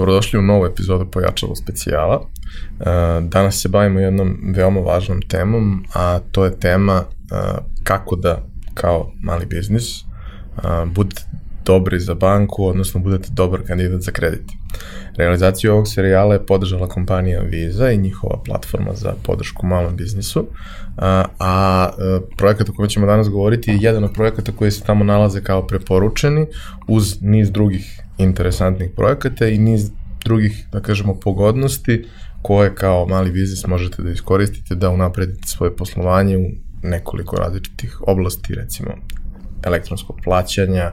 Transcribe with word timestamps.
Dobrodošli 0.00 0.38
u 0.38 0.42
novu 0.42 0.66
epizodu 0.66 1.10
Pojačalo 1.10 1.56
specijala. 1.56 2.20
E, 2.20 2.84
danas 3.20 3.62
se 3.62 3.68
bavimo 3.68 4.00
jednom 4.00 4.36
veoma 4.54 4.80
važnom 4.80 5.22
temom, 5.22 5.84
a 5.94 6.18
to 6.32 6.44
je 6.44 6.58
tema 6.58 7.02
e, 7.02 7.04
kako 7.82 8.16
da 8.16 8.42
kao 8.74 9.12
mali 9.22 9.46
biznis 9.46 10.00
e, 10.00 10.02
budete 10.86 11.22
dobri 11.64 12.00
za 12.00 12.14
banku, 12.14 12.64
odnosno 12.64 13.00
budete 13.00 13.28
dobar 13.32 13.60
kandidat 13.66 14.00
za 14.00 14.10
kredit. 14.10 14.42
Realizaciju 15.16 15.72
ovog 15.72 15.88
serijala 15.88 16.34
je 16.34 16.46
podržala 16.46 16.88
kompanija 16.88 17.40
Visa 17.40 17.90
i 17.90 17.98
njihova 17.98 18.42
platforma 18.44 18.94
za 18.94 19.12
podršku 19.22 19.66
malom 19.66 19.96
biznisu, 19.96 20.46
a, 20.96 21.24
a 21.38 21.88
projekat 22.36 22.68
o 22.68 22.72
kojem 22.72 22.88
ćemo 22.88 23.06
danas 23.06 23.28
govoriti 23.28 23.70
je 23.70 23.78
jedan 23.80 24.04
od 24.04 24.12
projekata 24.12 24.52
koji 24.52 24.70
se 24.70 24.84
tamo 24.84 25.04
nalaze 25.04 25.42
kao 25.42 25.66
preporučeni 25.66 26.46
uz 26.88 27.22
niz 27.22 27.50
drugih 27.50 28.02
interesantnih 28.22 28.90
projekata 28.96 29.48
i 29.48 29.58
niz 29.58 29.90
drugih, 30.24 30.66
da 30.72 30.80
kažemo, 30.80 31.20
pogodnosti 31.20 32.04
koje 32.42 32.74
kao 32.74 33.06
mali 33.06 33.30
biznis 33.30 33.66
možete 33.66 34.02
da 34.02 34.10
iskoristite 34.10 34.74
da 34.74 34.90
unapredite 34.90 35.48
svoje 35.48 35.76
poslovanje 35.76 36.38
u 36.38 36.50
nekoliko 36.82 37.36
različitih 37.36 38.00
oblasti, 38.06 38.54
recimo 38.54 38.90
elektronskog 39.64 40.20
plaćanja, 40.24 40.92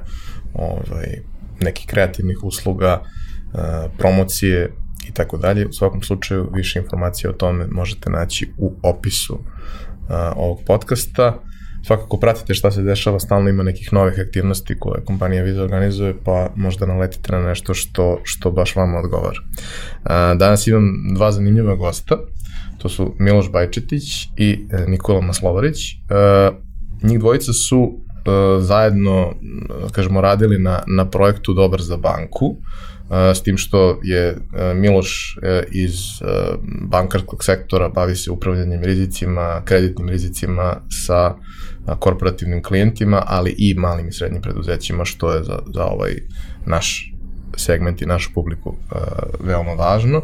ovaj, 0.53 1.21
nekih 1.61 1.87
kreativnih 1.87 2.37
usluga, 2.43 3.01
e, 3.01 3.57
promocije 3.97 4.71
i 5.09 5.13
tako 5.13 5.37
dalje. 5.37 5.67
U 5.67 5.73
svakom 5.73 6.01
slučaju 6.01 6.49
više 6.53 6.79
informacije 6.79 7.29
o 7.29 7.33
tome 7.33 7.67
možete 7.71 8.09
naći 8.09 8.51
u 8.57 8.73
opisu 8.83 9.33
uh, 9.33 10.15
ovog 10.35 10.59
podcasta 10.65 11.39
svakako 11.87 12.17
pratite 12.17 12.53
šta 12.53 12.71
se 12.71 12.81
dešava, 12.81 13.19
stalno 13.19 13.49
ima 13.49 13.63
nekih 13.63 13.93
novih 13.93 14.19
aktivnosti 14.19 14.79
koje 14.79 15.03
kompanija 15.05 15.43
Visa 15.43 15.63
organizuje, 15.63 16.13
pa 16.23 16.49
možda 16.55 16.85
naletite 16.85 17.31
na 17.31 17.39
nešto 17.39 17.73
što, 17.73 18.19
što 18.23 18.51
baš 18.51 18.75
vama 18.75 18.99
odgovara. 18.99 19.39
Danas 20.35 20.67
imam 20.67 20.83
dva 21.15 21.31
zanimljiva 21.31 21.75
gosta, 21.75 22.17
to 22.77 22.89
su 22.89 23.15
Miloš 23.19 23.51
Bajčetić 23.51 24.03
i 24.37 24.67
e, 24.71 24.85
Nikola 24.87 25.21
Maslovarić. 25.21 25.77
E, 25.91 25.95
njih 27.03 27.19
dvojica 27.19 27.53
su 27.53 28.06
zajedno, 28.59 29.33
kažemo, 29.91 30.21
radili 30.21 30.59
na, 30.59 30.83
na 30.87 31.09
projektu 31.09 31.53
Dobar 31.53 31.81
za 31.81 31.97
banku, 31.97 32.55
s 33.09 33.43
tim 33.43 33.57
što 33.57 33.99
je 34.03 34.37
Miloš 34.75 35.37
iz 35.71 35.93
bankarskog 36.81 37.43
sektora 37.43 37.89
bavi 37.89 38.15
se 38.15 38.31
upravljanjem 38.31 38.83
rizicima, 38.83 39.61
kreditnim 39.65 40.09
rizicima 40.09 40.75
sa 41.05 41.35
korporativnim 41.99 42.63
klijentima, 42.63 43.23
ali 43.27 43.55
i 43.57 43.73
malim 43.73 44.07
i 44.07 44.11
srednjim 44.11 44.41
preduzećima, 44.41 45.05
što 45.05 45.33
je 45.33 45.43
za, 45.43 45.59
za 45.73 45.85
ovaj 45.85 46.13
naš 46.65 47.13
segment 47.57 48.01
i 48.01 48.05
našu 48.05 48.33
publiku 48.33 48.75
veoma 49.39 49.71
važno, 49.73 50.21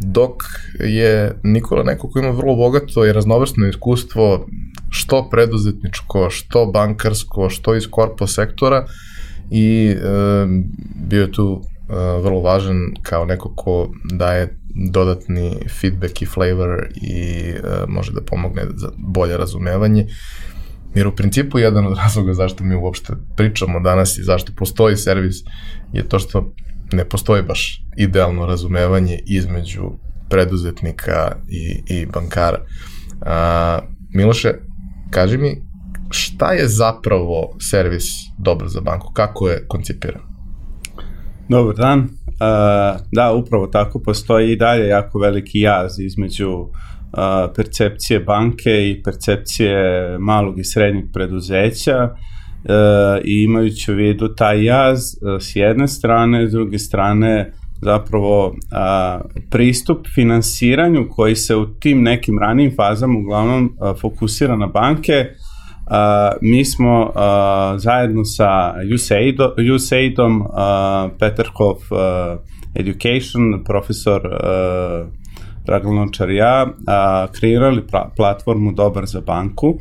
dok 0.00 0.32
je 0.80 1.38
Nikola 1.42 1.82
neko 1.82 2.10
ko 2.10 2.18
ima 2.18 2.30
vrlo 2.30 2.56
bogato 2.56 3.06
i 3.06 3.12
raznovrsno 3.12 3.66
iskustvo 3.66 4.46
što 4.90 5.28
preduzetničko, 5.30 6.30
što 6.30 6.66
bankarsko, 6.66 7.50
što 7.50 7.74
iz 7.74 7.86
korpo 7.90 8.26
sektora 8.26 8.86
i 9.50 9.94
uh, 9.96 10.50
bio 11.08 11.22
je 11.22 11.32
tu 11.32 11.52
uh, 11.52 12.24
vrlo 12.24 12.40
važan 12.40 12.76
kao 13.02 13.24
neko 13.24 13.54
ko 13.54 13.90
daje 14.12 14.58
dodatni 14.90 15.56
feedback 15.80 16.22
i 16.22 16.26
flavor 16.26 16.88
i 17.02 17.50
uh, 17.50 17.88
može 17.88 18.12
da 18.12 18.20
pomogne 18.20 18.62
za 18.74 18.88
bolje 18.96 19.36
razumevanje 19.36 20.06
Jer 20.96 21.06
u 21.06 21.16
principu 21.16 21.58
jedan 21.58 21.86
od 21.86 21.96
razloga 22.02 22.34
zašto 22.34 22.64
mi 22.64 22.74
uopšte 22.74 23.12
pričamo 23.36 23.80
danas 23.80 24.18
i 24.18 24.22
zašto 24.22 24.52
postoji 24.56 24.96
servis 24.96 25.36
je 25.92 26.08
to 26.08 26.18
što 26.18 26.52
ne 26.92 27.04
postoji 27.04 27.42
baš 27.42 27.82
idealno 27.96 28.46
razumevanje 28.46 29.18
između 29.26 29.90
preduzetnika 30.30 31.36
i, 31.48 31.82
i 31.88 32.06
bankara. 32.06 32.64
A, 33.20 33.78
Miloše, 34.14 34.54
kaži 35.16 35.38
mi, 35.38 35.62
šta 36.10 36.52
je 36.52 36.68
zapravo 36.68 37.56
servis 37.60 38.04
dobro 38.38 38.68
za 38.68 38.80
banku? 38.80 39.12
Kako 39.12 39.48
je 39.48 39.64
koncipiran? 39.68 40.22
Dobar 41.48 41.76
dan. 41.76 42.00
Uh, 42.00 43.00
da, 43.12 43.32
upravo 43.32 43.66
tako 43.66 43.98
postoji 43.98 44.52
i 44.52 44.56
dalje 44.56 44.88
jako 44.88 45.18
veliki 45.18 45.60
jaz 45.60 45.98
između 45.98 46.68
percepcije 47.56 48.20
banke 48.20 48.90
i 48.90 49.02
percepcije 49.02 49.78
malog 50.18 50.58
i 50.58 50.64
srednjeg 50.64 51.04
preduzeća 51.12 51.98
e, 52.02 52.12
i 53.24 53.44
imajući 53.44 53.92
u 53.92 53.94
vidu 53.94 54.34
taj 54.34 54.64
jaz 54.64 55.00
s 55.40 55.56
jedne 55.56 55.88
strane, 55.88 56.48
s 56.48 56.52
druge 56.52 56.78
strane 56.78 57.52
zapravo 57.82 58.54
a, 58.72 59.20
pristup 59.50 60.06
finansiranju 60.14 61.08
koji 61.10 61.36
se 61.36 61.56
u 61.56 61.66
tim 61.66 62.02
nekim 62.02 62.38
ranijim 62.38 62.72
fazama 62.76 63.18
uglavnom 63.18 63.72
a, 63.80 63.94
fokusira 64.00 64.56
na 64.56 64.66
banke, 64.66 65.26
a, 65.86 66.32
mi 66.40 66.64
smo 66.64 67.12
a, 67.14 67.74
zajedno 67.78 68.24
sa 68.24 68.74
USAID-om, 68.94 69.50
USAID 69.74 70.14
a, 70.52 71.08
Education, 72.74 73.64
profesor 73.64 74.26
a, 74.26 75.06
Dragan 75.66 75.98
Lončar 75.98 76.30
ja 76.30 76.66
a, 76.86 77.26
kreirali 77.32 77.82
platformu 78.16 78.72
Dobar 78.72 79.06
za 79.06 79.20
banku. 79.20 79.78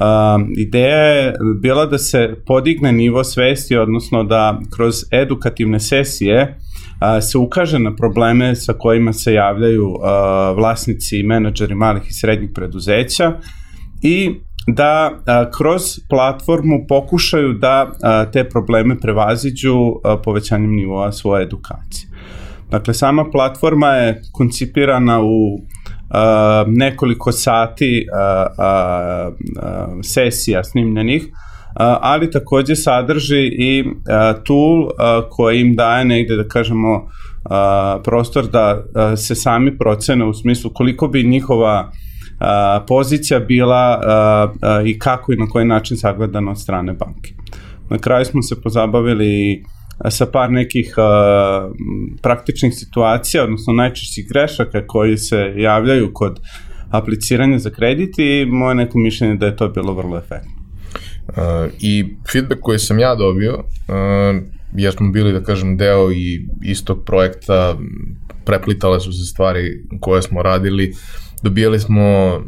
A, 0.00 0.38
ideja 0.56 0.98
je 0.98 1.34
bila 1.62 1.86
da 1.86 1.98
se 1.98 2.34
podigne 2.46 2.92
nivo 2.92 3.24
svesti, 3.24 3.76
odnosno 3.76 4.24
da 4.24 4.60
kroz 4.76 4.94
edukativne 5.10 5.80
sesije 5.80 6.58
a, 7.00 7.20
se 7.20 7.38
ukaže 7.38 7.78
na 7.78 7.96
probleme 7.96 8.54
sa 8.54 8.72
kojima 8.72 9.12
se 9.12 9.32
javljaju 9.32 9.94
a, 10.02 10.52
vlasnici 10.56 11.18
i 11.18 11.22
menadžeri 11.22 11.74
malih 11.74 12.02
i 12.08 12.12
srednjih 12.12 12.50
preduzeća 12.54 13.32
i 14.02 14.30
da 14.66 15.10
a, 15.26 15.50
kroz 15.50 15.82
platformu 16.10 16.84
pokušaju 16.88 17.52
da 17.52 17.92
a, 18.02 18.24
te 18.30 18.48
probleme 18.48 18.98
prevaziđu 19.00 19.76
a, 20.04 20.16
povećanjem 20.16 20.74
nivoa 20.74 21.12
svoje 21.12 21.42
edukacije. 21.42 22.08
Dakle, 22.70 22.94
sama 22.94 23.24
platforma 23.30 23.88
je 23.88 24.22
koncipirana 24.32 25.20
u 25.22 25.58
uh, 26.08 26.18
nekoliko 26.66 27.32
sati 27.32 28.06
uh, 28.12 28.46
uh, 28.58 29.34
uh, 29.34 30.00
sesija 30.02 30.64
snimljenih, 30.64 31.26
ali 31.76 32.30
takođe 32.30 32.76
sadrži 32.76 33.50
i 33.58 33.84
tool 34.44 34.88
koji 35.30 35.60
im 35.60 35.74
daje 35.76 36.04
negde, 36.04 36.36
da 36.36 36.48
kažemo, 36.48 37.08
prostor 38.04 38.46
da 38.46 38.84
se 39.16 39.34
sami 39.34 39.78
procene 39.78 40.24
u 40.24 40.34
smislu 40.34 40.70
koliko 40.74 41.08
bi 41.08 41.22
njihova 41.22 41.92
pozicija 42.88 43.40
bila 43.40 44.00
i 44.86 44.98
kako 44.98 45.32
i 45.32 45.36
na 45.36 45.46
koji 45.46 45.64
način 45.64 45.96
sagledana 45.96 46.50
od 46.50 46.60
strane 46.60 46.92
banke. 46.92 47.34
Na 47.90 47.98
kraju 47.98 48.24
smo 48.24 48.42
se 48.42 48.62
pozabavili 48.62 49.64
sa 50.10 50.26
par 50.26 50.50
nekih 50.50 50.94
praktičnih 52.22 52.74
situacija, 52.74 53.44
odnosno 53.44 53.72
najčešćih 53.72 54.28
grešaka 54.28 54.86
koji 54.86 55.16
se 55.16 55.52
javljaju 55.56 56.10
kod 56.14 56.40
apliciranja 56.90 57.58
za 57.58 57.70
kredit 57.70 58.18
i 58.18 58.46
moje 58.46 58.74
neko 58.74 58.98
mišljenje 58.98 59.34
da 59.34 59.46
je 59.46 59.56
to 59.56 59.68
bilo 59.68 59.94
vrlo 59.94 60.18
efektno. 60.18 60.57
Uh, 61.28 61.70
I 61.80 62.14
feedback 62.32 62.60
koji 62.60 62.78
sam 62.78 62.98
ja 62.98 63.14
dobio, 63.14 63.54
uh, 63.54 64.42
jer 64.76 64.92
smo 64.92 65.10
bili, 65.10 65.32
da 65.32 65.42
kažem, 65.42 65.76
deo 65.76 66.12
i 66.12 66.46
istog 66.62 67.04
projekta, 67.04 67.76
preplitale 68.44 69.00
su 69.00 69.12
se 69.12 69.32
stvari 69.32 69.84
koje 70.00 70.22
smo 70.22 70.42
radili, 70.42 70.94
dobijali 71.42 71.80
smo 71.80 72.36
uh, 72.36 72.42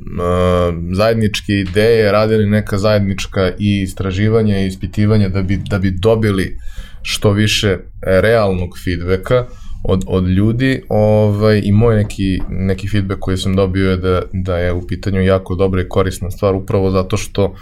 zajedničke 0.93 1.53
ideje, 1.53 2.13
radili 2.13 2.47
neka 2.47 2.79
zajednička 2.79 3.51
i 3.59 3.83
istraživanja 3.83 4.59
i 4.59 4.67
ispitivanja 4.67 5.29
da 5.29 5.43
bi, 5.43 5.57
da 5.57 5.79
bi 5.79 5.91
dobili 5.91 6.57
što 7.03 7.33
više 7.33 7.79
realnog 8.03 8.79
feedbacka 8.85 9.47
od, 9.85 10.05
od 10.07 10.29
ljudi. 10.29 10.83
Ovaj, 10.89 11.61
i 11.65 11.73
moj 11.73 11.97
neki, 11.97 12.41
neki 12.49 12.89
feedback 12.89 13.21
koji 13.21 13.37
sam 13.37 13.57
dobio 13.57 13.91
je 13.91 13.97
da, 13.97 14.23
da 14.33 14.59
je 14.59 14.73
u 14.73 14.87
pitanju 14.87 15.23
jako 15.23 15.55
dobra 15.55 15.83
i 15.83 15.89
korisna 15.89 16.31
stvar 16.31 16.55
upravo 16.55 16.91
zato 16.91 17.17
što 17.17 17.55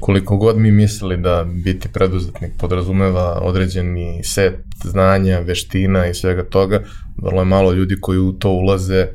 koliko 0.00 0.36
god 0.36 0.58
mi 0.58 0.70
mislili 0.70 1.16
da 1.16 1.46
biti 1.64 1.88
preduzetnik 1.88 2.52
podrazumeva 2.58 3.40
određeni 3.42 4.20
set 4.24 4.54
znanja, 4.84 5.38
veština 5.38 6.06
i 6.06 6.14
svega 6.14 6.44
toga, 6.44 6.82
vrlo 7.22 7.40
je 7.40 7.44
malo 7.44 7.72
ljudi 7.72 7.96
koji 8.00 8.18
u 8.18 8.32
to 8.32 8.50
ulaze 8.50 9.06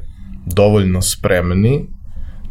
dovoljno 0.46 1.02
spremni 1.02 1.88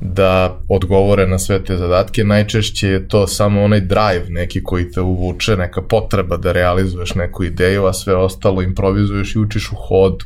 da 0.01 0.61
odgovore 0.69 1.27
na 1.27 1.39
sve 1.39 1.65
te 1.65 1.77
zadatke. 1.77 2.25
Najčešće 2.25 2.89
je 2.89 3.09
to 3.09 3.27
samo 3.27 3.63
onaj 3.63 3.81
drive 3.81 4.25
neki 4.29 4.63
koji 4.63 4.91
te 4.91 5.01
uvuče, 5.01 5.57
neka 5.57 5.83
potreba 5.83 6.37
da 6.37 6.53
realizuješ 6.53 7.15
neku 7.15 7.45
ideju, 7.45 7.87
a 7.87 7.93
sve 7.93 8.17
ostalo 8.17 8.63
improvizuješ 8.63 9.35
i 9.35 9.39
učiš 9.39 9.73
u 9.73 9.77
hod, 9.77 10.25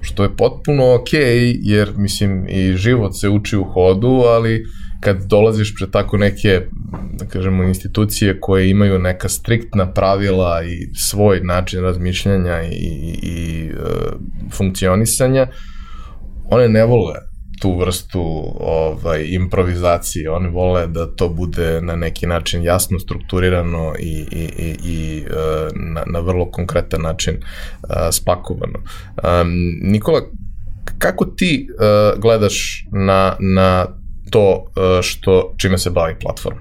što 0.00 0.22
je 0.22 0.36
potpuno 0.36 0.94
ok, 0.94 1.12
jer 1.62 1.92
mislim 1.96 2.46
i 2.48 2.76
život 2.76 3.16
se 3.16 3.28
uči 3.28 3.56
u 3.56 3.64
hodu, 3.64 4.22
ali 4.26 4.64
kad 5.02 5.24
dolaziš 5.24 5.74
pre 5.78 5.90
tako 5.90 6.16
neke, 6.16 6.60
da 7.18 7.26
kažemo, 7.26 7.62
institucije 7.62 8.40
koje 8.40 8.70
imaju 8.70 8.98
neka 8.98 9.28
striktna 9.28 9.92
pravila 9.92 10.62
i 10.64 10.94
svoj 10.94 11.40
način 11.40 11.80
razmišljanja 11.80 12.62
i, 12.62 12.68
i, 12.72 13.18
i 13.22 13.66
e, 13.66 13.72
funkcionisanja, 14.52 15.46
one 16.50 16.68
ne 16.68 16.84
vole 16.84 17.14
tu 17.60 17.78
vrstu 17.78 18.22
ovaj, 18.60 19.24
improvizacije. 19.28 20.30
Oni 20.30 20.48
vole 20.48 20.86
da 20.86 21.06
to 21.16 21.28
bude 21.28 21.80
na 21.80 21.96
neki 21.96 22.26
način 22.26 22.62
jasno 22.62 22.98
strukturirano 22.98 23.92
i, 23.98 24.26
i, 24.32 24.48
i, 24.58 24.76
i 24.84 25.18
e, 25.18 25.32
na, 25.74 26.02
na 26.06 26.20
vrlo 26.20 26.50
konkretan 26.50 27.02
način 27.02 27.34
uh, 27.36 27.90
spakovano. 28.10 28.78
Um, 28.78 29.48
Nikola, 29.82 30.20
kako 30.98 31.24
ti 31.24 31.68
gledaš 32.18 32.86
na, 32.92 33.36
na 33.40 33.86
to 34.32 34.64
uh, 34.66 35.02
što, 35.02 35.54
čime 35.56 35.78
se 35.78 35.90
bavi 35.90 36.14
platforma? 36.20 36.60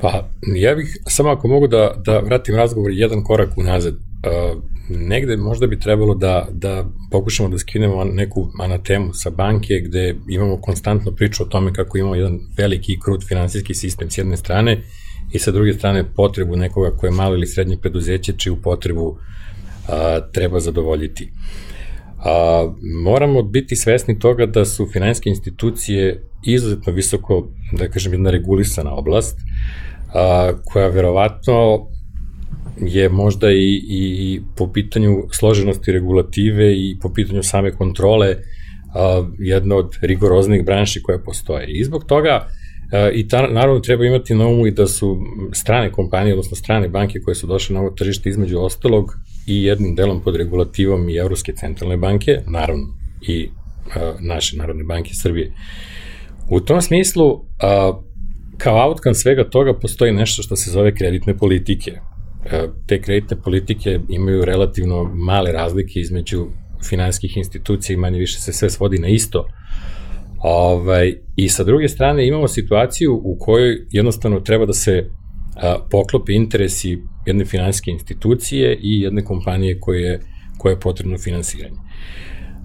Pa, 0.00 0.28
ja 0.56 0.74
bih, 0.74 0.98
samo 1.06 1.30
ako 1.30 1.48
mogu 1.48 1.66
da, 1.66 1.94
da 2.04 2.18
vratim 2.18 2.56
razgovor 2.56 2.90
jedan 2.92 3.24
korak 3.24 3.58
unazad. 3.58 3.94
Uh, 3.94 4.62
negde 4.88 5.36
možda 5.36 5.66
bi 5.66 5.80
trebalo 5.80 6.14
da, 6.14 6.48
da 6.52 6.84
pokušamo 7.10 7.48
da 7.48 7.58
skinemo 7.58 8.04
neku 8.04 8.50
anatemu 8.60 9.12
sa 9.14 9.30
banke 9.30 9.80
gde 9.84 10.16
imamo 10.28 10.56
konstantno 10.56 11.12
priču 11.12 11.42
o 11.42 11.46
tome 11.46 11.72
kako 11.72 11.98
imamo 11.98 12.14
jedan 12.14 12.38
veliki 12.56 12.92
i 12.92 13.00
krut 13.00 13.24
finansijski 13.28 13.74
sistem 13.74 14.10
s 14.10 14.18
jedne 14.18 14.36
strane 14.36 14.82
i 15.32 15.38
sa 15.38 15.50
druge 15.50 15.72
strane 15.72 16.04
potrebu 16.16 16.56
nekoga 16.56 16.90
koje 16.90 17.08
je 17.08 17.14
malo 17.14 17.34
ili 17.34 17.46
srednje 17.46 17.76
preduzeće 17.76 18.32
čiju 18.32 18.56
potrebu 18.62 19.18
a, 19.88 20.20
treba 20.32 20.60
zadovoljiti. 20.60 21.32
A, 22.24 22.72
moramo 23.04 23.42
biti 23.42 23.76
svesni 23.76 24.18
toga 24.18 24.46
da 24.46 24.64
su 24.64 24.86
finansijske 24.92 25.28
institucije 25.28 26.22
izuzetno 26.46 26.92
visoko, 26.92 27.48
da 27.72 27.88
kažem, 27.88 28.12
jedna 28.12 28.30
regulisana 28.30 28.94
oblast, 28.94 29.38
a, 30.14 30.52
koja 30.64 30.88
verovatno 30.88 31.86
je 32.80 33.08
možda 33.08 33.50
i, 33.50 33.56
i, 33.56 33.80
i 33.88 34.42
po 34.56 34.72
pitanju 34.72 35.22
složenosti 35.32 35.92
regulative 35.92 36.74
i 36.74 36.96
po 37.02 37.12
pitanju 37.12 37.42
same 37.42 37.72
kontrole 37.72 38.36
a, 38.94 39.28
jedna 39.38 39.76
od 39.76 39.98
rigoroznih 40.02 40.64
branši 40.64 41.02
koje 41.02 41.24
postoje. 41.24 41.66
I 41.68 41.84
zbog 41.84 42.04
toga 42.04 42.48
a, 42.92 43.10
i 43.10 43.28
ta, 43.28 43.46
naravno 43.46 43.80
treba 43.80 44.04
imati 44.04 44.34
na 44.34 44.46
umu 44.46 44.66
i 44.66 44.70
da 44.70 44.86
su 44.86 45.18
strane 45.52 45.92
kompanije, 45.92 46.34
odnosno 46.34 46.56
strane 46.56 46.88
banke 46.88 47.20
koje 47.24 47.34
su 47.34 47.46
došle 47.46 47.74
na 47.74 47.80
ovo 47.80 47.90
tržište 47.90 48.28
između 48.28 48.58
ostalog 48.58 49.14
i 49.50 49.62
jednim 49.64 49.94
delom 49.94 50.20
pod 50.22 50.36
regulativom 50.36 51.08
i 51.08 51.16
Evropske 51.16 51.52
centralne 51.52 51.96
banke, 51.96 52.38
naravno 52.46 52.86
i 53.28 53.48
a, 53.94 54.14
naše 54.20 54.56
Narodne 54.56 54.84
banke 54.84 55.10
Srbije. 55.14 55.52
U 56.50 56.60
tom 56.60 56.82
smislu, 56.82 57.44
a, 57.62 58.00
kao 58.58 58.88
outcome 58.88 59.14
svega 59.14 59.50
toga 59.50 59.74
postoji 59.78 60.12
nešto 60.12 60.42
što 60.42 60.56
se 60.56 60.70
zove 60.70 60.94
kreditne 60.94 61.36
politike. 61.38 61.90
E, 62.44 62.68
te 62.86 63.02
kreditne 63.02 63.36
politike 63.42 64.00
imaju 64.08 64.44
relativno 64.44 65.04
male 65.14 65.52
razlike 65.52 66.00
između 66.00 66.46
finanskih 66.88 67.36
institucija 67.36 67.94
i 67.94 67.96
manje 67.96 68.18
više 68.18 68.40
se 68.40 68.52
sve 68.52 68.70
svodi 68.70 68.98
na 68.98 69.08
isto. 69.08 69.48
Ovaj, 70.38 71.14
I 71.36 71.48
sa 71.48 71.64
druge 71.64 71.88
strane 71.88 72.26
imamo 72.26 72.48
situaciju 72.48 73.20
u 73.24 73.36
kojoj 73.40 73.86
jednostavno 73.90 74.40
treba 74.40 74.66
da 74.66 74.72
se 74.72 75.10
a, 75.60 75.78
poklope 75.90 76.32
interesi 76.32 77.02
jedne 77.26 77.44
finansijske 77.44 77.90
institucije 77.90 78.78
i 78.82 79.00
jedne 79.00 79.24
kompanije 79.24 79.80
koje, 79.80 80.20
koje 80.58 80.72
je 80.72 80.80
potrebno 80.80 81.18
finansiranje. 81.18 81.76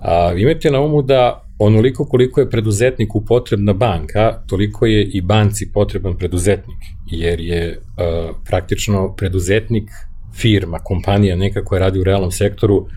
A, 0.02 0.34
imajte 0.38 0.72
na 0.72 0.82
umu 0.82 1.02
da 1.02 1.46
onoliko 1.60 2.06
koliko 2.06 2.42
je 2.42 2.50
preduzetniku 2.50 3.26
potrebna 3.26 3.74
banka, 3.74 4.44
toliko 4.48 4.86
je 4.86 5.04
i 5.04 5.22
banci 5.22 5.72
potreban 5.74 6.18
preduzetnik, 6.18 6.78
jer 7.12 7.40
je 7.40 7.78
uh, 7.78 8.36
praktično 8.46 9.16
preduzetnik, 9.16 9.90
firma, 10.34 10.80
kompanija 10.80 11.36
neka 11.36 11.64
koja 11.64 11.80
radi 11.80 12.00
u 12.00 12.04
realnom 12.04 12.32
sektoru, 12.32 12.88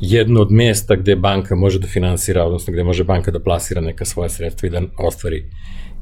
jedno 0.00 0.40
od 0.40 0.52
mesta 0.52 0.96
gde 0.96 1.16
banka 1.16 1.54
može 1.54 1.78
da 1.78 1.86
finansira, 1.86 2.44
odnosno 2.44 2.72
gde 2.72 2.84
može 2.84 3.04
banka 3.04 3.30
da 3.30 3.40
plasira 3.40 3.80
neka 3.80 4.04
svoja 4.04 4.28
sredstva 4.28 4.66
i 4.66 4.70
da 4.70 4.82
ostvari, 4.98 5.44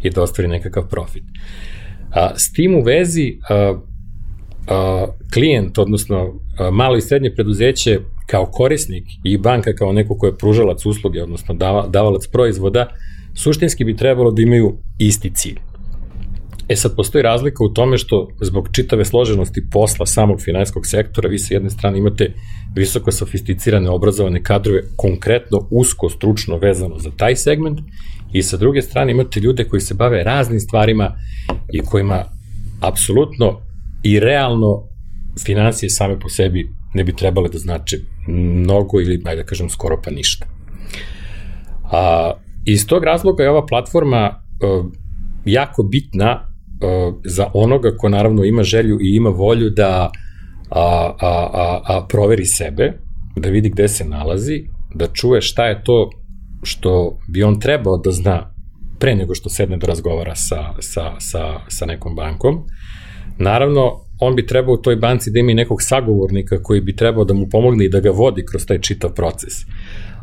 i 0.03 0.11
da 0.11 0.23
ostvari 0.23 0.49
nekakav 0.49 0.89
profit. 0.89 1.25
A, 2.15 2.33
s 2.37 2.53
tim 2.53 2.75
u 2.75 2.83
vezi, 2.83 3.39
a, 3.49 3.75
a, 4.69 5.07
klijent, 5.35 5.79
odnosno 5.79 6.41
a, 6.59 6.71
malo 6.71 6.97
i 6.97 7.01
srednje 7.01 7.35
preduzeće 7.35 7.99
kao 8.27 8.47
korisnik 8.47 9.05
i 9.25 9.39
banka 9.39 9.73
kao 9.73 9.93
neko 9.93 10.19
ko 10.19 10.27
je 10.27 10.37
pružalac 10.37 10.87
usluge, 10.87 11.23
odnosno 11.23 11.55
dava, 11.55 11.87
davalac 11.87 12.27
proizvoda, 12.27 12.87
suštinski 13.35 13.85
bi 13.85 13.97
trebalo 13.97 14.31
da 14.31 14.43
imaju 14.43 14.79
isti 14.99 15.31
cilj. 15.35 15.59
E 16.69 16.77
sad, 16.77 16.97
postoji 16.97 17.23
razlika 17.23 17.65
u 17.65 17.69
tome 17.69 17.99
što 17.99 18.29
zbog 18.41 18.69
čitave 18.73 19.05
složenosti 19.05 19.63
posla 19.71 20.07
samog 20.07 20.41
finansijskog 20.41 20.87
sektora, 20.87 21.29
vi 21.29 21.39
sa 21.39 21.55
jedne 21.55 21.71
strane 21.71 21.99
imate 21.99 22.33
visoko 22.75 23.13
sofisticirane, 23.13 23.91
obrazovane 23.91 24.43
kadrove, 24.43 24.83
konkretno, 24.97 25.67
usko, 25.71 26.09
stručno 26.09 26.57
vezano 26.57 26.99
za 26.99 27.11
taj 27.17 27.37
segment, 27.37 27.81
i 28.33 28.43
sa 28.43 28.57
druge 28.57 28.83
strane 28.83 29.13
imate 29.13 29.41
ljude 29.41 29.65
koji 29.65 29.81
se 29.81 29.95
bave 29.95 30.23
raznim 30.25 30.61
stvarima 30.61 31.15
i 31.73 31.81
kojima 31.81 32.25
apsolutno 32.81 33.61
i 34.03 34.21
realno 34.21 34.89
financije 35.45 35.91
same 35.91 36.21
po 36.21 36.29
sebi 36.29 36.71
ne 36.95 37.05
bi 37.05 37.17
trebale 37.17 37.49
da 37.49 37.59
znače 37.59 37.97
mnogo 38.29 39.01
ili, 39.01 39.23
ajde 39.25 39.43
da 39.43 39.49
kažem, 39.49 39.71
skoro 39.71 40.01
pa 40.05 40.11
ništa. 40.11 40.47
A, 41.93 42.33
iz 42.65 42.87
tog 42.87 43.05
razloga 43.05 43.43
je 43.43 43.51
ova 43.51 43.67
platforma 43.67 44.29
uh, 44.31 44.87
jako 45.45 45.83
bitna 45.83 46.41
uh, 46.41 47.15
za 47.25 47.47
onoga 47.55 47.97
ko 47.97 48.09
naravno 48.09 48.45
ima 48.45 48.63
želju 48.63 48.99
i 49.01 49.17
ima 49.17 49.31
volju 49.31 49.71
da 49.71 50.11
a, 50.71 51.13
a, 51.21 51.49
a, 51.53 51.81
a 51.87 52.07
proveri 52.09 52.47
sebe, 52.47 52.93
da 53.37 53.49
vidi 53.49 53.69
gde 53.69 53.89
se 53.89 54.05
nalazi, 54.05 54.65
da 54.95 55.07
čuje 55.07 55.41
šta 55.41 55.67
je 55.67 55.85
to 55.85 56.11
što 56.63 57.19
bi 57.29 57.43
on 57.43 57.61
trebao 57.61 57.97
da 57.97 58.11
zna 58.11 58.55
pre 58.99 59.15
nego 59.15 59.35
što 59.35 59.49
sedne 59.49 59.77
da 59.77 59.87
razgovara 59.87 60.35
sa, 60.35 60.75
sa, 60.81 61.13
sa, 61.19 61.61
sa 61.69 61.87
nekom 61.87 62.15
bankom. 62.17 62.65
Naravno, 63.39 64.01
on 64.21 64.37
bi 64.37 64.47
trebao 64.47 64.75
u 64.75 64.83
toj 64.83 64.97
banci 64.97 65.31
da 65.31 65.39
ima 65.39 65.51
i 65.51 65.55
nekog 65.55 65.83
sagovornika 65.83 66.63
koji 66.63 66.81
bi 66.81 66.97
trebao 66.97 67.25
da 67.25 67.35
mu 67.35 67.49
pomogne 67.51 67.85
i 67.85 67.89
da 67.89 68.01
ga 68.01 68.11
vodi 68.11 68.45
kroz 68.51 68.67
taj 68.67 68.81
čitav 68.81 69.15
proces. 69.15 69.53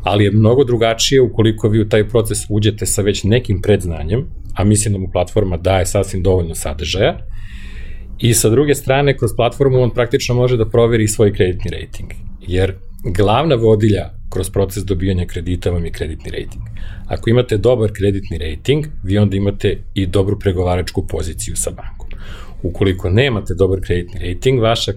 Ali 0.02 0.24
je 0.24 0.30
mnogo 0.30 0.64
drugačije 0.64 1.20
ukoliko 1.20 1.68
vi 1.68 1.80
u 1.80 1.88
taj 1.88 2.08
proces 2.08 2.38
uđete 2.48 2.86
sa 2.86 3.02
već 3.02 3.24
nekim 3.24 3.62
predznanjem, 3.62 4.26
a 4.54 4.64
mislim 4.64 4.92
da 4.92 4.98
mu 4.98 5.08
platforma 5.12 5.56
daje 5.56 5.86
sasvim 5.86 6.22
dovoljno 6.22 6.54
sadržaja, 6.54 7.18
i 8.18 8.34
sa 8.34 8.48
druge 8.48 8.74
strane, 8.74 9.16
kroz 9.16 9.30
platformu 9.36 9.82
on 9.82 9.90
praktično 9.90 10.34
može 10.34 10.56
da 10.56 10.68
proveri 10.68 11.08
svoj 11.08 11.32
kreditni 11.32 11.70
rating. 11.70 12.10
Jer 12.40 12.74
glavna 13.16 13.54
vodilja 13.54 14.10
kroz 14.30 14.50
proces 14.50 14.84
dobijanja 14.84 15.26
kredita 15.26 15.70
vam 15.70 15.84
je 15.84 15.90
kreditni 15.90 16.30
rating. 16.30 16.64
Ako 17.06 17.30
imate 17.30 17.56
dobar 17.56 17.90
kreditni 17.92 18.38
rating, 18.38 18.86
vi 19.02 19.18
onda 19.18 19.36
imate 19.36 19.78
i 19.94 20.06
dobru 20.06 20.38
pregovaračku 20.38 21.06
poziciju 21.06 21.56
sa 21.56 21.70
bankom. 21.70 22.08
Ukoliko 22.62 23.10
nemate 23.10 23.54
dobar 23.54 23.80
kreditni 23.86 24.20
rating, 24.20 24.60
vaša, 24.60 24.92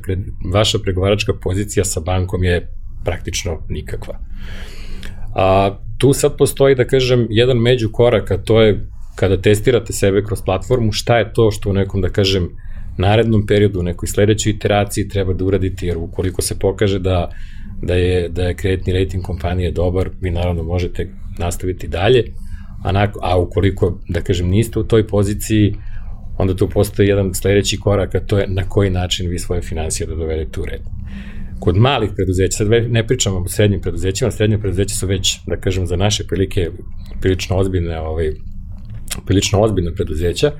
vaša 0.54 0.80
pregovaračka 0.80 1.34
pozicija 1.34 1.86
sa 1.86 2.00
bankom 2.00 2.44
je 2.44 2.70
praktično 3.04 3.60
nikakva. 3.70 4.20
A, 5.36 5.78
tu 5.98 6.14
sad 6.14 6.38
postoji, 6.38 6.76
da 6.76 6.88
kažem, 6.88 7.28
jedan 7.30 7.58
među 7.58 7.90
korak, 7.92 8.32
a 8.32 8.38
to 8.38 8.62
je 8.62 8.88
kada 9.16 9.42
testirate 9.42 9.94
sebe 9.94 10.24
kroz 10.24 10.42
platformu, 10.46 10.92
šta 10.92 11.18
je 11.18 11.34
to 11.34 11.52
što 11.52 11.70
u 11.70 11.74
nekom, 11.74 12.02
da 12.02 12.10
kažem, 12.10 12.50
narednom 12.98 13.46
periodu, 13.48 13.80
u 13.80 13.84
nekoj 13.84 14.08
sledećoj 14.08 14.52
iteraciji 14.52 15.08
treba 15.08 15.34
da 15.34 15.46
uradite, 15.46 15.88
jer 15.88 15.98
ukoliko 15.98 16.42
se 16.42 16.60
pokaže 16.60 17.00
da, 17.00 17.32
da, 17.86 17.94
je, 17.94 18.30
da 18.30 18.44
je 18.44 18.56
kreditni 18.56 18.94
rating 18.94 19.24
kompanije 19.24 19.72
dobar, 19.72 20.10
vi 20.22 20.32
naravno 20.32 20.64
možete 20.64 21.10
nastaviti 21.40 21.88
dalje, 21.88 22.24
a, 22.84 22.92
nako, 22.92 23.20
a 23.24 23.38
ukoliko, 23.40 24.00
da 24.10 24.22
kažem, 24.22 24.48
niste 24.50 24.80
u 24.80 24.84
toj 24.84 25.08
poziciji, 25.08 25.76
onda 26.38 26.56
tu 26.56 26.70
postoji 26.70 27.08
jedan 27.08 27.34
sledeći 27.34 27.80
korak, 27.80 28.16
a 28.16 28.20
to 28.20 28.40
je 28.40 28.48
na 28.48 28.70
koji 28.70 28.90
način 28.90 29.30
vi 29.30 29.40
svoje 29.40 29.62
financije 29.62 30.08
da 30.08 30.16
dovedete 30.16 30.62
u 30.62 30.66
red. 30.66 30.82
Kod 31.60 31.78
malih 31.78 32.10
preduzeća, 32.16 32.58
sad 32.58 32.68
ne 32.90 33.08
pričamo 33.08 33.40
o 33.40 33.48
srednjim 33.48 33.82
preduzećima, 33.82 34.32
srednje 34.32 34.58
preduzeće 34.58 34.96
su 34.96 35.08
već, 35.08 35.40
da 35.48 35.58
kažem, 35.58 35.88
za 35.88 35.96
naše 35.96 36.24
prilike 36.28 36.70
prilično 37.22 37.58
ozbiljne, 37.58 38.00
ovaj, 38.00 38.32
prilično 39.26 39.62
ozbiljne 39.62 39.96
preduzeća, 39.96 40.52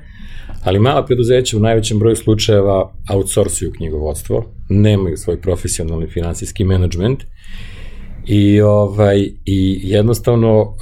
ali 0.64 0.78
mala 0.78 1.04
preduzeća 1.04 1.56
u 1.56 1.60
najvećem 1.60 1.98
broju 1.98 2.16
slučajeva 2.16 2.92
outsourcuju 3.10 3.72
knjigovodstvo, 3.72 4.53
nemaju 4.68 5.16
svoj 5.16 5.40
profesionalni 5.40 6.06
finansijski 6.06 6.64
menadžment 6.64 7.24
I, 8.26 8.60
ovaj, 8.60 9.20
I 9.44 9.80
jednostavno 9.82 10.76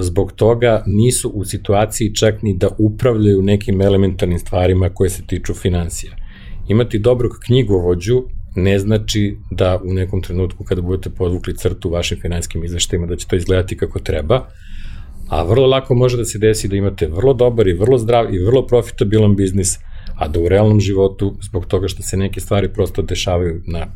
zbog 0.00 0.32
toga 0.32 0.82
nisu 0.86 1.28
u 1.28 1.44
situaciji 1.44 2.14
čak 2.14 2.42
ni 2.42 2.56
da 2.56 2.68
upravljaju 2.78 3.42
nekim 3.42 3.80
elementarnim 3.80 4.38
stvarima 4.38 4.90
koje 4.94 5.10
se 5.10 5.22
tiču 5.26 5.54
financija. 5.54 6.12
Imati 6.68 6.98
dobrog 6.98 7.32
knjigovođu 7.46 8.22
ne 8.56 8.78
znači 8.78 9.36
da 9.50 9.80
u 9.84 9.94
nekom 9.94 10.22
trenutku 10.22 10.64
kada 10.64 10.82
budete 10.82 11.10
podvukli 11.10 11.56
crtu 11.56 11.88
u 11.88 11.92
vašim 11.92 12.18
finansijskim 12.20 12.64
izveštajima 12.64 13.06
da 13.06 13.16
će 13.16 13.26
to 13.26 13.36
izgledati 13.36 13.76
kako 13.76 13.98
treba, 13.98 14.46
a 15.28 15.42
vrlo 15.42 15.66
lako 15.66 15.94
može 15.94 16.16
da 16.16 16.24
se 16.24 16.38
desi 16.38 16.68
da 16.68 16.76
imate 16.76 17.06
vrlo 17.06 17.34
dobar 17.34 17.68
i 17.68 17.72
vrlo 17.72 17.98
zdrav 17.98 18.34
i 18.34 18.38
vrlo 18.38 18.66
profitabilan 18.66 19.36
biznis, 19.36 19.78
a 20.20 20.28
da 20.28 20.40
u 20.40 20.48
realnom 20.48 20.80
životu, 20.80 21.36
zbog 21.42 21.66
toga 21.66 21.88
što 21.88 22.02
se 22.02 22.16
neke 22.16 22.40
stvari 22.40 22.72
prosto 22.72 23.02
dešavaju 23.02 23.62
na 23.66 23.86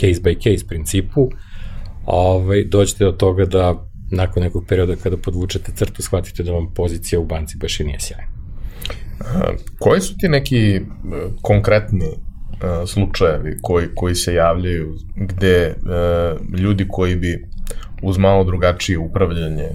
case 0.00 0.20
by 0.22 0.34
case 0.42 0.66
principu, 0.66 1.28
ovaj, 2.06 2.64
dođete 2.64 3.04
do 3.04 3.12
toga 3.12 3.44
da 3.44 3.88
nakon 4.10 4.42
nekog 4.42 4.64
perioda 4.68 4.96
kada 4.96 5.16
podvučete 5.16 5.72
crtu 5.74 6.02
shvatite 6.02 6.42
da 6.42 6.52
vam 6.52 6.74
pozicija 6.74 7.20
u 7.20 7.24
banci 7.24 7.58
baš 7.60 7.80
i 7.80 7.84
nije 7.84 8.00
sjajna. 8.00 8.32
Koji 9.78 10.00
su 10.00 10.14
ti 10.18 10.28
neki 10.28 10.76
e, 10.76 10.80
konkretni 11.42 12.06
e, 12.06 12.86
slučajevi 12.86 13.58
koji, 13.62 13.86
koji 13.94 14.14
se 14.14 14.34
javljaju 14.34 14.94
gde 15.16 15.56
e, 15.56 15.74
ljudi 16.58 16.86
koji 16.88 17.16
bi 17.16 17.44
uz 18.02 18.18
malo 18.18 18.44
drugačije 18.44 18.98
upravljanje 18.98 19.68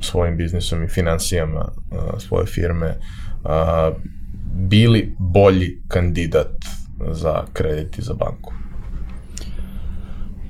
svojim 0.00 0.36
biznisom 0.36 0.84
i 0.84 0.88
financijama 0.88 1.68
svoje 2.18 2.46
firme 2.46 2.94
bili 4.54 5.14
bolji 5.18 5.82
kandidat 5.88 6.50
za 7.10 7.44
kredit 7.52 7.98
i 7.98 8.02
za 8.02 8.14
banku? 8.14 8.52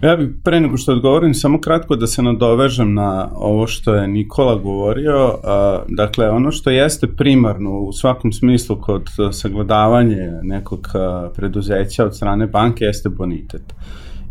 Ja 0.03 0.17
bih 0.17 0.29
pre 0.45 0.61
nego 0.61 0.77
što 0.77 0.93
odgovorim 0.93 1.35
samo 1.35 1.61
kratko 1.61 1.97
da 1.97 2.07
se 2.07 2.23
nadovežem 2.23 2.95
na 2.95 3.31
ovo 3.35 3.67
što 3.67 3.95
je 3.95 4.09
Nikola 4.09 4.55
govorio. 4.55 5.35
Dakle, 5.89 6.31
ono 6.31 6.53
što 6.53 6.71
jeste 6.71 7.07
primarno 7.07 7.71
u 7.71 7.93
svakom 7.93 8.33
smislu 8.33 8.81
kod 8.81 9.09
sagledavanje 9.33 10.31
nekog 10.43 10.89
preduzeća 11.35 12.05
od 12.05 12.17
strane 12.17 12.47
banke 12.47 12.85
jeste 12.85 13.09
bonitet. 13.09 13.63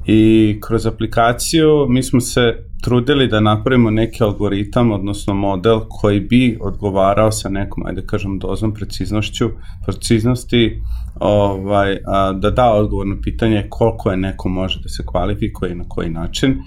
I 0.07 0.57
kroz 0.61 0.85
aplikaciju 0.85 1.85
mi 1.89 2.03
smo 2.03 2.21
se 2.21 2.53
trudili 2.83 3.27
da 3.27 3.39
napravimo 3.39 3.91
neki 3.91 4.23
algoritam, 4.23 4.91
odnosno 4.91 5.33
model 5.33 5.79
koji 5.89 6.19
bi 6.19 6.57
odgovarao 6.61 7.31
sa 7.31 7.49
nekom, 7.49 7.85
ajde 7.85 8.05
kažem, 8.05 8.39
dozom 8.39 8.73
preciznošću, 8.73 9.49
preciznosti 9.85 10.81
ovaj, 11.19 11.97
a, 12.05 12.33
da 12.33 12.49
da 12.49 12.73
odgovor 12.73 13.07
na 13.07 13.15
pitanje 13.23 13.65
koliko 13.69 14.11
je 14.11 14.17
neko 14.17 14.49
može 14.49 14.79
da 14.83 14.89
se 14.89 15.03
kvalifikuje 15.05 15.71
i 15.71 15.75
na 15.75 15.83
koji 15.89 16.09
način. 16.09 16.57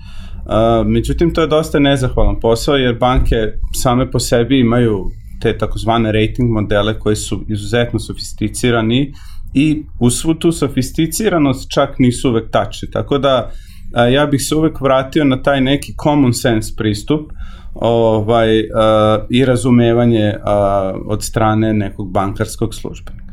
A, 0.47 0.83
međutim, 0.87 1.35
to 1.35 1.41
je 1.41 1.47
dosta 1.47 1.79
nezahvalan 1.79 2.41
posao 2.41 2.77
jer 2.77 2.99
banke 2.99 3.37
same 3.83 4.11
po 4.11 4.19
sebi 4.19 4.61
imaju 4.61 5.11
te 5.41 5.59
takozvane 5.59 6.13
rating 6.13 6.51
modele 6.51 6.99
koji 6.99 7.17
su 7.17 7.45
izuzetno 7.49 7.99
sofisticirani 7.99 9.13
i 9.55 9.85
u 10.01 10.11
svu 10.11 10.35
tu 10.35 10.53
sofisticiranost 10.53 11.71
čak 11.75 11.99
nisu 11.99 12.29
uvek 12.29 12.51
tačni. 12.51 12.91
Tako 12.91 13.19
da 13.19 13.51
a, 13.95 14.07
ja 14.07 14.27
bih 14.27 14.41
se 14.43 14.55
uvek 14.55 14.81
vratio 14.81 15.25
na 15.25 15.43
taj 15.43 15.61
neki 15.61 15.95
common 16.05 16.33
sense 16.33 16.73
pristup 16.77 17.31
ovaj, 17.75 18.61
a, 18.75 19.27
i 19.31 19.45
razumevanje 19.45 20.35
a, 20.45 20.93
od 21.07 21.23
strane 21.25 21.73
nekog 21.75 22.13
bankarskog 22.13 22.75
službenika. 22.75 23.25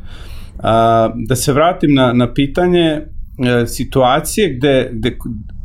A, 0.58 1.10
da 1.28 1.36
se 1.36 1.52
vratim 1.52 1.94
na, 1.94 2.12
na 2.12 2.32
pitanje 2.32 3.00
a, 3.38 3.62
e, 3.62 3.66
situacije 3.66 4.54
gde, 4.56 4.90
gde 4.92 5.16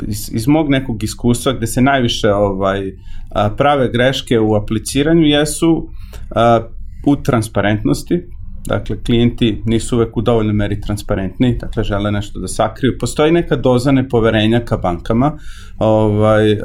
iz, 0.07 0.29
iz 0.33 0.47
mog 0.47 0.69
nekog 0.69 1.03
iskustva 1.03 1.53
gde 1.53 1.67
se 1.67 1.81
najviše 1.81 2.33
ovaj 2.33 2.91
a, 3.35 3.49
prave 3.49 3.89
greške 3.91 4.39
u 4.39 4.55
apliciranju 4.55 5.23
jesu 5.23 5.87
a, 6.35 6.59
u 7.05 7.15
transparentnosti, 7.15 8.21
Dakle, 8.67 9.03
klijenti 9.03 9.61
nisu 9.65 9.95
uvek 9.95 10.17
u 10.17 10.21
dovoljnoj 10.21 10.53
meri 10.53 10.81
transparentni, 10.81 11.57
dakle, 11.57 11.83
žele 11.83 12.11
nešto 12.11 12.39
da 12.39 12.47
sakriju. 12.47 12.97
Postoji 12.99 13.31
neka 13.31 13.55
doza 13.55 13.91
nepoverenja 13.91 14.59
ka 14.59 14.77
bankama, 14.77 15.37
ovaj, 15.77 16.51
uh, 16.51 16.59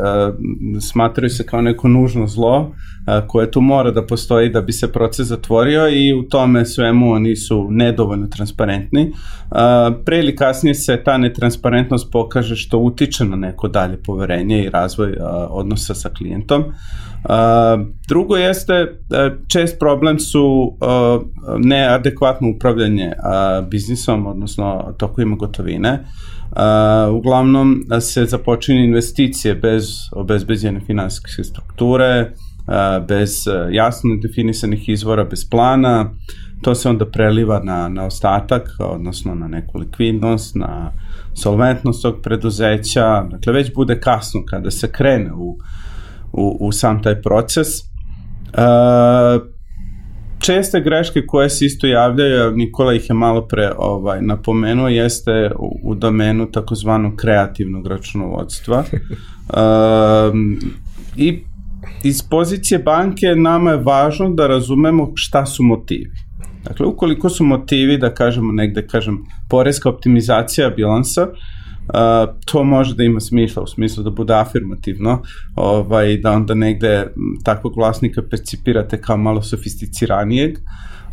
smatraju 0.80 1.30
se 1.30 1.46
kao 1.46 1.60
neko 1.60 1.88
nužno 1.88 2.26
zlo, 2.26 2.72
uh, 3.08 3.28
koje 3.28 3.50
tu 3.50 3.60
mora 3.60 3.90
da 3.90 4.06
postoji 4.06 4.48
da 4.48 4.60
bi 4.60 4.72
se 4.72 4.92
proces 4.92 5.26
zatvorio 5.26 5.88
i 5.88 6.14
u 6.14 6.22
tome 6.22 6.64
svemu 6.66 7.12
oni 7.12 7.36
su 7.36 7.66
nedovoljno 7.70 8.26
transparentni. 8.26 9.12
Uh, 9.50 9.56
pre 10.04 10.18
ili 10.18 10.36
kasnije 10.36 10.74
se 10.74 11.02
ta 11.04 11.18
netransparentnost 11.18 12.12
pokaže 12.12 12.56
što 12.56 12.78
utiče 12.78 13.24
na 13.24 13.36
neko 13.36 13.68
dalje 13.68 14.02
poverenje 14.02 14.64
i 14.64 14.70
razvoj 14.70 15.10
uh, 15.10 15.16
odnosa 15.50 15.94
sa 15.94 16.08
klijentom. 16.08 16.60
Uh, 16.62 16.68
drugo 18.08 18.36
jeste, 18.36 18.86
čest 19.48 19.78
problem 19.78 20.18
su 20.18 20.76
neadekvatno 21.58 22.50
upravljanje 22.50 23.12
biznisom, 23.70 24.26
odnosno 24.26 24.94
tokovima 24.98 25.36
gotovine. 25.36 26.04
uglavnom 27.12 27.84
se 28.00 28.24
započinje 28.24 28.84
investicije 28.84 29.54
bez 29.54 29.88
obezbeđene 30.12 30.80
finansijske 30.80 31.44
strukture, 31.44 32.32
bez 33.08 33.44
jasno 33.70 34.10
definisanih 34.22 34.88
izvora, 34.88 35.24
bez 35.24 35.50
plana, 35.50 36.10
to 36.62 36.74
se 36.74 36.88
onda 36.88 37.06
preliva 37.06 37.60
na, 37.64 37.88
na 37.88 38.04
ostatak, 38.04 38.68
odnosno 38.78 39.34
na 39.34 39.48
neku 39.48 39.78
likvidnost, 39.78 40.54
na 40.54 40.92
solventnost 41.34 42.02
tog 42.02 42.14
preduzeća, 42.22 43.26
dakle 43.30 43.52
već 43.52 43.74
bude 43.74 44.00
kasno 44.00 44.40
kada 44.50 44.70
se 44.70 44.92
krene 44.92 45.32
u 45.32 45.58
u, 46.32 46.56
u 46.60 46.72
sam 46.72 47.02
taj 47.02 47.22
proces. 47.22 47.68
Uh, 47.78 49.42
česte 50.38 50.80
greške 50.80 51.26
koje 51.26 51.50
se 51.50 51.66
isto 51.66 51.86
javljaju, 51.86 52.52
Nikola 52.56 52.94
ih 52.94 53.08
je 53.10 53.14
malo 53.14 53.46
pre 53.46 53.72
ovaj, 53.78 54.22
napomenuo, 54.22 54.88
jeste 54.88 55.50
u, 55.58 55.80
u 55.82 55.94
domenu 55.94 56.50
takozvanog 56.50 57.16
kreativnog 57.16 57.86
računovodstva. 57.86 58.84
Uh, 59.48 60.36
I 61.26 61.44
iz 62.04 62.22
pozicije 62.22 62.78
banke 62.78 63.26
nama 63.36 63.70
je 63.70 63.82
važno 63.82 64.30
da 64.30 64.46
razumemo 64.46 65.12
šta 65.14 65.46
su 65.46 65.62
motivi. 65.62 66.10
Dakle, 66.64 66.86
ukoliko 66.86 67.28
su 67.28 67.44
motivi, 67.44 67.98
da 67.98 68.14
kažemo 68.14 68.52
negde, 68.52 68.86
kažem, 68.86 69.18
poreska 69.48 69.88
optimizacija 69.88 70.70
bilansa, 70.70 71.22
uh, 71.22 71.38
Uh, 71.88 72.34
to 72.44 72.64
može 72.64 72.94
da 72.94 73.04
ima 73.04 73.20
smisla 73.20 73.62
u 73.62 73.66
smislu 73.66 74.02
da 74.02 74.10
bude 74.10 74.34
afirmativno 74.34 75.22
ovaj, 75.56 76.16
da 76.16 76.32
onda 76.32 76.54
negde 76.54 77.06
takvog 77.44 77.76
vlasnika 77.76 78.22
percipirate 78.30 79.00
kao 79.00 79.16
malo 79.16 79.42
sofisticiranijeg 79.42 80.58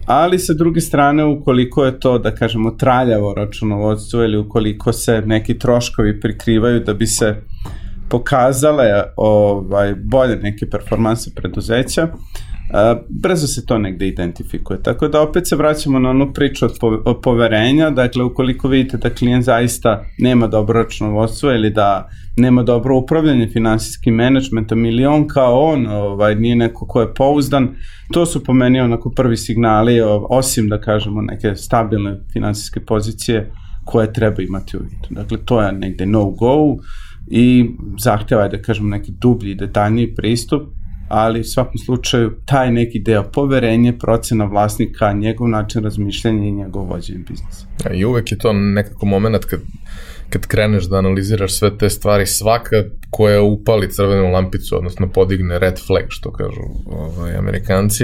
ali 0.06 0.40
sa 0.40 0.54
druge 0.54 0.82
strane 0.82 1.26
ukoliko 1.26 1.86
je 1.86 2.00
to 2.00 2.18
da 2.20 2.36
kažemo 2.36 2.72
traljavo 2.72 3.34
računovodstvo 3.34 4.24
ili 4.24 4.38
ukoliko 4.38 4.94
se 4.94 5.24
neki 5.26 5.60
troškovi 5.60 6.20
prikrivaju 6.20 6.80
da 6.80 6.94
bi 6.94 7.08
se 7.08 7.42
pokazale 8.10 9.04
ovaj 9.18 9.96
bolje 9.96 10.36
neke 10.36 10.70
performanse 10.70 11.32
preduzeća 11.36 12.04
uh, 12.04 13.02
brzo 13.10 13.48
se 13.48 13.66
to 13.66 13.78
negde 13.78 14.08
identifikuje. 14.08 14.84
Tako 14.84 15.08
da 15.08 15.22
opet 15.22 15.48
se 15.48 15.56
vraćamo 15.56 16.00
na 16.00 16.10
onu 16.10 16.34
priču 16.34 16.66
od 17.06 17.22
poverenja, 17.24 17.90
dakle 17.90 18.24
ukoliko 18.24 18.68
vidite 18.68 18.98
da 18.98 19.10
klijent 19.10 19.46
zaista 19.46 20.04
nema 20.18 20.48
dobro 20.48 20.84
računovodstvo 20.84 21.52
ili 21.52 21.70
da 21.70 22.10
nema 22.38 22.64
dobro 22.64 22.98
upravljanje 22.98 23.48
finansijskim 23.48 24.16
menadžmentom 24.16 24.86
ili 24.86 25.06
on 25.06 25.28
kao 25.28 25.62
on 25.62 25.88
ovaj, 25.88 26.36
nije 26.36 26.56
neko 26.56 26.88
ko 26.88 27.02
je 27.02 27.14
pouzdan, 27.14 27.70
to 28.14 28.26
su 28.26 28.44
po 28.44 28.54
meni 28.54 28.80
onako 28.80 29.12
prvi 29.16 29.38
signali, 29.38 30.02
osim 30.30 30.70
da 30.70 30.82
kažemo 30.82 31.22
neke 31.22 31.56
stabilne 31.56 32.18
finansijske 32.34 32.80
pozicije 32.80 33.52
koje 33.86 34.14
treba 34.14 34.42
imati 34.42 34.78
u 34.78 34.80
vidu. 34.80 35.08
Dakle, 35.10 35.38
to 35.46 35.62
je 35.62 35.72
negde 35.72 36.06
no 36.06 36.30
go 36.30 36.78
i 37.28 37.70
zahteva 38.00 38.48
da 38.48 38.62
kažemo 38.62 38.90
neki 38.90 39.12
dublji 39.12 39.56
detaljniji 39.56 40.16
pristup 40.16 40.62
ali 41.08 41.40
u 41.40 41.44
svakom 41.44 41.78
slučaju 41.78 42.32
taj 42.46 42.72
neki 42.72 43.00
deo 43.00 43.24
poverenje, 43.24 43.98
procena 43.98 44.46
vlasnika, 44.46 45.14
njegov 45.14 45.50
način 45.50 45.84
razmišljanja 45.84 46.48
i 46.48 46.52
njegov 46.52 46.88
vođenje 46.90 47.24
biznisa. 47.30 47.68
I 47.94 48.06
uvek 48.06 48.32
je 48.32 48.38
to 48.38 48.54
nekako 48.54 49.06
moment 49.06 49.46
kad, 49.46 49.60
kad 50.30 50.48
kreneš 50.48 50.84
da 50.84 50.98
analiziraš 50.98 51.54
sve 51.54 51.78
te 51.78 51.90
stvari, 51.90 52.26
svaka 52.26 52.84
koja 53.10 53.42
upali 53.42 53.92
crvenu 53.92 54.32
lampicu, 54.32 54.78
odnosno 54.78 55.10
podigne 55.10 55.60
red 55.60 55.80
flag, 55.88 56.06
što 56.08 56.32
kažu 56.32 56.62
ovaj, 56.86 57.36
amerikanci, 57.36 58.04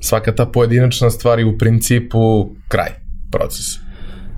svaka 0.00 0.34
ta 0.34 0.46
pojedinačna 0.46 1.10
stvar 1.10 1.38
je 1.38 1.46
u 1.46 1.58
principu 1.58 2.50
kraj 2.68 2.90
procesa. 3.30 3.80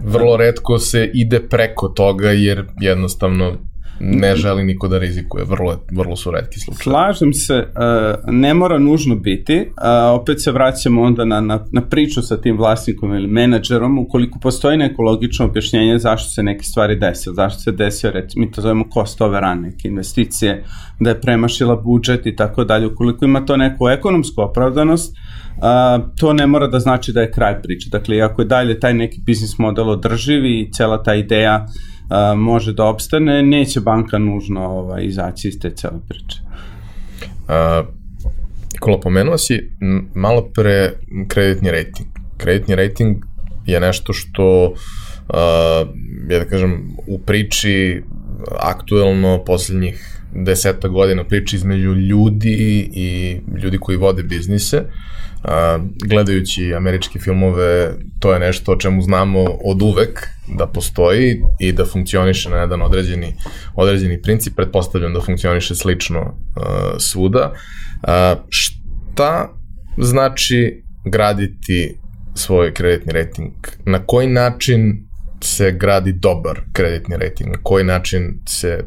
Vrlo 0.05 0.37
redko 0.37 0.79
se 0.79 1.11
ide 1.15 1.41
preko 1.49 1.89
toga 1.89 2.31
jer 2.31 2.65
jednostavno 2.81 3.59
ne 4.01 4.37
želi 4.37 4.65
niko 4.65 4.89
da 4.89 4.99
rizikuje, 4.99 5.45
vrlo, 5.45 5.85
vrlo 5.93 6.17
su 6.17 6.31
redki 6.31 6.61
slučaje. 6.61 6.83
Slažem 6.83 7.33
se, 7.33 7.55
uh, 7.55 8.33
ne 8.33 8.55
mora 8.55 8.79
nužno 8.79 9.17
biti, 9.17 9.61
uh, 9.61 10.21
opet 10.21 10.43
se 10.43 10.53
vraćamo 10.53 11.03
onda 11.03 11.25
na, 11.25 11.41
na, 11.41 11.65
na 11.73 11.83
priču 11.83 12.23
sa 12.23 12.41
tim 12.41 12.57
vlasnikom 12.57 13.15
ili 13.15 13.27
menadžerom, 13.27 13.99
ukoliko 13.99 14.39
postoji 14.39 14.77
neko 14.77 15.03
logično 15.03 15.45
objašnjenje 15.45 15.99
zašto 15.99 16.31
se 16.31 16.43
neke 16.43 16.65
stvari 16.65 16.97
dese, 16.97 17.31
zašto 17.33 17.61
se 17.61 17.73
desio, 17.73 18.11
recimo, 18.11 18.45
mi 18.45 18.53
to 18.53 18.61
zovemo 18.61 18.85
cost 18.95 19.21
overrun, 19.21 19.61
neke 19.61 19.89
investicije, 19.89 20.65
da 21.01 21.11
je 21.11 21.21
premašila 21.21 21.77
budžet 21.77 22.27
i 22.27 22.37
tako 22.37 22.65
dalje, 22.65 22.87
ukoliko 22.87 23.25
ima 23.25 23.47
to 23.47 23.57
neku 23.57 23.89
ekonomsku 23.89 24.43
opravdanost, 24.43 25.17
a, 25.63 25.99
to 26.17 26.33
ne 26.33 26.47
mora 26.47 26.67
da 26.67 26.81
znači 26.81 27.13
da 27.13 27.21
je 27.21 27.33
kraj 27.33 27.63
priče. 27.63 27.89
Dakle, 27.91 28.21
ako 28.21 28.43
je 28.43 28.47
dalje 28.47 28.81
taj 28.81 28.95
neki 28.95 29.21
biznis 29.27 29.59
model 29.59 29.91
održiv 29.91 30.45
i 30.45 30.71
cela 30.73 31.03
ta 31.03 31.15
ideja 31.15 31.67
a, 32.09 32.35
može 32.35 32.73
da 32.73 32.85
opstane, 32.85 33.43
neće 33.43 33.81
banka 33.81 34.19
nužno 34.19 34.61
ovaj, 34.67 35.05
izaći 35.05 35.49
iz 35.49 35.59
te 35.61 35.71
cele 35.71 36.01
priče. 36.09 36.39
A, 37.49 37.83
Kola, 38.81 39.01
pomenuo 39.01 39.39
si 39.39 39.71
malo 40.15 40.51
pre 40.55 40.93
kreditni 41.29 41.71
rating. 41.71 42.09
Kreditni 42.37 42.75
rating 42.75 43.17
je 43.67 43.81
nešto 43.81 44.13
što 44.13 44.65
uh, 44.67 45.89
ja 46.29 46.39
da 46.39 46.45
kažem 46.45 46.97
u 47.07 47.19
priči 47.19 48.03
aktuelno 48.61 49.45
poslednjih 49.45 50.14
deseta 50.35 50.89
godina 50.89 51.25
priči 51.25 51.57
između 51.57 51.95
ljudi 51.95 52.89
i 52.93 53.41
ljudi 53.63 53.79
koji 53.79 53.99
vode 53.99 54.23
biznise. 54.23 54.83
Gledajući 56.09 56.75
američke 56.75 57.19
filmove, 57.19 57.93
to 58.21 58.33
je 58.33 58.41
nešto 58.41 58.73
o 58.73 58.77
čemu 58.77 59.03
znamo 59.03 59.45
od 59.65 59.83
uvek 59.83 60.29
da 60.59 60.67
postoji 60.67 61.41
i 61.61 61.73
da 61.73 61.85
funkcioniše 61.85 62.51
na 62.51 62.57
jedan 62.57 62.83
određeni, 62.83 63.35
određeni 63.75 64.23
princip. 64.23 64.57
Pretpostavljam 64.57 65.15
da 65.15 65.21
funkcioniše 65.21 65.75
slično 65.75 66.39
svuda. 66.99 67.53
Šta 68.49 69.49
znači 69.99 70.83
graditi 71.05 71.99
svoj 72.35 72.75
kreditni 72.75 73.13
rating? 73.13 73.55
Na 73.87 74.07
koji 74.07 74.29
način 74.29 75.07
se 75.41 75.73
gradi 75.73 76.13
dobar 76.13 76.61
kreditni 76.73 77.17
rating? 77.17 77.51
Na 77.51 77.59
koji 77.63 77.85
način 77.85 78.39
se 78.49 78.85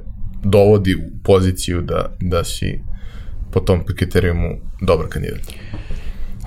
dovodi 0.50 0.96
u 0.96 1.24
poziciju 1.24 1.82
da, 1.82 2.16
da 2.22 2.44
si 2.44 2.80
po 3.52 3.60
tom 3.60 3.86
kriterijumu 3.86 4.50
dobar 4.82 5.06
kandidat? 5.10 5.42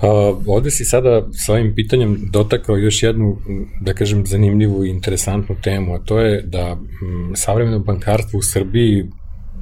A, 0.03 0.35
ovde 0.47 0.71
si 0.71 0.85
sada 0.85 1.27
sa 1.33 1.53
ovim 1.53 1.75
pitanjem 1.75 2.19
dotakao 2.33 2.77
još 2.77 3.03
jednu, 3.03 3.37
da 3.81 3.95
kažem, 3.95 4.27
zanimljivu 4.27 4.85
i 4.85 4.91
interesantnu 4.91 5.57
temu, 5.63 5.95
a 5.95 5.99
to 5.99 6.21
je 6.21 6.43
da 6.43 6.77
m, 7.03 7.33
savremeno 7.35 7.79
bankarstvo 7.79 8.39
u 8.39 8.43
Srbiji 8.43 9.05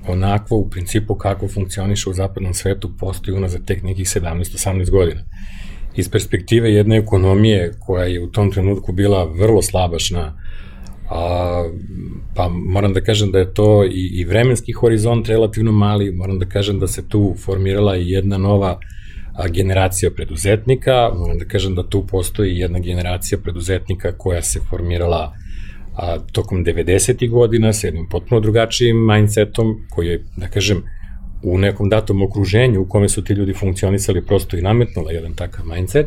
onakvo 0.09 0.59
u 0.59 0.71
principu 0.71 1.15
kako 1.15 1.49
funkcioniše 1.49 2.11
u 2.11 2.13
zapadnom 2.13 2.55
svetu 2.55 2.91
postoji 2.99 3.37
unazad 3.37 3.65
tek 3.65 3.83
nekih 3.83 4.07
17-18 4.07 4.91
godina. 4.91 5.21
Iz 5.97 6.09
perspektive 6.11 6.73
jedne 6.73 6.97
ekonomije 6.97 7.73
koja 7.81 8.05
je 8.05 8.21
u 8.21 8.31
tom 8.31 8.53
trenutku 8.53 8.93
bila 8.93 9.25
vrlo 9.25 9.63
slabašna, 9.63 10.39
a, 11.11 11.71
pa 12.35 12.49
moram 12.49 12.93
da 12.93 13.01
kažem 13.01 13.33
da 13.33 13.39
je 13.39 13.55
to 13.55 13.85
i, 13.85 14.21
i 14.21 14.25
vremenski 14.25 14.73
horizont 14.73 15.29
relativno 15.29 15.73
mali, 15.73 16.13
moram 16.13 16.39
da 16.39 16.47
kažem 16.47 16.79
da 16.79 16.87
se 16.87 17.09
tu 17.09 17.35
formirala 17.45 17.97
i 17.97 18.11
jedna 18.11 18.39
nova 18.39 18.79
generacija 19.51 20.11
preduzetnika, 20.11 21.11
moram 21.15 21.39
da 21.39 21.45
kažem 21.45 21.75
da 21.75 21.89
tu 21.89 22.07
postoji 22.07 22.59
jedna 22.59 22.79
generacija 22.79 23.39
preduzetnika 23.39 24.13
koja 24.13 24.43
se 24.43 24.61
formirala 24.71 25.33
a, 25.97 26.19
tokom 26.33 26.65
90. 26.65 27.31
godina 27.31 27.73
sa 27.73 27.87
jednim 27.87 28.09
potpuno 28.09 28.41
drugačijim 28.41 29.07
mindsetom 29.07 29.87
koji 29.91 30.07
je, 30.07 30.25
da 30.37 30.49
kažem, 30.49 30.83
u 31.43 31.59
nekom 31.59 31.89
datom 31.89 32.23
okruženju 32.23 32.81
u 32.81 32.89
kome 32.89 33.09
su 33.09 33.25
ti 33.25 33.33
ljudi 33.33 33.53
funkcionisali 33.53 34.27
prosto 34.27 34.57
i 34.57 34.63
nametnula 34.63 35.13
jedan 35.13 35.35
takav 35.35 35.67
mindset, 35.67 36.07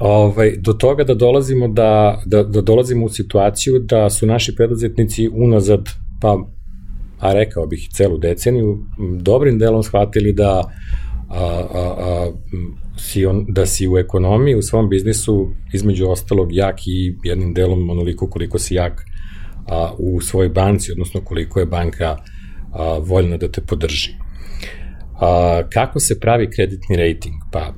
ovaj, 0.00 0.56
do 0.58 0.72
toga 0.72 1.04
da 1.04 1.14
dolazimo 1.14 1.68
da, 1.68 2.22
da, 2.26 2.42
da 2.42 2.60
dolazimo 2.60 3.06
u 3.06 3.08
situaciju 3.08 3.78
da 3.78 4.10
su 4.10 4.26
naši 4.26 4.54
preduzetnici 4.54 5.28
unazad, 5.28 5.88
pa 6.20 6.38
a 7.20 7.32
rekao 7.32 7.66
bih 7.66 7.88
celu 7.92 8.18
deceniju, 8.18 8.78
dobrim 9.20 9.58
delom 9.58 9.82
shvatili 9.82 10.32
da 10.32 10.70
a, 11.28 11.64
a, 11.74 11.94
a, 11.98 12.32
si 12.98 13.26
on, 13.26 13.44
da 13.48 13.66
si 13.66 13.88
u 13.88 13.98
ekonomiji, 13.98 14.54
u 14.54 14.62
svom 14.62 14.88
biznisu, 14.88 15.50
između 15.72 16.08
ostalog, 16.08 16.52
jak 16.52 16.86
i 16.86 17.16
jednim 17.24 17.54
delom 17.54 17.90
onoliko 17.90 18.26
koliko 18.26 18.58
si 18.58 18.74
jak 18.74 19.04
a, 19.66 19.92
u 19.98 20.20
svojoj 20.20 20.48
banci, 20.48 20.92
odnosno 20.92 21.20
koliko 21.20 21.60
je 21.60 21.66
banka 21.66 22.16
a, 22.72 22.98
voljna 22.98 23.36
da 23.36 23.48
te 23.48 23.60
podrži. 23.60 24.14
A, 25.20 25.62
kako 25.72 26.00
se 26.00 26.20
pravi 26.20 26.50
kreditni 26.50 26.96
rating? 26.96 27.34
Pa, 27.52 27.74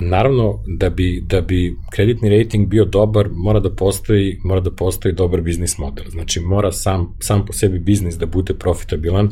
naravno, 0.00 0.62
da 0.66 0.90
bi, 0.90 1.24
da 1.26 1.40
bi 1.40 1.76
kreditni 1.92 2.38
rating 2.38 2.68
bio 2.68 2.84
dobar, 2.84 3.28
mora 3.32 3.60
da 3.60 3.70
postoji, 3.74 4.38
mora 4.44 4.60
da 4.60 4.70
postoji 4.70 5.14
dobar 5.14 5.40
biznis 5.40 5.78
model. 5.78 6.04
Znači, 6.08 6.40
mora 6.40 6.72
sam, 6.72 7.14
sam 7.20 7.46
po 7.46 7.52
sebi 7.52 7.78
biznis 7.78 8.14
da 8.14 8.26
bude 8.26 8.54
profitabilan, 8.54 9.30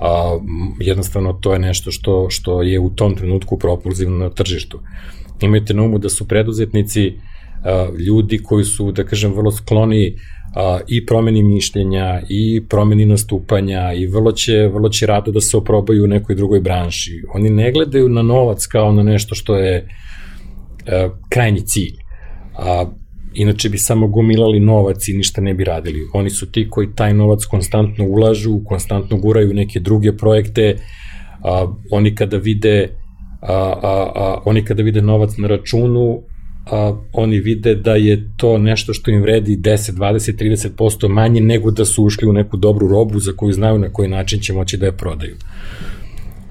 a, 0.00 0.38
jednostavno 0.80 1.32
to 1.32 1.52
je 1.52 1.58
nešto 1.58 1.90
što, 1.90 2.30
što 2.30 2.62
je 2.62 2.78
u 2.78 2.90
tom 2.90 3.14
trenutku 3.14 3.58
propulzivno 3.58 4.18
na 4.18 4.30
tržištu. 4.30 4.80
Imajte 5.40 5.74
na 5.74 5.82
umu 5.82 5.98
da 5.98 6.08
su 6.08 6.28
preduzetnici 6.28 7.08
a, 7.08 7.37
ljudi 8.06 8.38
koji 8.38 8.64
su, 8.64 8.92
da 8.92 9.04
kažem, 9.04 9.32
vrlo 9.32 9.50
skloni 9.50 10.14
i 10.88 11.06
promeni 11.06 11.42
mišljenja 11.42 12.22
i 12.28 12.62
promeni 12.68 13.06
nastupanja 13.06 13.92
i 13.92 14.06
vrlo 14.06 14.32
će, 14.32 14.68
vrlo 14.68 14.88
će 14.88 15.06
rado 15.06 15.32
da 15.32 15.40
se 15.40 15.56
oprobaju 15.56 16.04
u 16.04 16.06
nekoj 16.06 16.34
drugoj 16.34 16.60
branši. 16.60 17.22
Oni 17.34 17.50
ne 17.50 17.72
gledaju 17.72 18.08
na 18.08 18.22
novac 18.22 18.66
kao 18.66 18.92
na 18.92 19.02
nešto 19.02 19.34
što 19.34 19.56
je 19.56 19.88
krajnji 21.28 21.60
cilj. 21.60 21.94
A, 22.58 22.84
inače 23.34 23.68
bi 23.68 23.78
samo 23.78 24.08
gomilali 24.08 24.60
novac 24.60 25.08
i 25.08 25.12
ništa 25.12 25.40
ne 25.40 25.54
bi 25.54 25.64
radili. 25.64 26.00
Oni 26.14 26.30
su 26.30 26.50
ti 26.52 26.66
koji 26.70 26.94
taj 26.94 27.14
novac 27.14 27.44
konstantno 27.44 28.04
ulažu, 28.04 28.60
konstantno 28.64 29.16
guraju 29.16 29.54
neke 29.54 29.80
druge 29.80 30.16
projekte, 30.16 30.76
oni 31.90 32.14
kada 32.14 32.36
vide 32.36 32.88
a, 33.40 33.52
a, 33.82 34.12
a, 34.14 34.42
oni 34.44 34.64
kada 34.64 34.82
vide 34.82 35.02
novac 35.02 35.36
na 35.36 35.48
računu, 35.48 36.22
a, 36.70 36.96
oni 37.12 37.40
vide 37.40 37.74
da 37.74 37.94
je 37.94 38.28
to 38.36 38.58
nešto 38.58 38.94
što 38.94 39.10
im 39.10 39.22
vredi 39.22 39.56
10, 39.56 39.92
20, 39.92 40.68
30% 40.78 41.08
manje 41.08 41.40
nego 41.40 41.70
da 41.70 41.84
su 41.84 42.04
ušli 42.04 42.28
u 42.28 42.32
neku 42.32 42.56
dobru 42.56 42.88
robu 42.88 43.18
za 43.18 43.32
koju 43.32 43.52
znaju 43.52 43.78
na 43.78 43.92
koji 43.92 44.08
način 44.08 44.40
će 44.40 44.52
moći 44.52 44.76
da 44.76 44.86
je 44.86 44.96
prodaju. 44.96 45.36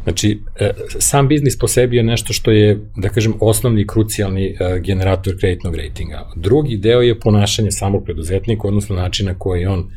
Znači, 0.03 0.39
e, 0.59 0.71
sam 0.99 1.27
biznis 1.27 1.57
po 1.57 1.67
sebi 1.67 1.97
je 1.97 2.03
nešto 2.03 2.33
što 2.33 2.51
je, 2.51 2.79
da 2.95 3.09
kažem, 3.09 3.33
osnovni 3.39 3.81
i 3.81 3.87
krucijalni 3.87 4.45
e, 4.45 4.79
generator 4.79 5.33
kreditnog 5.39 5.75
ratinga. 5.75 6.29
Drugi 6.35 6.77
deo 6.77 7.01
je 7.01 7.19
ponašanje 7.19 7.71
samog 7.71 8.03
preduzetnika, 8.05 8.67
odnosno 8.67 8.95
načina 8.95 9.33
koji 9.39 9.65
on 9.65 9.89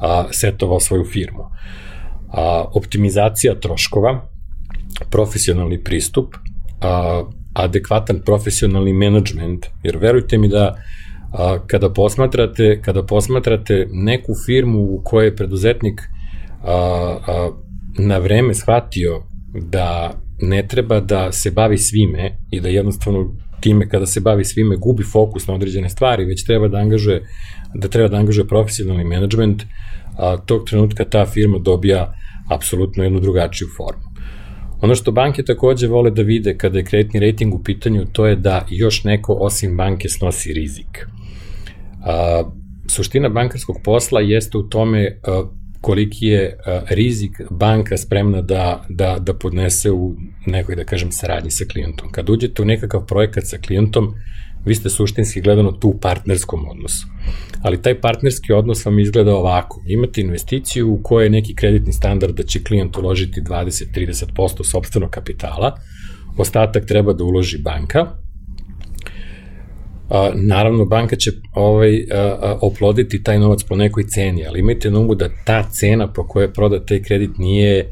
a, 0.00 0.24
setovao 0.30 0.80
svoju 0.80 1.04
firmu. 1.04 1.44
A, 2.28 2.64
optimizacija 2.74 3.54
troškova, 3.54 4.28
profesionalni 5.10 5.82
pristup, 5.84 6.34
a, 6.80 7.24
adekvatan 7.54 8.20
profesionalni 8.24 8.92
management, 8.92 9.66
jer 9.82 9.96
verujte 9.96 10.38
mi 10.38 10.48
da 10.48 10.76
a, 11.32 11.58
kada 11.66 11.90
posmatrate, 11.90 12.80
kada 12.82 13.02
posmatrate 13.02 13.86
neku 13.92 14.32
firmu 14.46 14.80
u 14.80 15.00
kojoj 15.04 15.26
je 15.26 15.36
preduzetnik 15.36 16.00
a, 16.00 16.72
a, 17.26 17.50
na 17.98 18.18
vreme 18.18 18.54
shvatio 18.54 19.22
da 19.54 20.14
ne 20.40 20.66
treba 20.68 21.00
da 21.00 21.32
se 21.32 21.50
bavi 21.50 21.78
svime 21.78 22.38
i 22.50 22.60
da 22.60 22.68
jednostavno 22.68 23.36
time 23.60 23.88
kada 23.88 24.06
se 24.06 24.20
bavi 24.20 24.44
svime 24.44 24.76
gubi 24.76 25.02
fokus 25.02 25.46
na 25.46 25.54
određene 25.54 25.88
stvari, 25.88 26.24
već 26.24 26.44
treba 26.44 26.68
da 26.68 26.78
angažuje 26.78 27.22
da 27.74 27.88
treba 27.88 28.08
da 28.08 28.16
angažuje 28.16 28.48
profesionalni 28.48 29.04
menadžment, 29.04 29.62
a 30.18 30.36
tog 30.36 30.64
trenutka 30.68 31.04
ta 31.04 31.26
firma 31.26 31.58
dobija 31.58 32.14
apsolutno 32.50 33.04
jednu 33.04 33.20
drugačiju 33.20 33.68
formu. 33.76 34.03
Ono 34.84 34.94
što 34.94 35.12
banke 35.12 35.42
takođe 35.42 35.86
vole 35.86 36.10
da 36.10 36.22
vide 36.22 36.56
kada 36.58 36.78
je 36.78 36.84
kreditni 36.84 37.20
rating 37.20 37.54
u 37.54 37.62
pitanju, 37.64 38.06
to 38.12 38.26
je 38.26 38.36
da 38.36 38.66
još 38.70 39.04
neko 39.04 39.32
osim 39.32 39.76
banke 39.76 40.08
snosi 40.08 40.52
rizik. 40.52 41.06
A, 42.04 42.42
suština 42.88 43.28
bankarskog 43.28 43.76
posla 43.84 44.20
jeste 44.20 44.58
u 44.58 44.62
tome 44.62 45.20
a, 45.26 45.44
koliki 45.80 46.26
je 46.26 46.58
rizik 46.90 47.40
banka 47.50 47.96
spremna 47.96 48.42
da, 48.42 48.84
da, 48.88 49.16
da 49.20 49.34
podnese 49.34 49.90
u 49.90 50.14
nekoj, 50.46 50.76
da 50.76 50.84
kažem, 50.84 51.12
saradnji 51.12 51.50
sa 51.50 51.64
klijentom. 51.72 52.12
Kad 52.12 52.30
uđete 52.30 52.62
u 52.62 52.64
nekakav 52.64 53.06
projekat 53.06 53.44
sa 53.46 53.58
klijentom, 53.58 54.14
vi 54.64 54.74
ste 54.74 54.90
suštinski 54.90 55.40
gledano 55.40 55.72
tu 55.72 55.88
u 55.88 55.98
partnerskom 56.00 56.68
odnosu. 56.68 57.06
Ali 57.62 57.82
taj 57.82 58.00
partnerski 58.00 58.52
odnos 58.52 58.84
vam 58.84 58.98
izgleda 58.98 59.34
ovako. 59.36 59.82
Imate 59.86 60.20
investiciju 60.20 60.92
u 60.92 61.00
kojoj 61.02 61.26
je 61.26 61.30
neki 61.30 61.54
kreditni 61.54 61.92
standard 61.92 62.36
da 62.36 62.42
će 62.42 62.64
klijent 62.64 62.96
uložiti 62.96 63.40
20-30% 63.40 64.64
sobstvenog 64.70 65.10
kapitala, 65.10 65.76
ostatak 66.38 66.86
treba 66.86 67.12
da 67.12 67.24
uloži 67.24 67.58
banka, 67.58 68.06
a, 70.10 70.30
naravno 70.34 70.84
banka 70.84 71.16
će 71.16 71.30
ovaj, 71.54 72.06
a, 72.12 72.16
a, 72.18 72.58
oploditi 72.62 73.22
taj 73.22 73.38
novac 73.38 73.62
po 73.62 73.76
nekoj 73.76 74.04
ceni, 74.06 74.46
ali 74.46 74.60
imajte 74.60 74.90
na 74.90 74.98
umu 74.98 75.14
da 75.14 75.28
ta 75.44 75.62
cena 75.70 76.12
po 76.12 76.26
kojoj 76.28 76.44
je 76.44 76.52
prodat 76.52 76.86
taj 76.86 77.02
kredit 77.02 77.38
nije 77.38 77.90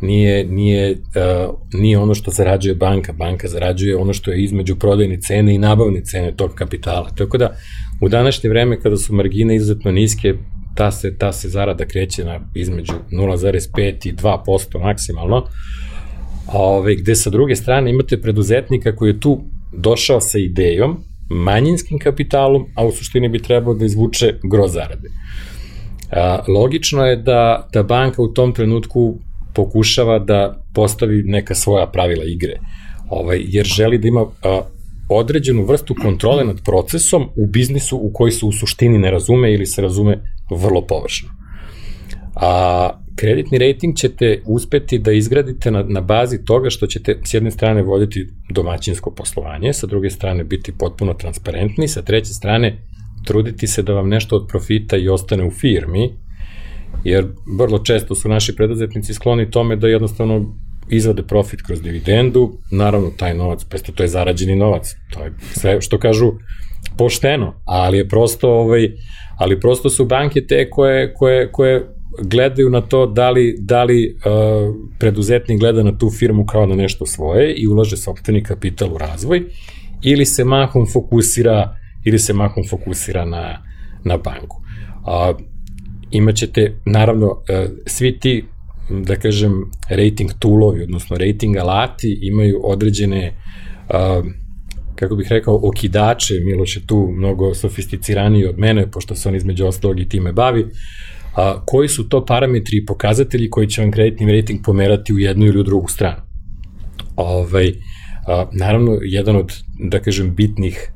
nije, 0.00 0.44
nije, 0.44 0.90
uh, 0.92 1.54
nije 1.72 1.98
ono 1.98 2.14
što 2.14 2.30
zarađuje 2.30 2.74
banka. 2.74 3.12
Banka 3.12 3.48
zarađuje 3.48 3.96
ono 3.96 4.12
što 4.12 4.30
je 4.30 4.42
između 4.42 4.76
prodajne 4.76 5.20
cene 5.20 5.54
i 5.54 5.58
nabavne 5.58 6.04
cene 6.04 6.36
tog 6.36 6.54
kapitala. 6.54 7.10
Tako 7.16 7.38
da, 7.38 7.56
u 8.00 8.08
današnje 8.08 8.50
vreme 8.50 8.80
kada 8.80 8.96
su 8.96 9.14
margine 9.14 9.56
izuzetno 9.56 9.92
niske, 9.92 10.34
ta 10.74 10.90
se, 10.90 11.16
ta 11.18 11.32
se 11.32 11.48
zarada 11.48 11.84
kreće 11.84 12.24
na 12.24 12.40
između 12.54 12.92
0,5 13.12 14.08
i 14.08 14.12
2% 14.12 14.82
maksimalno, 14.82 15.46
a 16.46 16.58
ove, 16.58 16.94
gde 16.94 17.14
sa 17.14 17.30
druge 17.30 17.56
strane 17.56 17.90
imate 17.90 18.20
preduzetnika 18.20 18.96
koji 18.96 19.10
je 19.10 19.20
tu 19.20 19.40
došao 19.72 20.20
sa 20.20 20.38
idejom, 20.38 20.96
manjinskim 21.30 21.98
kapitalom, 21.98 22.66
a 22.74 22.86
u 22.86 22.90
suštini 22.90 23.28
bi 23.28 23.42
trebao 23.42 23.74
da 23.74 23.84
izvuče 23.84 24.34
gro 24.42 24.68
zarade. 24.68 25.08
A, 26.12 26.38
logično 26.48 27.06
je 27.06 27.16
da, 27.16 27.68
da 27.72 27.82
banka 27.82 28.22
u 28.22 28.28
tom 28.28 28.52
trenutku 28.52 29.18
pokušava 29.54 30.18
da 30.18 30.62
postavi 30.74 31.22
neka 31.22 31.54
svoja 31.54 31.86
pravila 31.86 32.24
igre, 32.24 32.58
ovaj, 33.08 33.42
jer 33.44 33.66
želi 33.66 33.98
da 33.98 34.08
ima 34.08 34.24
a, 34.42 34.60
određenu 35.08 35.64
vrstu 35.64 35.94
kontrole 36.02 36.44
nad 36.44 36.60
procesom 36.64 37.22
u 37.36 37.46
biznisu 37.46 37.96
u 37.96 38.10
koji 38.14 38.32
se 38.32 38.46
u 38.46 38.52
suštini 38.52 38.98
ne 38.98 39.10
razume 39.10 39.52
ili 39.52 39.66
se 39.66 39.82
razume 39.82 40.18
vrlo 40.50 40.86
površno. 40.86 41.28
A 42.34 42.90
kreditni 43.16 43.58
rating 43.58 43.96
ćete 43.96 44.42
uspeti 44.46 44.98
da 44.98 45.12
izgradite 45.12 45.70
na, 45.70 45.82
na 45.82 46.00
bazi 46.00 46.44
toga 46.44 46.70
što 46.70 46.86
ćete 46.86 47.18
s 47.24 47.34
jedne 47.34 47.50
strane 47.50 47.82
voditi 47.82 48.26
domaćinsko 48.50 49.10
poslovanje, 49.10 49.72
sa 49.72 49.86
druge 49.86 50.10
strane 50.10 50.44
biti 50.44 50.72
potpuno 50.78 51.14
transparentni, 51.14 51.88
sa 51.88 52.02
treće 52.02 52.34
strane 52.34 52.78
truditi 53.26 53.66
se 53.66 53.82
da 53.82 53.92
vam 53.92 54.08
nešto 54.08 54.36
od 54.36 54.46
profita 54.48 54.96
i 54.96 55.08
ostane 55.08 55.44
u 55.44 55.50
firmi, 55.50 56.10
jer 57.04 57.26
vrlo 57.58 57.78
često 57.78 58.14
su 58.14 58.28
naši 58.28 58.56
preduzetnici 58.56 59.14
skloni 59.14 59.50
tome 59.50 59.76
da 59.76 59.88
jednostavno 59.88 60.54
izvade 60.90 61.22
profit 61.22 61.62
kroz 61.62 61.82
dividendu, 61.82 62.52
naravno 62.70 63.10
taj 63.16 63.34
novac, 63.34 63.64
presto 63.64 63.92
to 63.92 64.02
je 64.02 64.08
zarađeni 64.08 64.56
novac, 64.56 64.94
to 65.10 65.24
je 65.24 65.32
sve 65.52 65.80
što 65.80 65.98
kažu 65.98 66.32
pošteno, 66.98 67.54
ali 67.64 67.98
je 67.98 68.08
prosto 68.08 68.50
ovaj, 68.50 68.88
ali 69.38 69.60
prosto 69.60 69.90
su 69.90 70.04
banke 70.04 70.46
te 70.46 70.70
koje, 70.70 71.14
koje, 71.14 71.52
koje 71.52 71.86
gledaju 72.22 72.70
na 72.70 72.80
to 72.80 73.06
da 73.06 73.30
li, 73.30 73.56
da 73.58 73.84
li 73.84 74.16
uh, 74.16 74.74
preduzetnik 74.98 75.60
gleda 75.60 75.82
na 75.82 75.98
tu 75.98 76.10
firmu 76.10 76.46
kao 76.46 76.66
na 76.66 76.74
nešto 76.74 77.06
svoje 77.06 77.54
i 77.54 77.68
ulaže 77.68 77.96
sopstveni 77.96 78.42
kapital 78.42 78.92
u 78.94 78.98
razvoj 78.98 79.42
ili 80.02 80.24
se 80.24 80.44
mahom 80.44 80.86
fokusira 80.92 81.76
ili 82.04 82.18
se 82.18 82.32
mahom 82.32 82.64
fokusira 82.70 83.24
na, 83.24 83.62
na 84.04 84.16
banku. 84.16 84.56
Uh, 84.56 85.49
imaćete, 86.10 86.74
naravno, 86.86 87.26
uh, 87.26 87.70
svi 87.86 88.18
ti 88.18 88.44
da 88.90 89.16
kažem, 89.16 89.70
rating 89.88 90.30
toolovi, 90.38 90.82
odnosno 90.82 91.16
rating 91.16 91.56
alati 91.56 92.18
imaju 92.22 92.60
određene 92.64 93.32
uh, 93.88 94.26
kako 95.00 95.16
bih 95.16 95.26
rekao, 95.30 95.60
okidače, 95.62 96.34
Miloš 96.44 96.76
je 96.76 96.86
tu 96.86 97.08
mnogo 97.16 97.54
sofisticiraniji 97.54 98.46
od 98.46 98.58
mene, 98.58 98.90
pošto 98.90 99.14
se 99.14 99.28
on 99.28 99.36
između 99.36 99.66
ostalog 99.66 100.00
i 100.00 100.08
time 100.08 100.32
bavi, 100.32 100.66
a, 101.36 101.62
koji 101.66 101.88
su 101.88 102.08
to 102.08 102.24
parametri 102.24 102.76
i 102.76 102.86
pokazatelji 102.86 103.50
koji 103.50 103.66
će 103.66 103.82
vam 103.82 103.90
kreditni 103.90 104.32
rating 104.32 104.60
pomerati 104.64 105.12
u 105.12 105.18
jednu 105.18 105.46
ili 105.46 105.60
u 105.60 105.62
drugu 105.62 105.88
stranu. 105.88 106.22
Ovaj, 107.16 107.72
naravno, 108.52 108.98
jedan 109.02 109.36
od, 109.36 109.52
da 109.78 110.00
kažem, 110.00 110.34
bitnih 110.34 110.92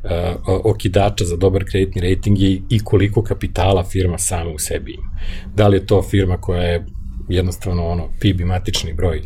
okidača 0.65 1.25
za 1.25 1.37
dobar 1.37 1.65
kreditni 1.65 2.15
rating 2.15 2.41
je 2.41 2.61
i 2.71 2.79
koliko 2.85 3.23
kapitala 3.23 3.85
firma 3.85 4.19
sama 4.19 4.51
u 4.51 4.59
sebi 4.59 4.93
ima. 4.93 5.11
Da 5.55 5.69
li 5.69 5.77
je 5.77 5.87
to 5.87 6.03
firma 6.03 6.37
koja 6.37 6.63
je 6.63 6.87
jednostavno 7.29 7.87
ono 7.87 8.09
PIB 8.21 8.41
i 8.41 8.45
matični 8.45 8.93
broj 8.93 9.23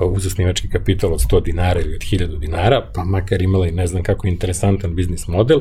uz 0.00 0.26
osnivački 0.26 0.68
kapital 0.68 1.12
od 1.12 1.20
100 1.20 1.44
dinara 1.44 1.80
ili 1.80 1.94
od 1.94 2.00
1000 2.00 2.38
dinara, 2.38 2.90
pa 2.94 3.04
makar 3.04 3.42
imala 3.42 3.66
i 3.66 3.72
ne 3.72 3.86
znam 3.86 4.02
kako 4.02 4.26
interesantan 4.26 4.94
biznis 4.94 5.28
model, 5.28 5.60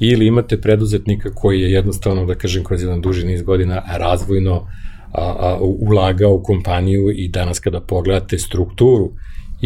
ili 0.00 0.26
imate 0.26 0.60
preduzetnika 0.60 1.30
koji 1.34 1.60
je 1.60 1.72
jednostavno, 1.72 2.26
da 2.26 2.34
kažem, 2.34 2.64
kroz 2.64 2.82
jedan 2.82 3.00
duži 3.00 3.26
niz 3.26 3.42
godina 3.42 3.82
razvojno 3.98 4.68
a, 5.12 5.36
a, 5.38 5.58
ulagao 5.60 6.34
u 6.34 6.42
kompaniju 6.42 7.10
i 7.10 7.28
danas 7.28 7.60
kada 7.60 7.80
pogledate 7.80 8.38
strukturu 8.38 9.12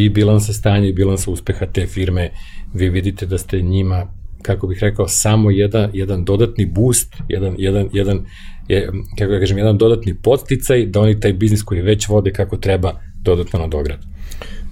i 0.05 0.09
bilansa 0.09 0.53
stanja 0.53 0.89
i 0.89 0.93
bilansa 0.93 1.31
uspeha 1.31 1.67
te 1.67 1.87
firme, 1.87 2.31
vi 2.75 2.89
vidite 2.89 3.27
da 3.27 3.39
ste 3.39 3.61
njima 3.63 4.07
kako 4.43 4.67
bih 4.67 4.79
rekao, 4.81 5.09
samo 5.09 5.51
jedan, 5.51 5.91
jedan 5.93 6.25
dodatni 6.25 6.67
boost, 6.67 7.17
jedan, 7.29 7.55
jedan, 7.59 7.89
jedan, 7.93 8.27
je, 8.69 8.91
kako 9.19 9.33
ja 9.33 9.41
kažem, 9.41 9.59
jedan 9.59 9.79
dodatni 9.79 10.15
podsticaj 10.15 10.87
da 10.87 11.01
oni 11.01 11.21
taj 11.21 11.33
biznis 11.33 11.63
koji 11.63 11.83
već 11.83 12.09
vode 12.09 12.33
kako 12.33 12.57
treba 12.57 13.01
dodatno 13.23 13.59
nadograd. 13.59 13.99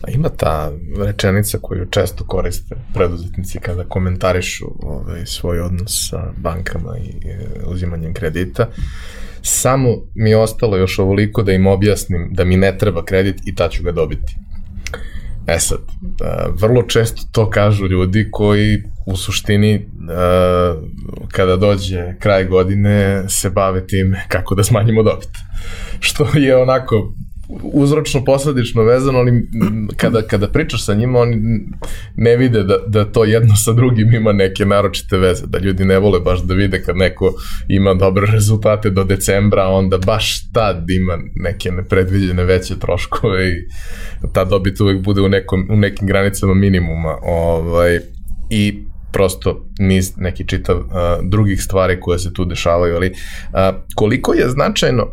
Ima 0.08 0.28
ta 0.28 0.72
rečenica 0.98 1.58
koju 1.62 1.86
često 1.90 2.24
koriste 2.26 2.76
preduzetnici 2.94 3.58
kada 3.58 3.84
komentarišu 3.84 4.66
ovaj, 4.82 5.26
svoj 5.26 5.60
odnos 5.60 6.08
sa 6.10 6.32
bankama 6.36 6.98
i 6.98 7.28
e, 7.28 7.38
uzimanjem 7.66 8.14
kredita. 8.14 8.68
Samo 9.42 9.88
mi 10.14 10.30
je 10.30 10.36
ostalo 10.36 10.76
još 10.76 10.98
ovoliko 10.98 11.42
da 11.42 11.52
im 11.52 11.66
objasnim 11.66 12.28
da 12.32 12.44
mi 12.44 12.56
ne 12.56 12.78
treba 12.78 13.04
kredit 13.04 13.36
i 13.46 13.54
ta 13.54 13.68
ću 13.68 13.82
ga 13.82 13.92
dobiti. 13.92 14.34
E 15.48 15.58
sad, 15.58 15.78
vrlo 16.60 16.82
često 16.82 17.22
to 17.32 17.50
kažu 17.50 17.86
ljudi 17.86 18.28
koji 18.30 18.82
u 19.06 19.16
suštini 19.16 19.88
kada 21.32 21.56
dođe 21.56 22.14
kraj 22.18 22.44
godine 22.44 23.24
se 23.28 23.50
bave 23.50 23.86
tim 23.86 24.16
kako 24.28 24.54
da 24.54 24.64
smanjimo 24.64 25.02
dobit. 25.02 25.28
Što 26.00 26.28
je 26.34 26.56
onako 26.56 27.12
uzročno 27.62 28.24
posledično 28.24 28.82
vezano, 28.82 29.18
ali 29.18 29.48
kada, 29.96 30.22
kada 30.22 30.48
pričaš 30.48 30.84
sa 30.84 30.94
njima, 30.94 31.18
oni 31.18 31.60
ne 32.16 32.36
vide 32.36 32.62
da, 32.62 32.78
da 32.86 33.04
to 33.04 33.24
jedno 33.24 33.56
sa 33.56 33.72
drugim 33.72 34.14
ima 34.14 34.32
neke 34.32 34.66
naročite 34.66 35.18
veze, 35.18 35.46
da 35.46 35.58
ljudi 35.58 35.84
ne 35.84 35.98
vole 35.98 36.20
baš 36.20 36.42
da 36.42 36.54
vide 36.54 36.82
kad 36.82 36.96
neko 36.96 37.34
ima 37.68 37.94
dobre 37.94 38.26
rezultate 38.32 38.90
do 38.90 39.04
decembra, 39.04 39.66
onda 39.68 39.98
baš 39.98 40.52
tad 40.52 40.90
ima 40.90 41.18
neke 41.34 41.70
nepredviđene 41.70 42.44
veće 42.44 42.78
troškove 42.78 43.48
i 43.48 43.54
ta 44.32 44.44
dobit 44.44 44.80
uvek 44.80 45.02
bude 45.02 45.20
u, 45.20 45.28
nekom, 45.28 45.66
u 45.70 45.76
nekim 45.76 46.06
granicama 46.06 46.54
minimuma. 46.54 47.16
Ovaj, 47.22 47.98
I 48.50 48.82
prosto 49.12 49.66
niz 49.78 50.12
neki 50.16 50.48
čitav 50.48 50.76
uh, 50.76 50.84
drugih 51.22 51.62
stvari 51.62 52.00
koje 52.00 52.18
se 52.18 52.32
tu 52.32 52.44
dešavaju, 52.44 52.96
ali 52.96 53.10
uh, 53.10 53.58
koliko 53.94 54.34
je 54.34 54.48
značajno 54.48 55.06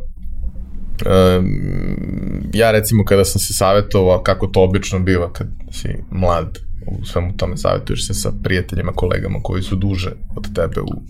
ja 2.53 2.71
recimo 2.71 3.05
kada 3.05 3.25
sam 3.25 3.39
se 3.39 3.53
savjetovao, 3.53 4.23
kako 4.23 4.47
to 4.47 4.63
obično 4.63 4.99
biva 4.99 5.33
kad 5.33 5.47
si 5.71 5.87
mlad, 6.11 6.59
u 6.87 7.05
svemu 7.05 7.37
tome 7.37 7.57
savjetuješ 7.57 8.07
se 8.07 8.13
sa 8.13 8.31
prijateljima, 8.43 8.91
kolegama 8.91 9.39
koji 9.43 9.61
su 9.61 9.75
duže 9.75 10.11
od 10.35 10.55
tebe 10.55 10.81
u, 10.81 11.01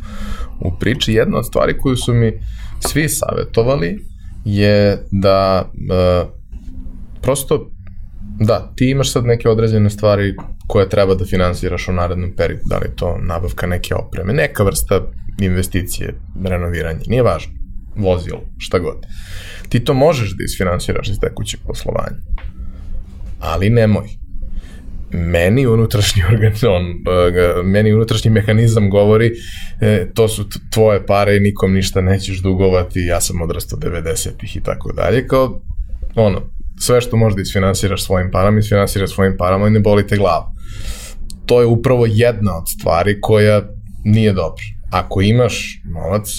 u 0.68 0.80
priči. 0.80 1.14
Jedna 1.14 1.38
od 1.38 1.46
stvari 1.46 1.78
koju 1.78 1.96
su 1.96 2.14
mi 2.14 2.34
svi 2.80 3.10
savjetovali 3.10 4.00
je 4.46 5.04
da 5.12 5.70
uh, 5.72 6.30
prosto 7.22 7.72
da, 8.40 8.72
ti 8.76 8.90
imaš 8.90 9.12
sad 9.12 9.26
neke 9.26 9.50
određene 9.50 9.90
stvari 9.90 10.36
koje 10.68 10.90
treba 10.90 11.16
da 11.16 11.26
finansiraš 11.26 11.88
u 11.88 11.92
narednom 11.92 12.32
periodu, 12.38 12.64
da 12.66 12.78
li 12.78 12.96
to 12.96 13.18
nabavka 13.22 13.68
neke 13.68 13.96
opreme, 13.96 14.34
neka 14.34 14.64
vrsta 14.64 15.02
investicije, 15.42 16.16
renoviranje, 16.44 17.00
nije 17.08 17.24
važno, 17.24 17.54
vozilo, 17.96 18.42
šta 18.58 18.80
god. 18.80 19.06
Ti 19.70 19.84
to 19.84 19.94
možeš 19.94 20.30
da 20.30 20.44
isfinansiraš 20.44 21.10
iz 21.10 21.20
tekućeg 21.20 21.60
poslovanja. 21.68 22.18
Ali 23.40 23.70
nemoj. 23.70 24.08
Meni 25.12 25.68
unutrašnji 25.68 26.24
organ, 26.32 26.52
on, 26.68 26.86
e, 26.86 27.64
meni 27.64 27.94
unutrašnji 27.94 28.32
mehanizam 28.32 28.90
govori 28.90 29.32
e, 29.82 30.12
to 30.14 30.28
su 30.28 30.46
tvoje 30.74 31.06
pare 31.06 31.38
i 31.38 31.40
nikom 31.40 31.74
ništa 31.74 32.02
nećeš 32.02 32.42
dugovati, 32.42 33.00
ja 33.00 33.22
sam 33.22 33.42
odrastao 33.42 33.80
90-ih 33.80 34.56
i 34.56 34.62
tako 34.62 34.94
dalje, 34.94 35.28
kao 35.28 35.62
ono, 36.16 36.42
sve 36.80 37.02
što 37.02 37.18
možda 37.18 37.42
isfinansiraš 37.42 38.04
svojim 38.04 38.32
parama, 38.32 38.60
isfinansiraš 38.60 39.14
svojim 39.14 39.36
parama 39.38 39.68
i 39.68 39.72
ne 39.72 39.80
boli 39.80 40.08
te 40.08 40.18
glavu. 40.18 40.46
To 41.46 41.60
je 41.62 41.66
upravo 41.66 42.06
jedna 42.10 42.58
od 42.58 42.70
stvari 42.70 43.22
koja 43.22 43.62
nije 44.04 44.34
dobra. 44.34 44.64
Ako 44.92 45.22
imaš 45.22 45.82
novac, 45.94 46.30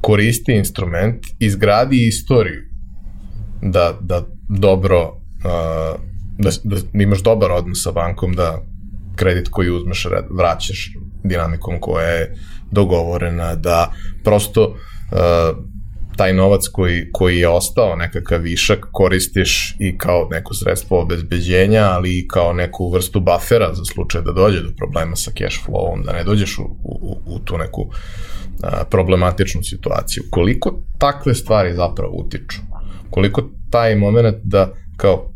koristi 0.00 0.52
instrument, 0.52 1.26
izgradi 1.38 2.06
istoriju. 2.06 2.62
Da, 3.62 3.98
da 4.00 4.26
dobro 4.48 5.18
da, 6.38 6.50
da 6.64 6.76
imaš 7.02 7.22
dobar 7.22 7.52
odnos 7.52 7.82
sa 7.82 7.92
bankom, 7.92 8.32
da 8.32 8.62
kredit 9.16 9.48
koji 9.48 9.70
uzmeš 9.70 10.06
vraćaš 10.30 10.92
dinamikom 11.24 11.80
koja 11.80 12.06
je 12.06 12.34
dogovorena, 12.70 13.54
da 13.54 13.92
prosto 14.24 14.76
taj 16.18 16.32
novac 16.32 16.68
koji, 16.72 17.12
koji 17.12 17.38
je 17.38 17.48
ostao, 17.48 17.96
nekakav 17.96 18.40
višak, 18.40 18.86
koristiš 18.92 19.76
i 19.78 19.98
kao 19.98 20.28
neko 20.30 20.54
sredstvo 20.54 21.02
obezbeđenja, 21.02 21.82
ali 21.82 22.18
i 22.18 22.28
kao 22.28 22.52
neku 22.52 22.90
vrstu 22.90 23.20
bafera 23.20 23.74
za 23.74 23.84
slučaj 23.84 24.22
da 24.22 24.32
dođe 24.32 24.62
do 24.62 24.70
problema 24.76 25.16
sa 25.16 25.30
cash 25.38 25.58
flowom, 25.66 26.04
da 26.04 26.12
ne 26.12 26.24
dođeš 26.24 26.58
u, 26.58 26.62
u, 26.84 27.20
u 27.26 27.38
tu 27.38 27.58
neku 27.58 27.90
a, 28.62 28.84
problematičnu 28.90 29.62
situaciju. 29.62 30.22
Koliko 30.30 30.82
takve 30.98 31.34
stvari 31.34 31.74
zapravo 31.74 32.12
utiču? 32.14 32.58
Koliko 33.10 33.42
taj 33.70 33.96
moment 33.96 34.36
da 34.44 34.72
kao 34.96 35.32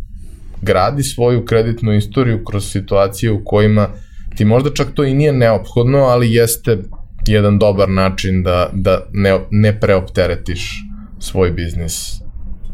gradi 0.63 1.03
svoju 1.03 1.45
kreditnu 1.45 1.95
istoriju 1.95 2.45
kroz 2.45 2.71
situacije 2.71 3.33
u 3.33 3.45
kojima 3.45 3.89
ti 4.37 4.45
možda 4.45 4.71
čak 4.75 4.89
to 4.95 5.05
i 5.05 5.15
nije 5.15 5.33
neophodno, 5.33 5.99
ali 5.99 6.35
jeste 6.35 6.79
jedan 7.27 7.59
dobar 7.59 7.89
način 7.89 8.43
da, 8.43 8.71
da 8.73 9.07
ne, 9.13 9.41
ne 9.51 9.81
preopteretiš 9.81 10.71
svoj 11.19 11.51
biznis 11.51 12.21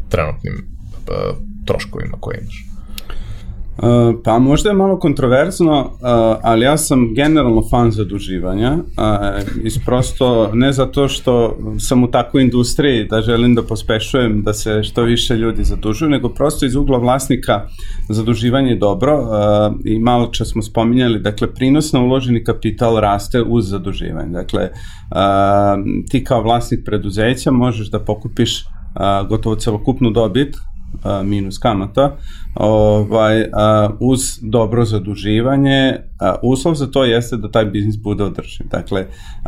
trenutnim 0.09 0.53
uh, 0.55 1.37
troškovima 1.65 2.17
koje 2.19 2.39
imaš. 2.41 2.68
Uh, 3.81 4.15
pa 4.23 4.39
možda 4.39 4.69
je 4.69 4.75
malo 4.75 4.99
kontroverzno, 4.99 5.79
uh, 5.79 5.89
ali 6.43 6.65
ja 6.65 6.77
sam 6.77 7.13
generalno 7.15 7.63
fan 7.69 7.91
zaduživanja, 7.91 8.73
uh, 8.73 8.83
iz 9.63 9.79
prosto 9.85 10.49
ne 10.53 10.71
zato 10.71 11.07
što 11.07 11.57
sam 11.79 12.03
u 12.03 12.11
takvoj 12.11 12.43
industriji 12.43 13.07
da 13.07 13.21
želim 13.21 13.55
da 13.55 13.63
pospešujem 13.63 14.43
da 14.43 14.53
se 14.53 14.83
što 14.83 15.03
više 15.03 15.35
ljudi 15.35 15.63
zadužuju, 15.63 16.09
nego 16.09 16.29
prosto 16.29 16.65
iz 16.65 16.75
ugla 16.75 16.97
vlasnika 16.97 17.61
zaduživanje 18.09 18.69
je 18.69 18.77
dobro 18.77 19.19
uh, 19.19 19.27
i 19.85 19.99
malo 19.99 20.27
čas 20.27 20.47
smo 20.47 20.61
spominjali, 20.61 21.19
dakle 21.19 21.53
prinos 21.53 21.93
na 21.93 22.01
uloženi 22.01 22.43
kapital 22.43 22.99
raste 22.99 23.41
uz 23.41 23.69
zaduživanje. 23.69 24.31
Dakle, 24.31 24.63
uh, 24.63 25.19
ti 26.09 26.23
kao 26.23 26.43
vlasnik 26.43 26.79
preduzeća 26.85 27.51
možeš 27.51 27.91
da 27.91 27.99
pokupiš 27.99 28.65
uh, 28.65 29.27
gotovo 29.29 29.55
celokupnu 29.55 30.11
dobit 30.11 30.55
a, 31.03 31.23
minus 31.23 31.57
kamata, 31.57 32.17
ovaj, 32.55 33.45
uz 33.99 34.39
dobro 34.41 34.85
zaduživanje, 34.85 35.95
uslov 36.43 36.75
za 36.75 36.87
to 36.87 37.03
jeste 37.03 37.37
da 37.37 37.51
taj 37.51 37.65
biznis 37.65 37.97
bude 38.03 38.23
održiv. 38.23 38.67
Dakle, 38.67 39.05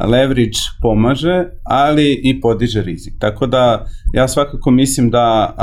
leverage 0.08 0.60
pomaže, 0.82 1.46
ali 1.64 2.22
i 2.24 2.42
podiže 2.42 2.82
rizik. 2.82 3.14
Tako 3.20 3.48
da 3.48 3.86
ja 4.14 4.28
svakako 4.28 4.72
mislim 4.72 5.10
da 5.10 5.56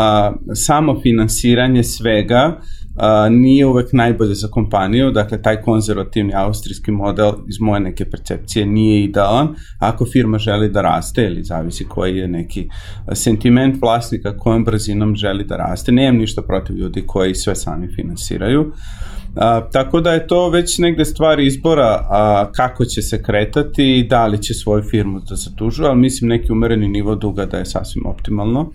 samo 0.55 1.01
finansiranje 1.03 1.83
svega 1.83 2.61
a, 2.99 3.29
nije 3.29 3.67
uvek 3.67 3.93
najbolje 3.93 4.35
za 4.35 4.49
kompaniju, 4.49 5.11
dakle 5.11 5.43
taj 5.43 5.63
konzervativni 5.63 6.35
austrijski 6.35 6.91
model 6.91 7.33
iz 7.49 7.61
moje 7.61 7.81
neke 7.81 8.11
percepcije 8.11 8.67
nije 8.67 9.05
idealan, 9.05 9.55
ako 9.79 10.05
firma 10.05 10.39
želi 10.39 10.69
da 10.69 10.83
raste 10.83 11.25
ili 11.25 11.43
zavisi 11.43 11.85
koji 11.85 12.17
je 12.17 12.29
neki 12.29 12.69
sentiment 13.13 13.83
vlasnika 13.83 14.37
kojom 14.37 14.65
brzinom 14.65 15.17
želi 15.17 15.45
da 15.45 15.57
raste, 15.57 15.93
nemam 15.93 16.17
ništa 16.21 16.43
protiv 16.43 16.77
ljudi 16.77 17.05
koji 17.07 17.35
sve 17.35 17.55
sami 17.55 17.89
finansiraju, 17.97 18.73
A, 19.37 19.61
tako 19.73 20.01
da 20.01 20.13
je 20.13 20.27
to 20.27 20.49
već 20.51 20.79
negde 20.79 21.05
stvar 21.05 21.41
izbora 21.41 22.07
a, 22.11 22.51
kako 22.53 22.85
će 22.85 23.03
se 23.03 23.23
kretati 23.23 23.99
i 23.99 24.09
da 24.09 24.27
li 24.27 24.43
će 24.43 24.55
svoju 24.55 24.83
firmu 24.83 25.21
da 25.21 25.37
zadužu, 25.37 25.85
ali 25.85 25.99
mislim 25.99 26.29
neki 26.29 26.53
umereni 26.53 26.89
nivo 26.89 27.15
duga 27.15 27.47
da 27.47 27.59
je 27.59 27.67
sasvim 27.67 28.07
optimalno. 28.07 28.71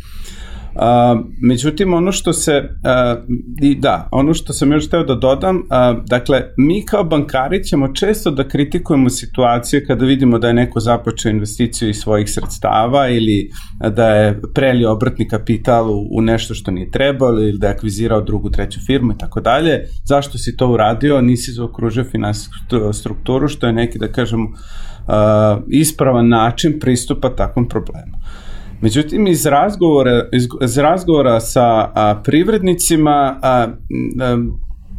A, 0.76 1.22
međutim, 1.42 1.94
ono 1.94 2.12
što 2.12 2.34
se, 2.34 2.70
a, 2.84 3.16
i 3.62 3.76
da, 3.76 4.08
ono 4.12 4.34
što 4.34 4.54
sam 4.54 4.72
još 4.72 4.90
teo 4.90 5.04
da 5.04 5.16
dodam, 5.16 5.62
a, 5.70 5.96
dakle, 6.08 6.42
mi 6.58 6.86
kao 6.86 7.04
bankari 7.04 7.64
ćemo 7.64 7.94
često 7.94 8.32
da 8.32 8.48
kritikujemo 8.48 9.10
situacije 9.10 9.86
kada 9.86 10.06
vidimo 10.06 10.40
da 10.40 10.48
je 10.48 10.54
neko 10.54 10.80
započeo 10.80 11.30
investiciju 11.30 11.90
iz 11.90 11.98
svojih 11.98 12.30
sredstava 12.30 13.10
ili 13.10 13.50
da 13.96 14.08
je 14.10 14.42
prelio 14.54 14.92
obratni 14.92 15.28
kapital 15.28 15.92
u, 15.92 16.08
u 16.12 16.22
nešto 16.22 16.54
što 16.54 16.72
nije 16.72 16.92
trebalo 16.92 17.42
ili 17.42 17.58
da 17.58 17.68
je 17.68 17.74
akvizirao 17.74 18.22
drugu, 18.22 18.50
treću 18.50 18.80
firmu 18.88 19.14
i 19.14 19.18
tako 19.18 19.42
dalje. 19.42 19.86
Zašto 20.06 20.38
si 20.38 20.58
to 20.58 20.68
uradio? 20.68 21.22
Nisi 21.22 21.52
zaokružio 21.52 22.04
finansijsku 22.04 22.54
strukturu, 22.94 23.48
što 23.48 23.68
je 23.68 23.74
neki, 23.74 24.00
da 24.00 24.08
kažemo, 24.08 24.44
uh, 24.44 25.64
ispravan 25.68 26.30
način 26.30 26.80
pristupa 26.80 27.36
takvom 27.36 27.70
problemu. 27.70 28.14
Međutim, 28.84 29.28
iz 29.28 29.46
razgovora, 29.46 30.28
iz, 30.32 30.48
iz 30.63 30.78
razgovora 30.78 31.39
sa 31.39 31.65
a, 31.96 32.22
privrednicima 32.24 33.39
a, 33.41 33.67
a, 34.22 34.38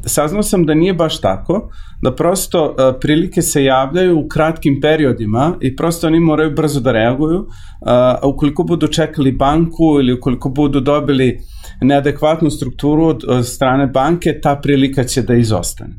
saznao 0.06 0.42
sam 0.42 0.66
da 0.66 0.74
nije 0.74 0.94
baš 0.94 1.20
tako, 1.20 1.70
da 2.02 2.14
prosto 2.14 2.74
a, 2.78 2.92
prilike 3.00 3.42
se 3.42 3.64
javljaju 3.64 4.18
u 4.18 4.28
kratkim 4.28 4.78
periodima 4.82 5.56
i 5.60 5.76
prosto 5.76 6.06
oni 6.06 6.20
moraju 6.20 6.54
brzo 6.54 6.80
da 6.80 6.92
reaguju, 6.92 7.46
a, 7.86 8.18
a 8.22 8.28
ukoliko 8.28 8.62
budu 8.62 8.86
čekali 8.86 9.32
banku 9.32 9.98
ili 10.00 10.12
ukoliko 10.12 10.48
budu 10.48 10.80
dobili 10.80 11.38
neadekvatnu 11.80 12.50
strukturu 12.50 13.04
od, 13.04 13.24
od 13.28 13.46
strane 13.46 13.86
banke, 13.86 14.40
ta 14.42 14.56
prilika 14.62 15.04
će 15.04 15.22
da 15.22 15.34
izostane. 15.34 15.94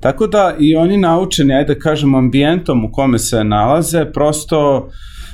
Tako 0.00 0.26
da 0.26 0.56
i 0.58 0.76
oni 0.76 0.96
naučeni, 0.96 1.54
ajde 1.54 1.74
da 1.74 1.80
kažem, 1.80 2.14
ambijentom 2.14 2.84
u 2.84 2.92
kome 2.92 3.18
se 3.18 3.44
nalaze, 3.44 4.04
prosto 4.12 4.76
uh, 4.76 4.92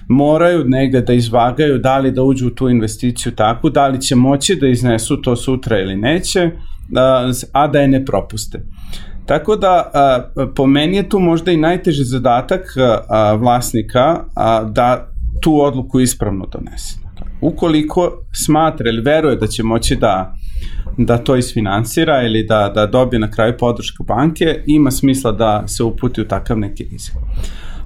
moraju 0.08 0.64
negde 0.64 1.00
da 1.00 1.12
izvagaju 1.12 1.78
da 1.78 1.98
li 1.98 2.10
da 2.10 2.22
uđu 2.22 2.46
u 2.46 2.50
tu 2.50 2.68
investiciju 2.68 3.32
takvu, 3.34 3.70
da 3.70 3.88
li 3.88 4.00
će 4.00 4.14
moći 4.16 4.56
da 4.56 4.68
iznesu 4.68 5.22
to 5.22 5.36
sutra 5.36 5.80
ili 5.80 5.96
neće, 5.96 6.50
a 7.52 7.66
da 7.66 7.80
je 7.80 7.88
ne 7.88 8.04
propuste. 8.04 8.62
Tako 9.26 9.56
da, 9.56 9.90
po 10.54 10.66
meni 10.66 10.96
je 10.96 11.08
tu 11.08 11.18
možda 11.18 11.52
i 11.52 11.56
najteži 11.56 12.04
zadatak 12.04 12.62
vlasnika 13.38 14.24
da 14.70 15.08
tu 15.42 15.62
odluku 15.62 16.00
ispravno 16.00 16.46
donese. 16.46 16.98
Ukoliko 17.40 18.12
smatra 18.46 18.88
ili 18.88 19.02
veruje 19.02 19.36
da 19.36 19.46
će 19.46 19.62
moći 19.62 19.96
da 19.96 20.34
da 20.98 21.18
to 21.18 21.36
isfinansira 21.36 22.22
ili 22.22 22.46
da, 22.46 22.72
da 22.74 22.86
dobije 22.86 23.20
na 23.20 23.30
kraju 23.30 23.54
podršku 23.58 24.04
banke, 24.04 24.62
ima 24.66 24.90
smisla 24.90 25.32
da 25.32 25.68
se 25.68 25.82
uputi 25.82 26.20
u 26.20 26.28
takav 26.28 26.58
neki 26.58 26.84
rizik. 26.84 27.14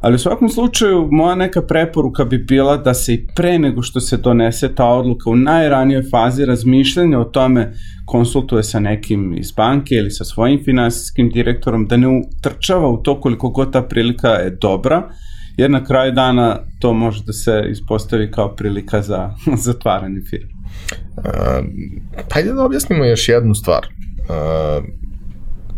Ali 0.00 0.14
u 0.14 0.18
svakom 0.18 0.48
slučaju, 0.48 1.08
moja 1.10 1.34
neka 1.34 1.62
preporuka 1.62 2.24
bi 2.24 2.38
bila 2.38 2.76
da 2.76 2.94
se 2.94 3.14
i 3.14 3.26
pre 3.36 3.58
nego 3.58 3.82
što 3.82 4.00
se 4.00 4.16
donese 4.16 4.74
ta 4.74 4.86
odluka 4.86 5.30
u 5.30 5.36
najranijoj 5.36 6.02
fazi 6.10 6.44
razmišljanja 6.44 7.18
o 7.18 7.24
tome 7.24 7.72
konsultuje 8.06 8.62
sa 8.62 8.80
nekim 8.80 9.34
iz 9.38 9.52
banke 9.52 9.94
ili 9.94 10.10
sa 10.10 10.24
svojim 10.24 10.64
finansijskim 10.64 11.30
direktorom, 11.30 11.86
da 11.86 11.96
ne 11.96 12.08
utrčava 12.08 12.88
u 12.88 13.02
to 13.02 13.20
koliko 13.20 13.48
god 13.48 13.72
ta 13.72 13.82
prilika 13.82 14.28
je 14.28 14.50
dobra, 14.50 15.08
jer 15.56 15.70
na 15.70 15.84
kraju 15.84 16.12
dana 16.12 16.58
to 16.80 16.92
može 16.92 17.22
da 17.24 17.32
se 17.32 17.64
ispostavi 17.70 18.30
kao 18.30 18.54
prilika 18.56 19.02
za 19.02 19.30
zatvaranje 19.66 20.20
firme. 20.30 20.52
Uh, 21.16 21.24
hajde 22.32 22.52
da 22.52 22.64
objasnimo 22.64 23.04
još 23.04 23.28
jednu 23.28 23.54
stvar. 23.54 23.86
Uh, 24.18 24.84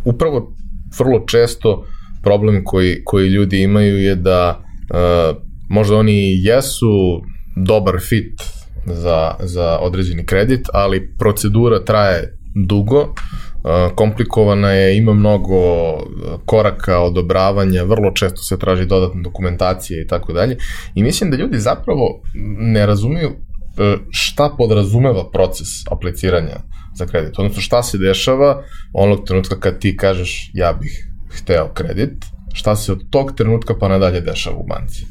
upravo 0.05 0.53
vrlo 0.99 1.25
često 1.27 1.85
problem 2.23 2.65
koji, 2.65 3.05
koji 3.05 3.29
ljudi 3.29 3.63
imaju 3.63 4.03
je 4.03 4.15
da 4.15 4.61
uh, 4.61 5.37
možda 5.69 5.97
oni 5.97 6.45
jesu 6.45 7.23
dobar 7.57 7.95
fit 8.01 8.43
za, 8.87 9.35
za 9.41 9.79
određeni 9.79 10.27
kredit, 10.27 10.67
ali 10.73 11.15
procedura 11.19 11.85
traje 11.85 12.39
dugo, 12.67 13.01
uh, 13.01 13.15
komplikovana 13.95 14.71
je, 14.71 14.97
ima 14.97 15.15
mnogo 15.15 15.57
koraka 16.47 16.99
odobravanja, 16.99 17.83
vrlo 17.83 18.11
često 18.11 18.43
se 18.43 18.59
traži 18.59 18.87
dodatna 18.87 19.23
dokumentacija 19.23 20.03
i 20.03 20.07
tako 20.07 20.33
dalje. 20.33 20.57
I 20.95 21.03
mislim 21.03 21.31
da 21.31 21.37
ljudi 21.37 21.59
zapravo 21.59 22.23
ne 22.59 22.87
razumiju 22.87 23.31
šta 24.11 24.55
podrazumeva 24.59 25.31
proces 25.31 25.69
apliciranja 25.91 26.57
za 26.95 27.07
kredit, 27.07 27.39
odnosno 27.39 27.63
šta 27.63 27.83
se 27.83 27.99
dešava 27.99 28.63
onog 28.93 29.25
trenutka 29.27 29.61
kad 29.61 29.79
ti 29.79 29.97
kažeš 29.97 30.51
ja 30.55 30.73
bih 30.73 31.12
hteo 31.33 31.69
kredit, 31.75 32.25
šta 32.53 32.77
se 32.77 32.93
od 32.93 33.11
tog 33.11 33.33
trenutka 33.37 33.75
pa 33.81 33.89
nadalje 33.89 34.21
dešava 34.21 34.57
u 34.57 34.67
banci? 34.67 35.07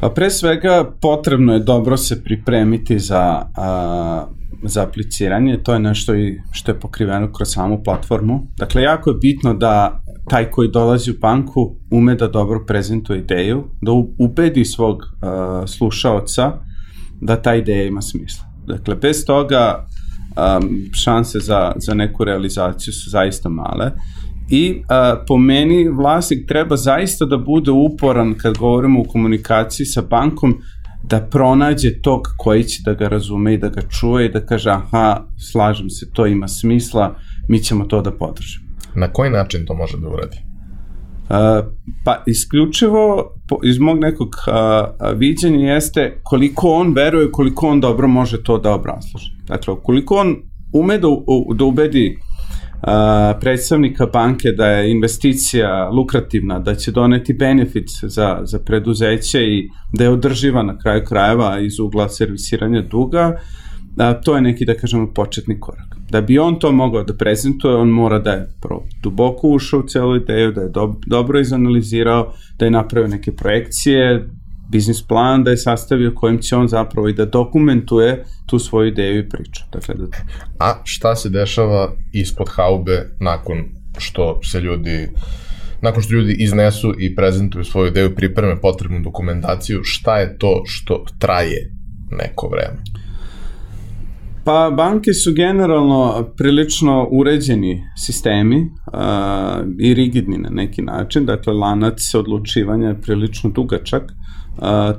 Pa 0.00 0.10
pre 0.10 0.30
svega 0.30 0.90
potrebno 1.00 1.54
je 1.54 1.60
dobro 1.60 1.96
se 1.96 2.24
pripremiti 2.24 2.98
za, 2.98 3.42
a, 3.56 4.26
za 4.62 4.82
apliciranje, 4.82 5.62
to 5.62 5.72
je 5.72 5.78
nešto 5.78 6.14
i 6.14 6.40
što 6.52 6.70
je 6.72 6.80
pokriveno 6.80 7.32
kroz 7.32 7.48
samu 7.48 7.82
platformu. 7.84 8.46
Dakle, 8.56 8.82
jako 8.82 9.10
je 9.10 9.16
bitno 9.20 9.54
da 9.54 10.02
taj 10.28 10.50
koji 10.50 10.70
dolazi 10.70 11.10
u 11.10 11.18
banku 11.20 11.76
ume 11.90 12.14
da 12.14 12.28
dobro 12.28 12.64
prezentuje 12.66 13.18
ideju, 13.18 13.64
da 13.80 13.92
ubedi 14.18 14.64
svog 14.64 15.02
a, 15.22 15.62
slušaoca 15.66 16.52
da 17.20 17.42
ta 17.42 17.54
ideja 17.54 17.86
ima 17.86 18.02
smisla. 18.02 18.44
Dakle, 18.66 18.94
bez 18.94 19.24
toga 19.24 19.86
um, 20.38 20.68
šanse 20.92 21.38
za, 21.38 21.72
za 21.76 21.94
neku 21.94 22.24
realizaciju 22.24 22.94
su 22.94 23.10
zaista 23.10 23.48
male. 23.48 23.90
I 24.50 24.82
a, 24.88 25.16
po 25.26 25.36
meni 25.36 25.88
vlasnik 25.88 26.48
treba 26.48 26.76
zaista 26.76 27.24
da 27.24 27.36
bude 27.36 27.70
uporan 27.70 28.34
kad 28.34 28.58
govorimo 28.58 29.00
o 29.00 29.04
komunikaciji 29.04 29.86
sa 29.86 30.02
bankom 30.02 30.54
da 31.02 31.20
pronađe 31.20 32.00
tog 32.02 32.22
koji 32.36 32.64
će 32.64 32.82
da 32.84 32.94
ga 32.94 33.08
razume 33.08 33.54
i 33.54 33.58
da 33.58 33.68
ga 33.68 33.80
čuje 33.80 34.26
i 34.26 34.32
da 34.32 34.46
kaže 34.46 34.70
aha, 34.70 35.24
slažem 35.52 35.90
se, 35.90 36.10
to 36.12 36.26
ima 36.26 36.48
smisla, 36.48 37.14
mi 37.48 37.58
ćemo 37.58 37.84
to 37.84 38.02
da 38.02 38.10
podržimo. 38.10 38.68
Na 38.94 39.12
koji 39.12 39.30
način 39.30 39.66
to 39.66 39.74
može 39.74 39.96
da 39.98 40.08
uradi? 40.08 40.36
Uh, 41.28 41.36
pa 42.04 42.22
isključivo 42.26 43.32
po, 43.48 43.58
iz 43.64 43.78
mog 43.78 43.98
nekog 43.98 44.28
uh, 44.28 45.18
viđenja 45.18 45.72
jeste 45.72 46.20
koliko 46.22 46.68
on 46.68 46.92
veruje, 46.92 47.30
koliko 47.32 47.68
on 47.68 47.80
dobro 47.80 48.08
može 48.08 48.42
to 48.42 48.58
da 48.58 48.74
obrazloži. 48.74 49.30
Dakle, 49.46 49.74
koliko 49.82 50.14
on 50.14 50.36
ume 50.72 50.98
da, 50.98 51.08
da 51.54 51.64
ubedi 51.64 52.18
predstavnika 53.40 54.06
banke 54.06 54.52
da 54.52 54.66
je 54.66 54.90
investicija 54.92 55.90
lukrativna, 55.90 56.58
da 56.58 56.74
će 56.74 56.92
doneti 56.92 57.32
benefit 57.32 57.88
za, 58.02 58.40
za 58.42 58.58
preduzeće 58.58 59.42
i 59.42 59.68
da 59.92 60.04
je 60.04 60.10
održiva 60.10 60.62
na 60.62 60.78
kraju 60.78 61.04
krajeva 61.04 61.60
iz 61.60 61.80
ugla 61.80 62.08
servisiranja 62.08 62.82
duga, 62.82 63.40
a, 63.98 64.14
to 64.14 64.34
je 64.34 64.40
neki, 64.42 64.64
da 64.64 64.74
kažemo, 64.74 65.12
početni 65.14 65.60
korak. 65.60 65.96
Da 66.10 66.20
bi 66.20 66.38
on 66.38 66.58
to 66.58 66.72
mogao 66.72 67.04
da 67.04 67.16
prezentuje, 67.16 67.76
on 67.76 67.88
mora 67.88 68.18
da 68.18 68.30
je 68.30 68.48
pro, 68.60 68.82
duboko 69.02 69.48
ušao 69.48 69.80
u 69.80 69.86
celu 69.86 70.16
ideju, 70.16 70.52
da 70.52 70.60
je 70.60 70.68
do, 70.68 70.94
dobro 71.06 71.40
izanalizirao, 71.40 72.32
da 72.58 72.64
je 72.64 72.70
napravio 72.70 73.08
neke 73.08 73.32
projekcije, 73.32 74.28
biznis 74.68 75.06
plan 75.06 75.44
da 75.44 75.50
je 75.50 75.56
sastavio 75.56 76.12
kojim 76.14 76.38
će 76.38 76.56
on 76.56 76.68
zapravo 76.68 77.08
i 77.08 77.12
da 77.12 77.24
dokumentuje 77.24 78.24
tu 78.46 78.58
svoju 78.58 78.88
ideju 78.88 79.18
i 79.18 79.28
priču. 79.28 79.62
Dakle, 79.72 79.94
da... 79.94 80.06
A 80.58 80.80
šta 80.84 81.16
se 81.16 81.28
dešava 81.28 81.92
ispod 82.12 82.48
haube 82.48 83.10
nakon 83.20 83.64
što 83.98 84.40
se 84.42 84.60
ljudi 84.60 85.08
nakon 85.82 86.02
što 86.02 86.14
ljudi 86.14 86.36
iznesu 86.38 86.94
i 86.98 87.14
prezentuju 87.14 87.64
svoju 87.64 87.88
ideju, 87.88 88.14
pripreme 88.14 88.60
potrebnu 88.60 89.00
dokumentaciju, 89.04 89.80
šta 89.82 90.18
je 90.18 90.38
to 90.38 90.62
što 90.64 91.04
traje 91.18 91.72
neko 92.10 92.48
vreme? 92.48 92.82
Pa 94.44 94.72
banke 94.76 95.12
su 95.12 95.32
generalno 95.32 96.28
prilično 96.36 97.08
uređeni 97.10 97.82
sistemi 98.06 98.56
uh, 98.56 99.00
i 99.80 99.94
rigidni 99.94 100.38
na 100.38 100.48
neki 100.50 100.82
način, 100.82 101.26
dakle 101.26 101.52
lanac 101.52 102.14
odlučivanja 102.14 102.88
je 102.88 103.00
prilično 103.00 103.50
dugačak, 103.50 104.02
uh, 104.02 104.37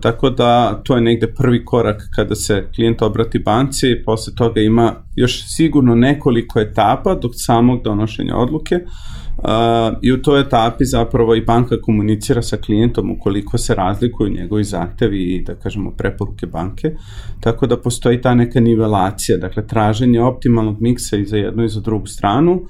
tako 0.01 0.29
da 0.29 0.81
to 0.83 0.95
je 0.95 1.01
negde 1.01 1.27
prvi 1.27 1.65
korak 1.65 2.01
kada 2.15 2.35
se 2.35 2.67
klijent 2.75 3.01
obrati 3.01 3.39
banci, 3.39 4.01
posle 4.05 4.33
toga 4.35 4.61
ima 4.61 4.93
još 5.15 5.43
sigurno 5.47 5.95
nekoliko 5.95 6.59
etapa 6.59 7.15
dok 7.15 7.31
samog 7.35 7.83
donošenja 7.83 8.35
odluke, 8.35 8.79
Uh, 9.43 9.97
I 10.01 10.11
u 10.11 10.21
toj 10.21 10.41
etapi 10.41 10.85
zapravo 10.85 11.35
i 11.35 11.41
banka 11.41 11.81
komunicira 11.81 12.41
sa 12.41 12.57
klijentom 12.57 13.11
ukoliko 13.11 13.57
se 13.57 13.75
razlikuju 13.75 14.33
njegovi 14.33 14.63
zahtevi 14.63 15.23
i 15.23 15.43
da 15.43 15.55
kažemo 15.55 15.91
preporuke 15.91 16.45
banke, 16.45 16.91
tako 17.39 17.67
da 17.67 17.77
postoji 17.77 18.21
ta 18.21 18.33
neka 18.35 18.59
nivelacija, 18.59 19.37
dakle 19.37 19.67
traženje 19.67 20.21
optimalnog 20.21 20.81
miksa 20.81 21.17
i 21.17 21.25
za 21.25 21.37
jednu 21.37 21.63
i 21.63 21.69
za 21.69 21.79
drugu 21.79 22.07
stranu. 22.07 22.61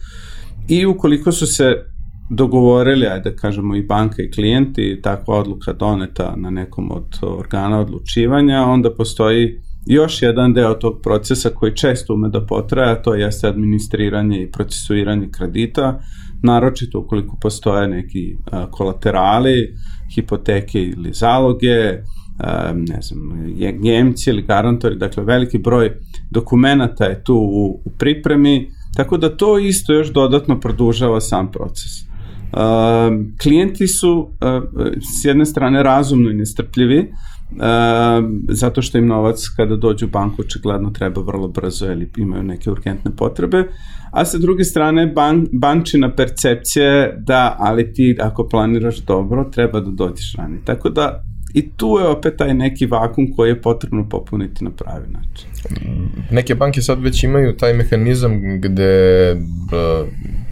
I 0.68 0.86
ukoliko 0.86 1.32
su 1.32 1.48
se 1.48 1.86
dogovorili, 2.30 3.08
ajde 3.08 3.30
da 3.30 3.36
kažemo 3.36 3.76
i 3.76 3.84
banka 3.84 4.22
i 4.22 4.32
klijenti, 4.32 5.00
takva 5.04 5.36
odluka 5.36 5.74
doneta 5.74 6.34
na 6.38 6.50
nekom 6.50 6.92
od 6.92 7.20
organa 7.22 7.80
odlučivanja, 7.80 8.64
onda 8.64 8.94
postoji 8.94 9.60
još 9.86 10.22
jedan 10.22 10.54
deo 10.54 10.74
tog 10.74 11.00
procesa 11.04 11.50
koji 11.50 11.76
često 11.76 12.14
ume 12.14 12.30
da 12.30 12.46
potraja, 12.46 13.02
to 13.02 13.14
jeste 13.14 13.48
administriranje 13.48 14.42
i 14.42 14.52
procesuiranje 14.52 15.30
kredita, 15.32 16.00
naročito 16.44 17.00
ukoliko 17.00 17.38
postoje 17.42 17.88
neki 17.88 18.38
kolaterali, 18.72 19.76
hipoteke 20.16 20.82
ili 20.82 21.14
zaloge, 21.14 22.02
ne 22.74 23.02
znam, 23.02 23.54
jemci 23.84 24.30
ili 24.30 24.42
garantori, 24.42 24.96
dakle 24.96 25.24
veliki 25.24 25.58
broj 25.58 25.92
dokumenta 26.32 27.06
je 27.06 27.24
tu 27.24 27.36
u 27.36 27.92
pripremi, 27.98 28.70
tako 28.96 29.18
da 29.18 29.38
to 29.38 29.60
isto 29.60 29.94
još 29.94 30.14
dodatno 30.14 30.60
produžava 30.60 31.22
sam 31.22 31.52
proces. 31.52 32.09
Klijenti 33.42 33.88
su 33.88 34.30
s 35.20 35.26
jedne 35.26 35.46
strane 35.46 35.84
razumno 35.84 36.30
i 36.30 36.34
nestrpljivi, 36.34 37.00
uh, 37.00 37.08
zato 38.50 38.82
što 38.82 38.98
im 38.98 39.08
novac 39.08 39.48
kada 39.56 39.76
dođu 39.76 40.06
u 40.06 40.10
banku 40.10 40.42
očigledno 40.42 40.90
treba 40.90 41.22
vrlo 41.22 41.48
brzo 41.48 41.86
ili 41.92 42.12
imaju 42.18 42.44
neke 42.44 42.72
urgentne 42.72 43.12
potrebe, 43.16 43.64
a 44.12 44.26
sa 44.26 44.38
druge 44.38 44.64
strane 44.64 45.08
ban, 45.08 45.48
bančina 45.54 46.16
percepcija 46.16 47.12
da, 47.18 47.56
ali 47.60 47.94
ti 47.94 48.18
ako 48.22 48.48
planiraš 48.48 48.98
dobro, 48.98 49.50
treba 49.52 49.80
da 49.80 49.92
dođeš 49.92 50.36
ranije. 50.38 50.62
Tako 50.66 50.90
da 50.90 51.24
i 51.54 51.70
tu 51.70 51.98
je 52.02 52.08
opet 52.08 52.34
taj 52.38 52.54
neki 52.54 52.86
vakum 52.86 53.28
koji 53.36 53.50
je 53.50 53.62
potrebno 53.62 54.10
popuniti 54.10 54.64
na 54.64 54.72
pravi 54.72 55.08
način. 55.08 55.50
Neke 56.32 56.56
banke 56.56 56.82
sad 56.82 57.02
već 57.04 57.24
imaju 57.24 57.58
taj 57.58 57.74
mehanizam 57.74 58.62
gde 58.62 59.36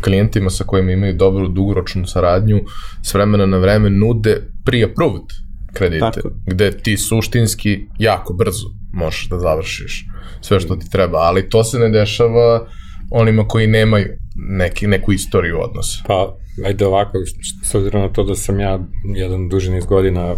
klijentima 0.01 0.49
sa 0.49 0.63
kojima 0.63 0.91
imaju 0.91 1.13
dobru 1.13 1.47
dugoročnu 1.47 2.05
saradnju 2.05 2.61
s 3.03 3.13
vremena 3.13 3.45
na 3.45 3.57
vreme 3.57 3.89
nude 3.89 4.41
pre-approved 4.65 5.47
kredite, 5.73 6.11
Tako. 6.13 6.29
gde 6.45 6.71
ti 6.71 6.97
suštinski 6.97 7.79
jako 7.99 8.33
brzo 8.33 8.67
možeš 8.93 9.29
da 9.29 9.39
završiš 9.39 10.05
sve 10.41 10.59
što 10.59 10.75
ti 10.75 10.89
treba, 10.91 11.17
ali 11.17 11.49
to 11.49 11.63
se 11.63 11.79
ne 11.79 11.89
dešava 11.89 12.67
onima 13.11 13.47
koji 13.47 13.67
nemaju 13.67 14.07
neki, 14.35 14.87
neku 14.87 15.13
istoriju 15.13 15.57
odnosa. 15.61 16.03
Pa, 16.07 16.35
ajde 16.65 16.85
ovako, 16.85 17.17
s 17.63 17.75
obzirom 17.75 18.01
na 18.01 18.09
to 18.09 18.23
da 18.23 18.35
sam 18.35 18.59
ja 18.59 18.79
jedan 19.15 19.49
duži 19.49 19.71
niz 19.71 19.85
godina 19.85 20.35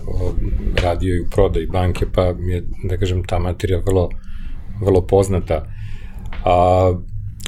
radio 0.84 1.16
i 1.16 1.20
u 1.20 1.30
prodaj 1.32 1.66
banke, 1.66 2.06
pa 2.16 2.34
mi 2.34 2.54
je, 2.54 2.64
da 2.84 2.98
kažem, 2.98 3.24
ta 3.24 3.40
materija 3.40 3.80
vrlo, 3.86 4.10
vrlo 4.82 5.08
poznata. 5.08 5.66
A, 6.46 6.94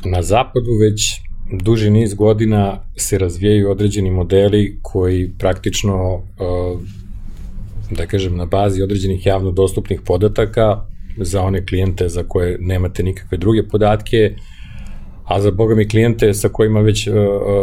na 0.06 0.21
zapadu 0.21 0.71
već 0.82 1.21
duži 1.52 1.90
niz 1.90 2.14
godina 2.14 2.80
se 2.96 3.18
razvijaju 3.18 3.72
određeni 3.72 4.12
modeli 4.12 4.80
koji 4.82 5.32
praktično, 5.40 6.22
da 7.92 8.06
kažem, 8.06 8.38
na 8.38 8.46
bazi 8.46 8.82
određenih 8.82 9.26
javno 9.26 9.52
dostupnih 9.52 10.02
podataka 10.06 10.86
za 11.18 11.42
one 11.42 11.66
klijente 11.66 12.10
za 12.10 12.24
koje 12.24 12.58
nemate 12.60 13.04
nikakve 13.04 13.38
druge 13.38 13.64
podatke, 13.64 14.36
a 15.26 15.42
za 15.42 15.52
boga 15.52 15.76
mi 15.76 15.90
klijente 15.90 16.34
sa 16.34 16.50
kojima 16.50 16.80
već 16.80 17.08
uh, 17.08 17.16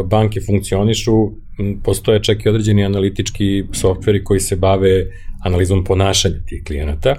banke 0.07 0.41
funkcionišu, 0.41 1.31
postoje 1.85 2.23
čak 2.23 2.45
i 2.45 2.49
određeni 2.49 2.85
analitički 2.85 3.65
softveri 3.73 4.25
koji 4.25 4.41
se 4.41 4.57
bave 4.57 5.07
analizom 5.45 5.85
ponašanja 5.85 6.37
tih 6.47 6.65
klijenata. 6.65 7.15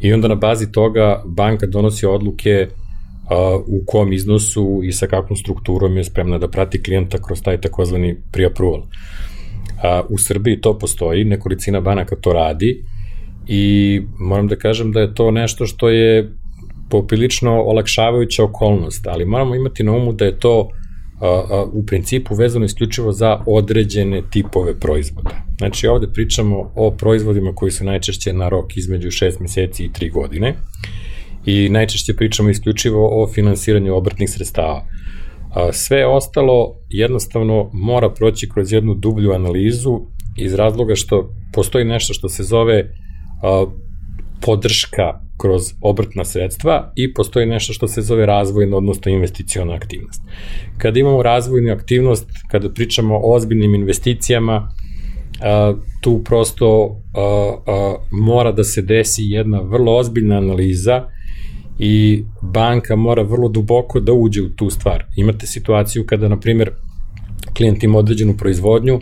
I 0.00 0.12
onda 0.12 0.28
na 0.28 0.34
bazi 0.34 0.72
toga 0.72 1.22
banka 1.26 1.66
donosi 1.66 2.06
odluke 2.06 2.68
uh, 2.70 2.83
u 3.66 3.84
kom 3.86 4.12
iznosu 4.12 4.80
i 4.84 4.92
sa 4.92 5.06
kakvom 5.06 5.36
strukturom 5.36 5.96
je 5.96 6.04
spremna 6.04 6.38
da 6.38 6.48
prati 6.48 6.82
klijenta 6.82 7.18
kroz 7.22 7.42
taj 7.42 7.60
takozvani 7.60 8.16
pre-approval. 8.32 8.80
Uh, 8.80 10.10
u 10.10 10.18
Srbiji 10.18 10.60
to 10.60 10.78
postoji, 10.78 11.24
nekolicina 11.24 11.80
banaka 11.80 12.16
to 12.16 12.32
radi 12.32 12.84
i 13.46 14.02
moram 14.18 14.48
da 14.48 14.56
kažem 14.56 14.92
da 14.92 15.00
je 15.00 15.14
to 15.14 15.30
nešto 15.30 15.66
što 15.66 15.88
je 15.88 16.32
poprilično 16.90 17.62
olakšavajuća 17.62 18.44
okolnost, 18.44 19.06
ali 19.06 19.24
moramo 19.24 19.54
imati 19.54 19.82
na 19.82 19.92
umu 19.92 20.12
da 20.12 20.24
je 20.24 20.38
to 20.38 20.68
a, 21.20 21.26
a, 21.26 21.64
u 21.72 21.86
principu 21.86 22.34
vezano 22.34 22.64
isključivo 22.64 23.12
za 23.12 23.40
određene 23.46 24.22
tipove 24.30 24.80
proizvoda. 24.80 25.30
Znači 25.58 25.86
ovde 25.86 26.06
pričamo 26.12 26.72
o 26.74 26.90
proizvodima 26.90 27.54
koji 27.54 27.70
su 27.70 27.84
najčešće 27.84 28.32
na 28.32 28.48
rok 28.48 28.76
između 28.76 29.08
6 29.08 29.40
meseci 29.40 29.84
i 29.84 29.88
3 29.88 30.12
godine 30.12 30.54
i 31.46 31.68
najčešće 31.68 32.16
pričamo 32.16 32.50
isključivo 32.50 33.22
o 33.22 33.26
finansiranju 33.26 33.96
obrtnih 33.96 34.30
sredstava. 34.30 34.86
Sve 35.72 36.06
ostalo 36.06 36.76
jednostavno 36.88 37.70
mora 37.72 38.10
proći 38.10 38.48
kroz 38.48 38.72
jednu 38.72 38.94
dublju 38.94 39.32
analizu 39.32 40.00
iz 40.38 40.54
razloga 40.54 40.94
što 40.94 41.34
postoji 41.52 41.84
nešto 41.84 42.14
što 42.14 42.28
se 42.28 42.42
zove 42.42 42.90
podrška 44.40 45.20
kroz 45.36 45.62
obrtna 45.82 46.24
sredstva 46.24 46.92
i 46.96 47.14
postoji 47.14 47.46
nešto 47.46 47.72
što 47.72 47.88
se 47.88 48.02
zove 48.02 48.26
razvojna, 48.26 48.76
odnosno 48.76 49.12
investiciona 49.12 49.74
aktivnost. 49.74 50.22
Kada 50.78 51.00
imamo 51.00 51.22
razvojnu 51.22 51.72
aktivnost, 51.72 52.30
kada 52.50 52.70
pričamo 52.70 53.14
o 53.16 53.34
ozbiljnim 53.34 53.74
investicijama, 53.74 54.68
tu 56.00 56.22
prosto 56.24 56.96
mora 58.10 58.52
da 58.52 58.64
se 58.64 58.82
desi 58.82 59.22
jedna 59.22 59.60
vrlo 59.60 59.96
ozbiljna 59.96 60.36
analiza 60.36 61.08
i 61.78 62.24
banka 62.42 62.96
mora 62.96 63.22
vrlo 63.22 63.48
duboko 63.48 64.00
da 64.00 64.12
uđe 64.12 64.42
u 64.42 64.48
tu 64.48 64.70
stvar. 64.70 65.04
Imate 65.16 65.46
situaciju 65.46 66.06
kada, 66.06 66.28
na 66.28 66.40
primjer, 66.40 66.70
klijent 67.56 67.82
ima 67.82 67.98
određenu 67.98 68.36
proizvodnju, 68.36 69.00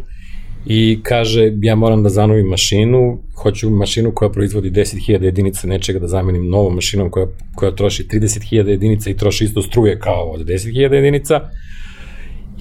i 0.67 0.99
kaže 1.03 1.53
ja 1.63 1.75
moram 1.75 2.03
da 2.03 2.09
zanovim 2.09 2.47
mašinu, 2.47 3.19
hoću 3.43 3.71
mašinu 3.71 4.13
koja 4.15 4.31
proizvodi 4.31 4.71
10.000 4.71 5.23
jedinica 5.23 5.67
nečega 5.67 5.99
da 5.99 6.09
zamenim 6.09 6.49
novom 6.49 6.75
mašinom 6.75 7.11
koja, 7.11 7.27
koja 7.55 7.75
troši 7.75 8.07
30.000 8.09 8.69
jedinica 8.69 9.11
i 9.11 9.17
troši 9.17 9.45
isto 9.45 9.63
struje 9.63 9.99
kao 9.99 10.31
od 10.31 10.47
10.000 10.47 10.95
jedinica 10.95 11.41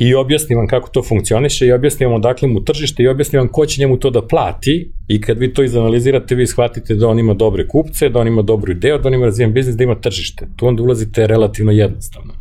i 0.01 0.15
objasnim 0.15 0.57
vam 0.57 0.67
kako 0.67 0.89
to 0.89 1.03
funkcioniše 1.03 1.65
i 1.65 1.71
objasnim 1.71 2.09
vam 2.09 2.15
odakle 2.15 2.47
mu 2.47 2.63
tržište 2.63 3.03
i 3.03 3.07
objasnim 3.07 3.39
vam 3.39 3.47
ko 3.47 3.65
će 3.65 3.81
njemu 3.81 3.97
to 3.97 4.09
da 4.09 4.27
plati 4.27 4.91
i 5.07 5.21
kad 5.21 5.39
vi 5.39 5.53
to 5.53 5.63
izanalizirate 5.63 6.35
vi 6.35 6.47
shvatite 6.47 6.95
da 6.95 7.07
on 7.07 7.19
ima 7.19 7.33
dobre 7.33 7.67
kupce, 7.67 8.09
da 8.09 8.19
on 8.19 8.27
ima 8.27 8.41
dobru 8.41 8.71
ideju, 8.71 8.97
da 8.97 9.07
on 9.07 9.13
ima 9.13 9.25
razvijen 9.25 9.53
biznis, 9.53 9.75
da 9.75 9.83
ima 9.83 9.95
tržište. 9.95 10.47
Tu 10.55 10.67
onda 10.67 10.83
ulazite 10.83 11.27
relativno 11.27 11.71
jednostavno. 11.71 12.33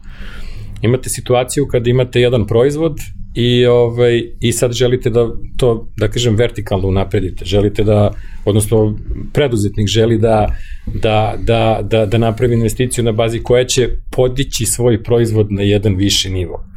Imate 0.83 1.11
situaciju 1.11 1.67
kada 1.67 1.91
imate 1.91 2.21
jedan 2.21 2.47
proizvod 2.47 2.97
i, 3.35 3.67
ovaj, 3.67 4.23
i 4.41 4.53
sad 4.53 4.73
želite 4.73 5.11
da 5.11 5.29
to, 5.57 5.89
da 5.99 6.09
kažem, 6.09 6.37
vertikalno 6.37 6.89
unapredite. 6.89 7.45
Želite 7.45 7.85
da, 7.85 8.11
odnosno 8.45 8.99
preduzetnik 9.33 9.89
želi 9.89 10.19
da, 10.19 10.47
da, 10.95 11.35
da, 11.39 11.81
da, 11.83 12.07
da 12.07 12.19
napravi 12.19 12.55
investiciju 12.55 13.05
na 13.05 13.13
bazi 13.13 13.43
koja 13.43 13.65
će 13.65 13.89
podići 14.11 14.67
svoj 14.67 15.03
proizvod 15.03 15.53
na 15.53 15.63
jedan 15.63 15.97
viši 15.97 16.31
nivo. 16.31 16.70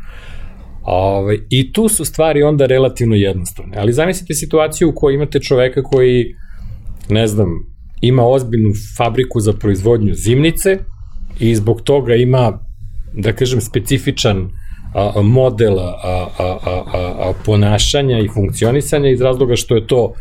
Ovaj, 0.84 1.38
I 1.49 1.73
tu 1.73 1.88
su 1.89 2.05
stvari 2.05 2.43
onda 2.43 2.65
relativno 2.65 3.15
jednostavne. 3.15 3.77
Ali 3.77 3.93
zamislite 3.93 4.34
situaciju 4.34 4.89
u 4.89 4.93
kojoj 4.95 5.15
imate 5.15 5.39
čoveka 5.39 5.84
koji, 5.84 6.36
ne 7.09 7.27
znam, 7.27 7.49
ima 8.01 8.27
ozbiljnu 8.27 8.69
fabriku 8.97 9.39
za 9.39 9.53
proizvodnju 9.53 10.13
zimnice 10.13 10.77
i 11.39 11.55
zbog 11.55 11.81
toga 11.81 12.15
ima, 12.15 12.59
da 13.13 13.34
kažem, 13.34 13.61
specifičan 13.61 14.49
a, 14.93 15.21
model 15.21 15.79
a, 15.79 15.93
a, 16.03 16.57
a, 16.65 16.84
a 17.19 17.34
ponašanja 17.45 18.19
i 18.19 18.27
funkcionisanja 18.34 19.09
iz 19.09 19.21
razloga 19.21 19.55
što 19.55 19.75
je 19.75 19.88
to 19.88 20.13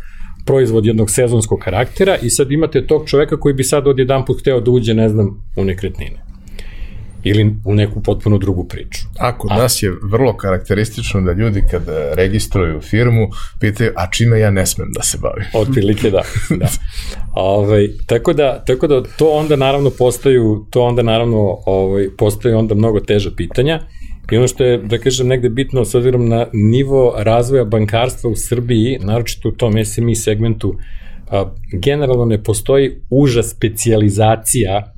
proizvod 0.45 0.85
jednog 0.85 1.09
sezonskog 1.09 1.59
karaktera 1.59 2.17
i 2.21 2.29
sad 2.29 2.51
imate 2.51 2.87
tog 2.87 3.07
čoveka 3.07 3.39
koji 3.39 3.53
bi 3.53 3.63
sad 3.63 3.87
odjedan 3.87 4.25
put 4.25 4.41
hteo 4.41 4.61
da 4.61 4.71
uđe, 4.71 4.93
ne 4.93 5.09
znam, 5.09 5.27
u 5.57 5.63
nekretnine 5.63 6.32
ili 7.23 7.55
u 7.65 7.75
neku 7.75 8.01
potpuno 8.01 8.37
drugu 8.37 8.67
priču. 8.67 9.01
A 9.19 9.37
kod 9.37 9.51
A, 9.51 9.57
nas 9.57 9.83
je 9.83 9.93
vrlo 10.11 10.37
karakteristično 10.37 11.21
da 11.21 11.31
ljudi 11.31 11.63
kad 11.71 11.83
registruju 12.13 12.81
firmu 12.81 13.27
pitaju, 13.59 13.91
a 13.95 14.11
čime 14.11 14.39
ja 14.39 14.51
ne 14.51 14.65
smem 14.65 14.91
da 14.95 15.03
se 15.03 15.17
bavim? 15.21 15.45
Otprilike 15.61 16.11
da, 16.11 16.21
da. 16.49 16.67
Ovaj, 17.33 17.87
tako 18.05 18.33
da. 18.33 18.63
Tako 18.67 18.87
da 18.87 19.03
to 19.03 19.29
onda 19.29 19.55
naravno 19.55 19.89
postaju, 19.89 20.65
to 20.69 20.81
onda 20.81 21.03
naravno 21.03 21.57
ovaj, 21.65 22.07
postaju 22.17 22.57
onda 22.57 22.75
mnogo 22.75 22.99
teža 22.99 23.31
pitanja 23.37 23.79
I 24.31 24.37
ono 24.37 24.47
što 24.47 24.63
je, 24.63 24.77
da 24.77 24.97
kažem, 24.97 25.27
negde 25.27 25.49
bitno 25.49 25.85
s 25.85 25.95
obzirom 25.95 26.29
na 26.29 26.47
nivo 26.53 27.13
razvoja 27.17 27.63
bankarstva 27.63 28.29
u 28.29 28.35
Srbiji, 28.35 28.99
naročito 29.01 29.49
u 29.49 29.51
tom 29.51 29.85
SME 29.85 30.15
segmentu, 30.15 30.75
a, 31.31 31.53
generalno 31.73 32.25
ne 32.25 32.43
postoji 32.43 33.01
uža 33.09 33.43
specializacija 33.43 34.92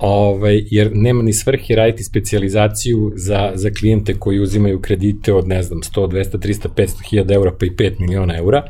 ovaj, 0.00 0.62
jer 0.70 0.90
nema 0.94 1.22
ni 1.22 1.32
svrhe 1.32 1.74
raditi 1.74 2.04
specializaciju 2.04 3.12
za, 3.16 3.52
za 3.54 3.70
klijente 3.70 4.14
koji 4.14 4.40
uzimaju 4.40 4.80
kredite 4.80 5.32
od, 5.32 5.48
ne 5.48 5.62
znam, 5.62 5.80
100, 5.80 6.08
200, 6.08 6.38
300, 6.38 6.68
500 6.76 7.10
hiljada 7.10 7.34
eura 7.34 7.52
pa 7.60 7.66
i 7.66 7.70
5 7.70 8.00
miliona 8.00 8.36
eura. 8.36 8.62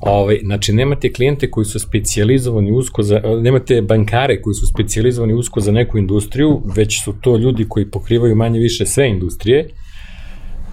Ovaj, 0.00 0.38
znači, 0.44 0.72
nemate 0.72 1.12
klijente 1.12 1.50
koji 1.50 1.64
su 1.64 1.78
specializovani 1.78 2.72
usko 2.72 3.02
za, 3.02 3.22
nemate 3.42 3.82
bankare 3.82 4.42
koji 4.42 4.54
su 4.54 4.66
specializovani 4.66 5.34
usko 5.34 5.60
za 5.60 5.72
neku 5.72 5.98
industriju, 5.98 6.62
već 6.76 7.04
su 7.04 7.14
to 7.20 7.36
ljudi 7.36 7.66
koji 7.68 7.90
pokrivaju 7.90 8.36
manje 8.36 8.58
više 8.58 8.86
sve 8.86 9.08
industrije, 9.08 9.68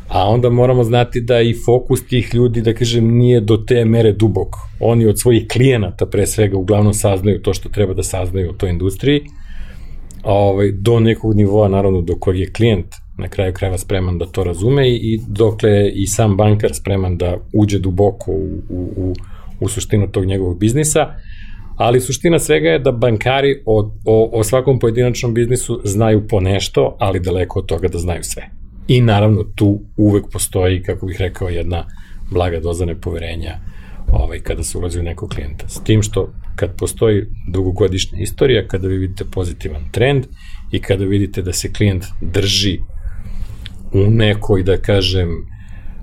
a 0.10 0.30
onda 0.30 0.50
moramo 0.50 0.84
znati 0.84 1.22
da 1.22 1.42
i 1.42 1.56
fokus 1.66 2.08
tih 2.08 2.34
ljudi, 2.34 2.62
da 2.62 2.74
kažem, 2.74 3.18
nije 3.18 3.42
do 3.42 3.58
te 3.58 3.86
mere 3.86 4.12
dubok. 4.12 4.56
Oni 4.80 5.06
od 5.06 5.20
svojih 5.20 5.48
klijenata 5.48 6.06
pre 6.06 6.28
svega 6.28 6.58
uglavnom 6.58 6.94
saznaju 6.94 7.42
to 7.42 7.54
što 7.54 7.70
treba 7.70 7.94
da 7.94 8.04
saznaju 8.04 8.50
u 8.50 8.54
toj 8.54 8.70
industriji, 8.70 9.22
ovaj, 10.24 10.72
do 10.72 11.00
nekog 11.00 11.36
nivoa, 11.36 11.68
naravno, 11.68 12.02
do 12.02 12.16
kojeg 12.20 12.40
je 12.40 12.54
klijent 12.54 12.96
na 13.18 13.28
kraju 13.28 13.54
krajeva 13.54 13.78
spreman 13.78 14.18
da 14.18 14.26
to 14.26 14.44
razume 14.44 14.90
i 14.90 15.20
dokle 15.28 15.70
je 15.70 15.92
i 15.92 16.08
sam 16.08 16.38
bankar 16.38 16.76
spreman 16.76 17.18
da 17.18 17.38
uđe 17.54 17.80
duboko 17.80 18.32
u, 18.32 18.62
u, 18.70 18.90
u, 18.96 19.14
u 19.60 19.68
suštinu 19.68 20.08
tog 20.12 20.26
njegovog 20.26 20.60
biznisa, 20.60 21.14
ali 21.78 22.02
suština 22.02 22.40
svega 22.40 22.70
je 22.70 22.80
da 22.80 22.92
bankari 22.92 23.62
o, 23.66 23.92
o, 24.06 24.30
o 24.34 24.44
svakom 24.44 24.80
pojedinačnom 24.80 25.34
biznisu 25.34 25.82
znaju 25.84 26.28
po 26.28 26.40
nešto, 26.40 26.96
ali 27.00 27.20
daleko 27.20 27.60
od 27.60 27.66
toga 27.66 27.88
da 27.88 27.98
znaju 27.98 28.24
sve. 28.24 28.50
I 28.88 29.02
naravno 29.02 29.44
tu 29.56 29.80
uvek 29.98 30.26
postoji, 30.32 30.84
kako 30.84 31.06
bih 31.06 31.18
rekao, 31.20 31.50
jedna 31.50 31.86
blaga 32.32 32.60
doza 32.60 32.86
nepoverenja 32.86 33.60
ovaj, 34.12 34.40
kada 34.40 34.64
se 34.64 34.78
ulazi 34.78 35.00
u 35.00 35.04
nekog 35.04 35.30
klijenta. 35.30 35.70
S 35.70 35.84
tim 35.84 36.02
što 36.02 36.34
kad 36.56 36.78
postoji 36.78 37.26
dugogodišnja 37.48 38.20
istorija, 38.20 38.68
kada 38.68 38.88
vi 38.88 38.98
vidite 38.98 39.26
pozitivan 39.32 39.82
trend 39.92 40.26
i 40.72 40.82
kada 40.82 41.06
vidite 41.06 41.42
da 41.42 41.54
se 41.54 41.74
klijent 41.74 42.06
drži 42.22 42.80
u 43.94 44.10
nekoj, 44.10 44.64
da 44.64 44.78
kažem, 44.78 45.30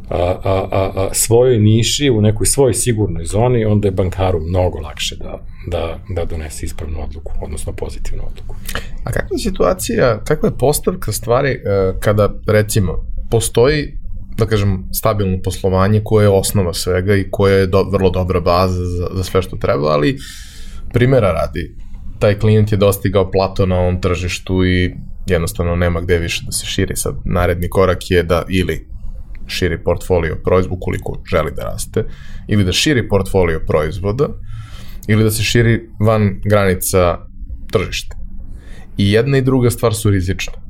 a, 0.08 0.16
a, 0.44 0.68
a, 0.72 0.92
a, 0.96 1.08
svojoj 1.12 1.58
niši, 1.58 2.10
u 2.10 2.20
nekoj 2.20 2.46
svojoj 2.46 2.74
sigurnoj 2.74 3.24
zoni, 3.24 3.64
onda 3.64 3.88
je 3.88 3.92
bankaru 3.92 4.40
mnogo 4.40 4.78
lakše 4.78 5.16
da, 5.16 5.44
da, 5.70 5.98
da 6.14 6.24
donese 6.24 6.66
ispravnu 6.66 7.02
odluku, 7.02 7.32
odnosno 7.42 7.72
pozitivnu 7.72 8.24
odluku. 8.26 8.56
A 9.04 9.12
kakva 9.12 9.34
je 9.34 9.38
situacija, 9.38 10.20
kakva 10.24 10.48
je 10.48 10.58
postavka 10.58 11.12
stvari 11.12 11.50
e, 11.50 11.60
kada, 12.00 12.34
recimo, 12.46 13.06
postoji 13.30 14.03
da 14.36 14.46
kažem, 14.46 14.84
stabilno 14.92 15.38
poslovanje 15.44 16.00
koje 16.04 16.24
je 16.24 16.28
osnova 16.28 16.74
svega 16.74 17.16
i 17.16 17.30
koje 17.30 17.58
je 17.58 17.66
do, 17.66 17.82
vrlo 17.82 18.10
dobra 18.10 18.40
baza 18.40 18.84
za, 18.84 19.08
za 19.12 19.24
sve 19.24 19.42
što 19.42 19.56
treba, 19.56 19.88
ali 19.88 20.18
primjera 20.92 21.32
radi, 21.32 21.76
taj 22.18 22.38
klijent 22.38 22.72
je 22.72 22.78
dostigao 22.78 23.30
plato 23.30 23.66
na 23.66 23.76
ovom 23.76 24.00
tržištu 24.00 24.64
i 24.64 24.94
jednostavno 25.26 25.76
nema 25.76 26.00
gde 26.00 26.18
više 26.18 26.42
da 26.46 26.52
se 26.52 26.66
širi. 26.66 26.96
Sad, 26.96 27.14
naredni 27.24 27.68
korak 27.68 28.10
je 28.10 28.22
da 28.22 28.44
ili 28.48 28.88
širi 29.46 29.84
portfolio 29.84 30.36
proizvoda, 30.44 30.76
ukoliko 30.76 31.22
želi 31.30 31.52
da 31.56 31.62
raste, 31.62 32.04
ili 32.48 32.64
da 32.64 32.72
širi 32.72 33.08
portfolio 33.08 33.60
proizvoda, 33.66 34.28
ili 35.08 35.24
da 35.24 35.30
se 35.30 35.42
širi 35.42 35.88
van 36.00 36.40
granica 36.44 37.18
tržišta. 37.72 38.16
I 38.96 39.12
jedna 39.12 39.38
i 39.38 39.42
druga 39.42 39.70
stvar 39.70 39.94
su 39.94 40.10
rizične. 40.10 40.63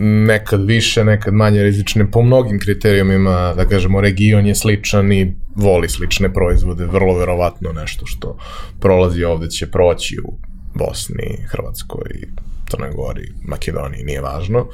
Nekad 0.00 0.66
više, 0.66 1.04
nekad 1.04 1.34
manje 1.34 1.62
rizične. 1.62 2.10
Po 2.10 2.22
mnogim 2.22 2.58
kriterijumima, 2.58 3.54
da 3.56 3.64
kažemo, 3.68 4.00
region 4.00 4.46
je 4.46 4.54
sličan 4.54 5.12
i 5.12 5.34
voli 5.54 5.88
slične 5.88 6.32
proizvode. 6.32 6.86
Vrlo 6.86 7.18
verovatno 7.18 7.72
nešto 7.72 8.06
što 8.06 8.38
prolazi 8.80 9.24
ovde 9.24 9.50
će 9.50 9.70
proći 9.70 10.16
u 10.24 10.38
Bosni, 10.74 11.46
Hrvatskoj, 11.48 12.10
Crnoj 12.70 12.90
Gori, 12.90 13.32
Makedoniji, 13.44 14.04
nije 14.04 14.20
važno. 14.20 14.66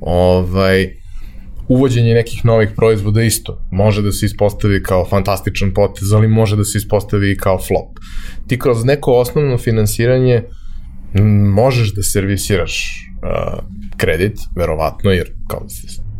Ovaj, 0.00 0.96
uvođenje 1.68 2.14
nekih 2.14 2.44
novih 2.44 2.68
proizvoda 2.76 3.22
isto. 3.22 3.58
Može 3.70 4.02
da 4.02 4.12
se 4.12 4.26
ispostavi 4.26 4.82
kao 4.82 5.06
fantastičan 5.08 5.74
potez, 5.74 6.12
ali 6.12 6.28
može 6.28 6.56
da 6.56 6.64
se 6.64 6.78
ispostavi 6.78 7.30
i 7.30 7.36
kao 7.36 7.58
flop. 7.58 7.98
Ti 8.46 8.58
kroz 8.58 8.84
neko 8.84 9.12
osnovno 9.12 9.58
finansiranje 9.58 10.42
možeš 11.54 11.94
da 11.94 12.02
servisiraš 12.02 13.05
kredit, 13.96 14.38
verovatno, 14.56 15.10
jer 15.10 15.32
kao 15.48 15.66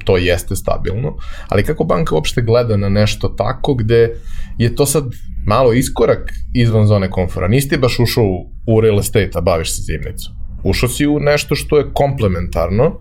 to 0.05 0.17
jeste 0.17 0.57
stabilno, 0.57 1.17
ali 1.49 1.65
kako 1.65 1.85
banka 1.85 2.15
uopšte 2.15 2.43
gleda 2.43 2.77
na 2.77 2.89
nešto 2.89 3.29
tako 3.29 3.75
gde 3.75 4.15
je 4.59 4.75
to 4.75 4.87
sad 4.87 5.05
malo 5.47 5.73
iskorak 5.73 6.33
izvan 6.55 6.87
zone 6.87 7.11
komfora. 7.11 7.49
Nisi 7.49 7.77
baš 7.77 7.99
ušao 7.99 8.25
u 8.67 8.81
real 8.81 8.99
estate, 8.99 9.31
a 9.35 9.41
baviš 9.41 9.77
se 9.77 9.83
zimnicom. 9.83 10.33
Ušao 10.65 10.89
si 10.89 11.07
u 11.07 11.21
nešto 11.21 11.55
što 11.55 11.79
je 11.79 11.93
komplementarno, 11.93 12.99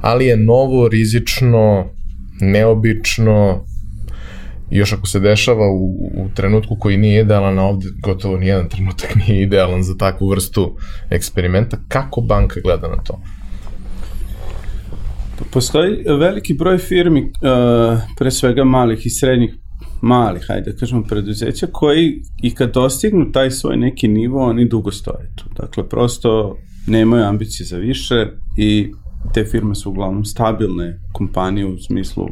ali 0.00 0.26
je 0.26 0.36
novo, 0.36 0.88
rizično, 0.88 1.90
neobično, 2.40 3.64
još 4.70 4.92
ako 4.92 5.06
se 5.06 5.20
dešava 5.20 5.70
u, 5.70 5.86
u 5.96 6.28
trenutku 6.34 6.76
koji 6.80 6.96
nije 6.96 7.22
idealan, 7.22 7.58
a 7.58 7.62
ovde 7.62 7.86
gotovo 8.02 8.36
nijedan 8.36 8.68
trenutak 8.68 9.14
nije 9.28 9.42
idealan 9.42 9.82
za 9.82 9.96
takvu 9.98 10.28
vrstu 10.28 10.76
eksperimenta, 11.10 11.76
kako 11.88 12.20
banka 12.20 12.60
gleda 12.60 12.88
na 12.88 13.02
to? 13.02 13.20
Postoji 15.50 16.04
veliki 16.18 16.54
broj 16.54 16.78
firmi, 16.78 17.20
uh, 17.20 17.98
pre 18.18 18.30
svega 18.30 18.64
malih 18.64 19.06
i 19.06 19.10
srednjih 19.10 19.54
malih, 20.02 20.44
hajde 20.48 20.72
da 20.72 20.78
kažemo, 20.78 21.02
preduzeća 21.02 21.66
koji 21.72 22.22
i 22.42 22.54
kad 22.54 22.72
dostignu 22.74 23.32
taj 23.32 23.50
svoj 23.50 23.76
neki 23.76 24.08
nivo, 24.08 24.44
oni 24.44 24.68
dugo 24.68 24.90
stoje 24.90 25.32
tu. 25.34 25.44
Dakle, 25.56 25.88
prosto 25.88 26.56
nemaju 26.86 27.24
ambicije 27.24 27.66
za 27.66 27.76
više 27.76 28.26
i 28.56 28.92
te 29.34 29.44
firme 29.44 29.74
su 29.74 29.90
uglavnom 29.90 30.24
stabilne 30.24 31.00
kompanije 31.12 31.66
u 31.66 31.78
smislu 31.78 32.28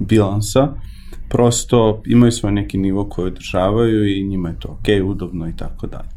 bilansa, 0.00 0.68
prosto 1.28 2.02
imaju 2.06 2.32
svoj 2.32 2.52
neki 2.52 2.78
nivo 2.78 3.04
koji 3.04 3.26
održavaju 3.26 4.08
i 4.08 4.24
njima 4.24 4.48
je 4.48 4.58
to 4.58 4.68
ok, 4.68 5.08
udobno 5.10 5.48
i 5.48 5.56
tako 5.56 5.86
dalje. 5.86 6.08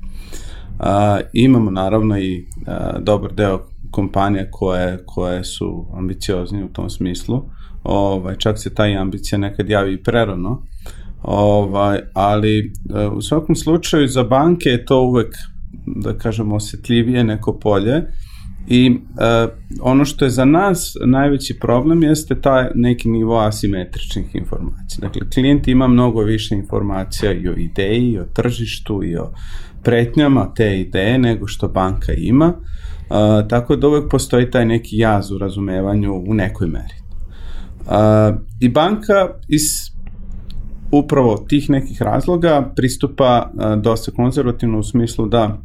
A, 0.80 1.20
imamo 1.34 1.72
naravno 1.72 2.20
i 2.20 2.46
a, 2.68 3.00
dobar 3.00 3.34
deo 3.34 3.60
kompanija 3.92 4.52
koje, 4.52 5.04
koje 5.06 5.44
su 5.44 5.86
ambicioznije 5.94 6.66
u 6.66 6.74
tom 6.74 6.90
smislu, 6.90 7.44
ovaj, 7.84 8.36
čak 8.36 8.60
se 8.60 8.74
ta 8.74 8.84
ambicija 8.84 9.40
nekad 9.40 9.70
javi 9.70 9.94
i 9.94 10.04
prerano, 10.04 10.64
ovaj, 11.24 12.00
ali 12.14 12.74
a, 12.94 13.10
u 13.10 13.22
svakom 13.22 13.56
slučaju 13.56 14.08
za 14.08 14.24
banke 14.24 14.70
je 14.70 14.86
to 14.86 15.02
uvek 15.02 15.36
da 15.86 16.18
kažemo, 16.18 16.56
osetljivije 16.56 17.24
neko 17.24 17.60
polje 17.60 18.04
i 18.68 19.00
e, 19.20 19.48
ono 19.82 20.06
što 20.06 20.26
je 20.26 20.30
za 20.30 20.46
nas 20.46 20.94
najveći 21.06 21.60
problem 21.60 22.04
jeste 22.04 22.42
taj 22.42 22.68
neki 22.76 23.10
nivo 23.10 23.40
asimetričnih 23.40 24.36
informacija. 24.36 24.98
Dakle, 25.02 25.30
klijent 25.34 25.68
ima 25.68 25.88
mnogo 25.88 26.22
više 26.22 26.56
informacija 26.56 27.34
i 27.34 27.48
o 27.48 27.54
ideji, 27.58 28.12
i 28.12 28.20
o 28.20 28.26
tržištu, 28.26 29.04
i 29.04 29.16
o 29.16 29.32
pretnjama 29.84 30.54
te 30.54 30.80
ideje 30.80 31.18
nego 31.18 31.48
što 31.48 31.68
banka 31.68 32.14
ima, 32.14 32.54
e, 32.54 33.48
tako 33.48 33.76
da 33.76 33.88
uvek 33.88 34.12
postoji 34.12 34.52
taj 34.52 34.66
neki 34.66 34.98
jaz 34.98 35.32
u 35.32 35.38
razumevanju 35.38 36.24
u 36.28 36.34
nekoj 36.34 36.68
meri. 36.68 36.96
E, 36.96 38.34
I 38.60 38.70
banka 38.70 39.30
iz 39.48 39.92
upravo 40.92 41.38
tih 41.48 41.70
nekih 41.70 42.02
razloga 42.02 42.72
pristupa 42.76 43.52
a, 43.58 43.76
dosta 43.76 44.12
konzervativno 44.12 44.80
u 44.80 44.84
smislu 44.84 45.28
da 45.28 45.62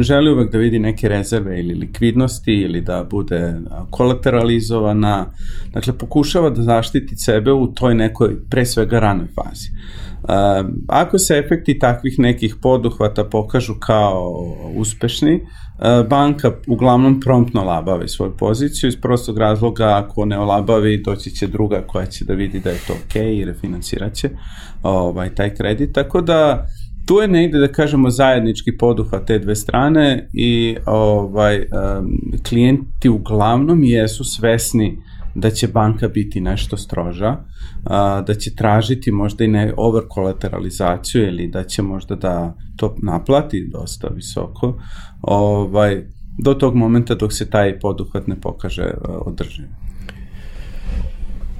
želi 0.00 0.30
uvek 0.30 0.52
da 0.52 0.58
vidi 0.58 0.78
neke 0.78 1.08
rezerve 1.08 1.60
ili 1.60 1.74
likvidnosti 1.74 2.52
ili 2.52 2.80
da 2.80 3.06
bude 3.10 3.54
kolateralizovana. 3.90 5.26
Dakle, 5.72 5.98
pokušava 5.98 6.50
da 6.50 6.62
zaštiti 6.62 7.16
sebe 7.16 7.52
u 7.52 7.66
toj 7.66 7.94
nekoj 7.94 8.36
pre 8.50 8.66
svega 8.66 9.00
ranoj 9.00 9.26
fazi. 9.26 9.68
ako 10.88 11.18
se 11.18 11.42
efekti 11.44 11.78
takvih 11.78 12.18
nekih 12.18 12.56
poduhvata 12.62 13.24
pokažu 13.24 13.74
kao 13.80 14.32
uspešni, 14.76 15.40
banka 16.08 16.52
uglavnom 16.66 17.20
promptno 17.20 17.64
labavi 17.64 18.08
svoju 18.08 18.36
poziciju 18.36 18.88
iz 18.88 18.96
prostog 18.96 19.38
razloga 19.38 20.02
ako 20.04 20.24
ne 20.24 20.38
olabavi 20.38 21.02
doći 21.02 21.30
će 21.30 21.46
druga 21.46 21.82
koja 21.86 22.06
će 22.06 22.24
da 22.24 22.34
vidi 22.34 22.60
da 22.60 22.70
je 22.70 22.78
to 22.86 22.92
ok 22.92 23.16
i 23.16 23.44
refinancirat 23.44 24.14
će 24.14 24.30
ovaj, 24.82 25.34
taj 25.34 25.54
kredit, 25.54 25.94
tako 25.94 26.20
da 26.20 26.66
tu 27.06 27.14
je 27.20 27.28
negde 27.28 27.58
da 27.58 27.68
kažemo 27.68 28.10
zajednički 28.10 28.76
poduhvat 28.76 29.26
te 29.26 29.38
dve 29.38 29.56
strane 29.56 30.28
i 30.32 30.76
ovaj 30.86 31.56
um, 31.56 31.66
klijenti 32.48 33.08
uglavnom 33.08 33.84
jesu 33.84 34.24
svesni 34.24 34.98
da 35.34 35.50
će 35.50 35.68
banka 35.68 36.08
biti 36.08 36.40
nešto 36.40 36.76
stroža, 36.76 37.36
a, 37.84 38.20
da 38.26 38.34
će 38.34 38.54
tražiti 38.54 39.12
možda 39.12 39.44
i 39.44 39.48
ne 39.48 39.74
overkolateralizaciju 39.76 41.26
ili 41.26 41.48
da 41.48 41.64
će 41.64 41.82
možda 41.82 42.14
da 42.14 42.54
to 42.76 42.96
naplati 43.02 43.68
dosta 43.72 44.08
visoko, 44.08 44.78
ovaj, 45.22 46.04
do 46.38 46.54
tog 46.54 46.74
momenta 46.74 47.14
dok 47.14 47.32
se 47.32 47.50
taj 47.50 47.78
poduhvat 47.78 48.26
ne 48.26 48.40
pokaže 48.40 48.90
održiv. 49.04 49.85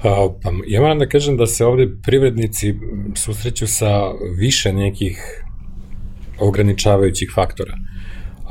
Pa, 0.07 0.53
ja 0.67 0.81
moram 0.81 0.99
da 0.99 1.07
kažem 1.07 1.37
da 1.37 1.47
se 1.47 1.65
ovde 1.65 1.89
privrednici 2.03 2.75
susreću 3.15 3.67
sa 3.67 4.13
više 4.39 4.73
nekih 4.73 5.45
ograničavajućih 6.39 7.31
faktora. 7.35 7.75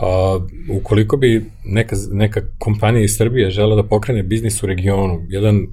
A, 0.02 0.40
ukoliko 0.72 1.18
bi 1.18 1.46
neka, 1.66 1.96
neka 2.12 2.42
kompanija 2.60 3.04
iz 3.04 3.16
Srbije 3.18 3.50
žela 3.50 3.76
da 3.76 3.84
pokrene 3.84 4.24
biznis 4.24 4.64
u 4.64 4.66
regionu, 4.66 5.22
jedan 5.30 5.68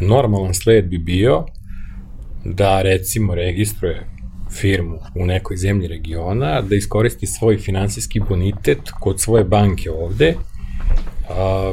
normalan 0.00 0.54
sled 0.54 0.88
bi 0.88 0.98
bio 0.98 1.44
da 2.44 2.82
recimo 2.82 3.34
registruje 3.34 4.06
firmu 4.50 4.98
u 5.14 5.26
nekoj 5.26 5.56
zemlji 5.56 5.88
regiona, 5.88 6.62
da 6.62 6.74
iskoristi 6.74 7.26
svoj 7.26 7.58
finansijski 7.58 8.20
bonitet 8.20 8.78
kod 9.00 9.20
svoje 9.20 9.44
banke 9.44 9.90
ovde, 9.90 10.34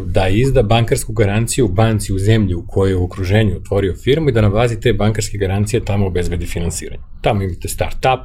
da 0.05 0.27
izda 0.27 0.63
bankarsku 0.63 1.13
garanciju 1.13 1.67
banci 1.67 2.13
u 2.13 2.19
zemlji 2.19 2.55
u 2.55 2.67
kojoj 2.67 2.91
je 2.91 2.95
u 2.95 3.03
okruženju 3.03 3.55
otvorio 3.55 3.95
firmu 4.03 4.29
i 4.29 4.31
da 4.31 4.41
na 4.41 4.49
bazi 4.49 4.79
te 4.79 4.93
bankarske 4.93 5.37
garancije 5.37 5.85
tamo 5.85 6.07
obezbedi 6.07 6.45
finansiranje. 6.45 7.01
Tamo 7.21 7.43
imate 7.43 7.67
start-up, 7.67 8.19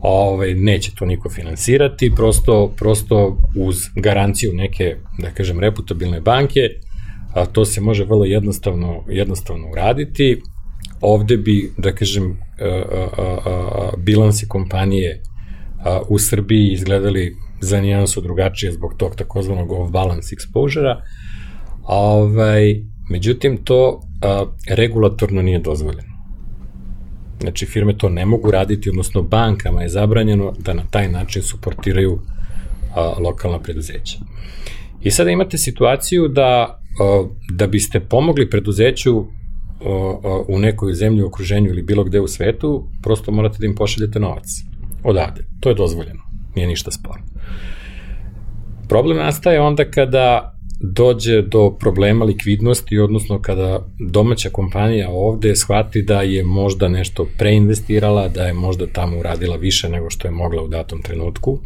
ovaj, 0.00 0.54
neće 0.54 0.92
to 0.94 1.06
niko 1.06 1.30
finansirati, 1.30 2.12
prosto, 2.16 2.74
prosto 2.76 3.36
uz 3.56 3.76
garanciju 3.96 4.52
neke, 4.54 4.96
da 5.18 5.30
kažem, 5.30 5.60
reputabilne 5.60 6.20
banke, 6.20 6.60
a 7.34 7.46
to 7.46 7.64
se 7.64 7.80
može 7.80 8.04
vrlo 8.04 8.24
jednostavno, 8.24 9.04
jednostavno 9.08 9.70
uraditi. 9.70 10.42
Ovde 11.00 11.36
bi, 11.36 11.72
da 11.78 11.92
kažem, 11.92 12.38
a, 12.60 12.64
a, 12.64 13.38
a, 13.46 13.90
bilansi 13.96 14.48
kompanije 14.48 15.22
a, 15.84 16.00
u 16.08 16.18
Srbiji 16.18 16.72
izgledali 16.72 17.36
za 17.60 17.80
nijansu 17.80 18.20
drugačije 18.20 18.72
zbog 18.72 18.94
tog 18.96 19.16
takozvanog 19.16 19.70
off-balance 19.70 20.34
exposure-a. 20.34 21.00
Ovaj, 21.82 22.82
međutim, 23.10 23.56
to 23.64 24.00
a, 24.22 24.46
regulatorno 24.68 25.42
nije 25.42 25.58
dozvoljeno. 25.58 26.10
Znači, 27.40 27.66
firme 27.66 27.98
to 27.98 28.08
ne 28.08 28.26
mogu 28.26 28.50
raditi, 28.50 28.90
odnosno 28.90 29.22
bankama 29.22 29.82
je 29.82 29.88
zabranjeno 29.88 30.54
da 30.58 30.72
na 30.74 30.82
taj 30.90 31.08
način 31.08 31.42
suportiraju 31.42 32.20
a, 32.94 33.14
lokalna 33.18 33.58
preduzeća. 33.58 34.18
I 35.02 35.10
sada 35.10 35.30
imate 35.30 35.58
situaciju 35.58 36.28
da, 36.28 36.80
a, 37.00 37.24
da 37.52 37.66
biste 37.66 38.00
pomogli 38.00 38.50
preduzeću 38.50 39.24
u 40.48 40.58
nekoj 40.58 40.94
zemlji 40.94 41.22
u 41.22 41.26
okruženju 41.26 41.68
ili 41.68 41.82
bilo 41.82 42.04
gde 42.04 42.20
u 42.20 42.28
svetu, 42.28 42.88
prosto 43.02 43.32
morate 43.32 43.58
da 43.58 43.66
im 43.66 43.74
pošaljete 43.74 44.20
novac. 44.20 44.46
Odavde. 45.04 45.44
To 45.60 45.68
je 45.68 45.74
dozvoljeno. 45.74 46.20
Nije 46.54 46.66
ništa 46.66 46.90
sporno. 46.90 47.29
Problem 48.88 49.18
nastaje 49.18 49.60
onda 49.60 49.90
kada 49.90 50.54
dođe 50.80 51.42
do 51.42 51.76
problema 51.80 52.24
likvidnosti, 52.24 52.98
odnosno 52.98 53.40
kada 53.42 53.86
domaća 54.10 54.50
kompanija 54.50 55.08
ovde 55.10 55.56
shvati 55.56 56.02
da 56.02 56.22
je 56.22 56.44
možda 56.44 56.88
nešto 56.88 57.26
preinvestirala, 57.38 58.28
da 58.28 58.46
je 58.46 58.52
možda 58.52 58.86
tamo 58.86 59.18
uradila 59.18 59.56
više 59.56 59.88
nego 59.88 60.10
što 60.10 60.28
je 60.28 60.32
mogla 60.32 60.62
u 60.62 60.68
datom 60.68 61.02
trenutku. 61.02 61.58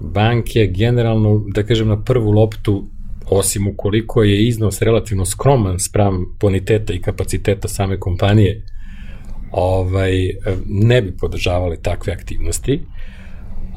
Banke 0.00 0.66
generalno, 0.66 1.44
da 1.54 1.62
kažem 1.62 1.88
na 1.88 2.02
prvu 2.02 2.30
loptu, 2.30 2.84
osim 3.30 3.68
ukoliko 3.68 4.22
je 4.22 4.46
iznos 4.46 4.82
relativno 4.82 5.24
skroman 5.24 5.78
spram 5.78 6.24
boniteta 6.40 6.92
i 6.92 7.00
kapaciteta 7.00 7.68
same 7.68 8.00
kompanije, 8.00 8.64
ovaj, 9.52 10.12
ne 10.66 11.02
bi 11.02 11.16
podržavali 11.16 11.82
takve 11.82 12.12
aktivnosti. 12.12 12.80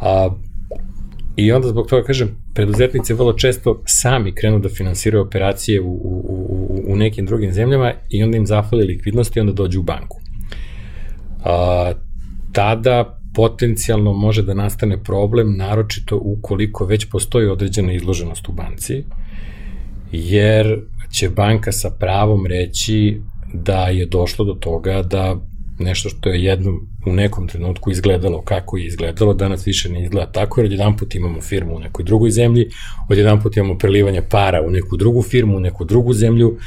A, 0.01 0.30
I 1.36 1.51
onda 1.51 1.67
zbog 1.67 1.88
toga, 1.88 2.03
kažem, 2.03 2.36
preduzetnici 2.53 3.13
vrlo 3.13 3.34
često 3.34 3.81
sami 3.86 4.36
krenu 4.36 4.59
da 4.59 4.69
finansiraju 4.69 5.23
operacije 5.23 5.81
u, 5.81 5.91
u, 5.91 6.23
u, 6.29 6.93
u 6.93 6.95
nekim 6.95 7.25
drugim 7.25 7.51
zemljama 7.51 7.93
i 8.09 8.23
onda 8.23 8.38
im 8.38 8.45
zafali 8.45 8.86
likvidnost 8.86 9.36
i 9.36 9.39
onda 9.39 9.53
dođu 9.53 9.79
u 9.79 9.84
banku. 9.84 10.21
A, 11.43 11.91
tada 12.51 13.19
potencijalno 13.36 14.13
može 14.13 14.43
da 14.43 14.53
nastane 14.53 15.03
problem, 15.03 15.57
naročito 15.57 16.19
ukoliko 16.23 16.86
već 16.86 17.05
postoji 17.09 17.47
određena 17.47 17.93
izloženost 17.93 18.49
u 18.49 18.51
banci, 18.51 19.03
jer 20.11 20.81
će 21.11 21.29
banka 21.29 21.71
sa 21.71 21.89
pravom 21.89 22.45
reći 22.45 23.21
da 23.53 23.88
je 23.88 24.05
došlo 24.05 24.45
do 24.45 24.53
toga 24.53 25.01
da 25.01 25.36
nešto 25.84 26.09
što 26.09 26.29
je 26.29 26.43
jednom 26.43 26.88
u 27.05 27.13
nekom 27.13 27.47
trenutku 27.47 27.91
izgledalo 27.91 28.41
kako 28.41 28.77
je 28.77 28.86
izgledalo, 28.86 29.34
danas 29.34 29.67
više 29.67 29.89
ne 29.89 30.03
izgleda 30.03 30.31
tako, 30.31 30.61
jer 30.61 30.65
odjedan 30.65 30.97
put 30.97 31.15
imamo 31.15 31.41
firmu 31.41 31.75
u 31.75 31.79
nekoj 31.79 32.05
drugoj 32.05 32.31
zemlji, 32.31 32.69
odjedan 33.09 33.41
put 33.41 33.57
imamo 33.57 33.77
prelivanje 33.77 34.21
para 34.29 34.61
u 34.61 34.69
neku 34.69 34.97
drugu 34.97 35.21
firmu, 35.21 35.57
u 35.57 35.59
neku 35.59 35.86
drugu 35.86 36.13
zemlju, 36.13 36.57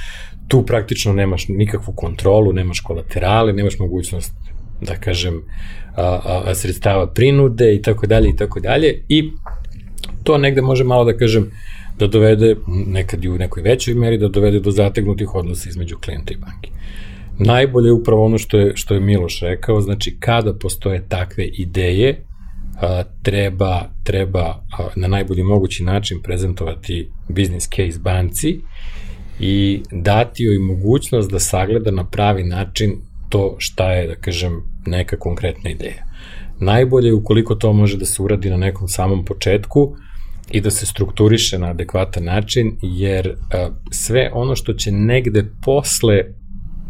tu 0.48 0.66
praktično 0.66 1.12
nemaš 1.12 1.48
nikakvu 1.48 1.94
kontrolu, 1.94 2.52
nemaš 2.52 2.80
kolaterale, 2.80 3.52
nemaš 3.52 3.78
mogućnost 3.78 4.32
da 4.80 4.94
kažem, 4.94 5.42
a, 5.96 6.20
a, 6.46 6.54
sredstava 6.54 7.12
prinude 7.12 7.74
i 7.74 7.82
tako 7.82 8.06
dalje 8.06 8.28
i 8.28 8.36
tako 8.36 8.60
dalje 8.60 9.04
i 9.08 9.30
to 10.24 10.38
negde 10.38 10.62
može 10.62 10.84
malo 10.84 11.04
da 11.04 11.16
kažem 11.16 11.50
da 11.98 12.06
dovede, 12.06 12.56
nekad 12.86 13.24
i 13.24 13.28
u 13.28 13.38
nekoj 13.38 13.62
većoj 13.62 13.94
meri, 13.94 14.18
da 14.18 14.28
dovede 14.28 14.60
do 14.60 14.70
zategnutih 14.70 15.34
odnosa 15.34 15.68
između 15.68 15.96
klijenta 16.04 16.34
i 16.34 16.36
banke. 16.36 16.70
Najbolje 17.38 17.88
je 17.88 17.92
upravo 17.92 18.24
ono 18.24 18.38
što 18.38 18.58
je, 18.58 18.72
što 18.76 18.94
je 18.94 19.00
Miloš 19.00 19.40
rekao, 19.40 19.80
znači 19.80 20.16
kada 20.20 20.54
postoje 20.54 21.08
takve 21.08 21.44
ideje, 21.44 22.24
a, 22.80 23.02
treba, 23.22 23.90
treba 24.04 24.40
a, 24.40 24.88
na 24.96 25.08
najbolji 25.08 25.42
mogući 25.42 25.84
način 25.84 26.22
prezentovati 26.22 27.10
business 27.28 27.68
case 27.68 27.98
banci 27.98 28.60
i 29.40 29.82
dati 29.90 30.42
joj 30.42 30.58
mogućnost 30.58 31.30
da 31.30 31.38
sagleda 31.38 31.90
na 31.90 32.04
pravi 32.04 32.44
način 32.44 32.92
to 33.28 33.56
šta 33.58 33.92
je, 33.92 34.06
da 34.06 34.14
kažem, 34.14 34.62
neka 34.86 35.16
konkretna 35.16 35.70
ideja. 35.70 36.06
Najbolje 36.60 37.06
je 37.06 37.14
ukoliko 37.14 37.54
to 37.54 37.72
može 37.72 37.96
da 37.96 38.04
se 38.04 38.22
uradi 38.22 38.50
na 38.50 38.56
nekom 38.56 38.88
samom 38.88 39.24
početku 39.24 39.96
i 40.50 40.60
da 40.60 40.70
se 40.70 40.86
strukturiše 40.86 41.58
na 41.58 41.66
adekvatan 41.66 42.24
način, 42.24 42.76
jer 42.82 43.28
a, 43.52 43.68
sve 43.90 44.30
ono 44.34 44.56
što 44.56 44.72
će 44.72 44.92
negde 44.92 45.44
posle 45.64 46.22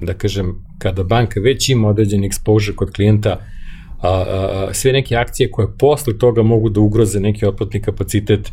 da 0.01 0.15
kažem, 0.15 0.55
kada 0.79 1.05
banka 1.05 1.41
već 1.41 1.69
ima 1.69 1.89
određen 1.89 2.23
exposure 2.23 2.75
kod 2.75 2.93
klijenta, 2.93 3.41
a, 4.01 4.09
a, 4.09 4.67
a, 4.69 4.75
sve 4.75 4.93
neke 4.93 5.17
akcije 5.17 5.51
koje 5.51 5.69
posle 5.79 6.19
toga 6.19 6.43
mogu 6.43 6.69
da 6.69 6.81
ugroze 6.81 7.21
neki 7.21 7.47
otplatni 7.47 7.83
kapacitet, 7.83 8.53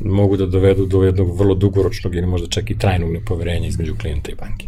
mogu 0.00 0.36
da 0.36 0.46
dovedu 0.46 0.86
do 0.86 1.02
jednog 1.02 1.38
vrlo 1.38 1.54
dugoročnog 1.54 2.14
ili 2.14 2.26
možda 2.26 2.48
čak 2.48 2.70
i 2.70 2.78
trajnog 2.78 3.12
nepoverenja 3.12 3.68
između 3.68 3.94
klijenta 4.00 4.32
i 4.32 4.34
banke. 4.34 4.66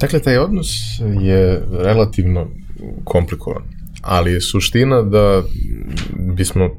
Dakle, 0.00 0.20
taj 0.20 0.38
odnos 0.38 0.68
je 1.20 1.62
relativno 1.70 2.48
komplikovan, 3.04 3.62
ali 4.02 4.32
je 4.32 4.40
suština 4.40 5.02
da 5.02 5.42
bismo, 6.36 6.70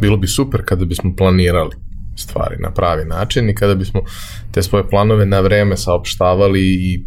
bilo 0.00 0.16
bi 0.16 0.26
super 0.26 0.62
kada 0.64 0.84
bismo 0.84 1.14
planirali 1.16 1.76
stvari 2.16 2.56
na 2.60 2.70
pravi 2.70 3.04
način 3.04 3.50
i 3.50 3.54
kada 3.54 3.74
bismo 3.74 4.00
te 4.52 4.62
svoje 4.62 4.88
planove 4.88 5.26
na 5.26 5.40
vreme 5.40 5.76
saopštavali 5.76 6.60
i 6.60 7.04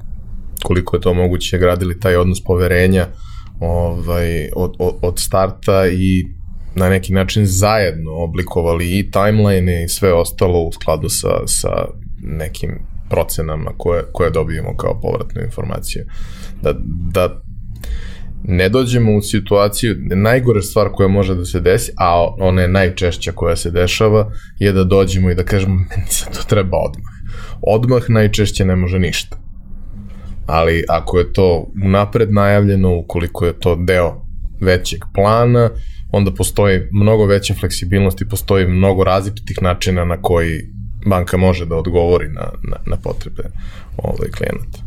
koliko 0.65 0.95
je 0.95 1.01
to 1.01 1.13
moguće 1.13 1.57
gradili 1.57 1.99
taj 1.99 2.15
odnos 2.15 2.43
poverenja 2.43 3.07
ovaj, 3.59 4.49
od, 4.55 4.73
od, 4.79 4.95
od 5.01 5.19
starta 5.19 5.87
i 5.87 6.25
na 6.75 6.89
neki 6.89 7.13
način 7.13 7.45
zajedno 7.45 8.11
oblikovali 8.11 8.99
i 8.99 9.11
timeline 9.11 9.83
i 9.83 9.87
sve 9.87 10.13
ostalo 10.13 10.61
u 10.61 10.71
skladu 10.71 11.09
sa, 11.09 11.29
sa 11.45 11.69
nekim 12.21 12.69
procenama 13.09 13.71
koje, 13.77 14.03
koje 14.11 14.31
dobijemo 14.31 14.77
kao 14.77 14.99
povratnu 15.01 15.41
informaciju. 15.41 16.05
Da, 16.61 16.73
da 17.13 17.41
ne 18.43 18.69
dođemo 18.69 19.15
u 19.15 19.21
situaciju, 19.21 19.95
najgore 20.15 20.61
stvar 20.61 20.89
koja 20.93 21.07
može 21.07 21.35
da 21.35 21.45
se 21.45 21.59
desi, 21.59 21.91
a 21.97 22.27
ona 22.39 22.61
je 22.61 22.67
najčešća 22.67 23.31
koja 23.31 23.55
se 23.55 23.71
dešava, 23.71 24.31
je 24.59 24.71
da 24.71 24.83
dođemo 24.83 25.29
i 25.29 25.35
da 25.35 25.43
kažemo, 25.43 25.75
meni 25.75 26.09
se 26.09 26.25
to 26.25 26.43
treba 26.47 26.77
odmah. 26.77 27.13
Odmah 27.61 28.09
najčešće 28.09 28.65
ne 28.65 28.75
može 28.75 28.99
ništa 28.99 29.44
ali 30.45 30.83
ako 30.89 31.19
je 31.19 31.33
to 31.33 31.71
unapred 31.85 32.33
najavljeno, 32.33 32.97
ukoliko 32.97 33.45
je 33.45 33.59
to 33.59 33.75
deo 33.75 34.25
većeg 34.61 34.99
plana, 35.13 35.69
onda 36.11 36.31
postoji 36.31 36.81
mnogo 36.91 37.25
veća 37.25 37.53
fleksibilnost 37.53 38.21
i 38.21 38.29
postoji 38.29 38.67
mnogo 38.67 39.03
različitih 39.03 39.57
načina 39.61 40.05
na 40.05 40.21
koji 40.21 40.61
banka 41.05 41.37
može 41.37 41.65
da 41.65 41.75
odgovori 41.75 42.27
na, 42.27 42.51
na, 42.63 42.77
na 42.85 42.97
potrebe 42.97 43.43
ovaj, 43.97 44.29
klijenata. 44.29 44.79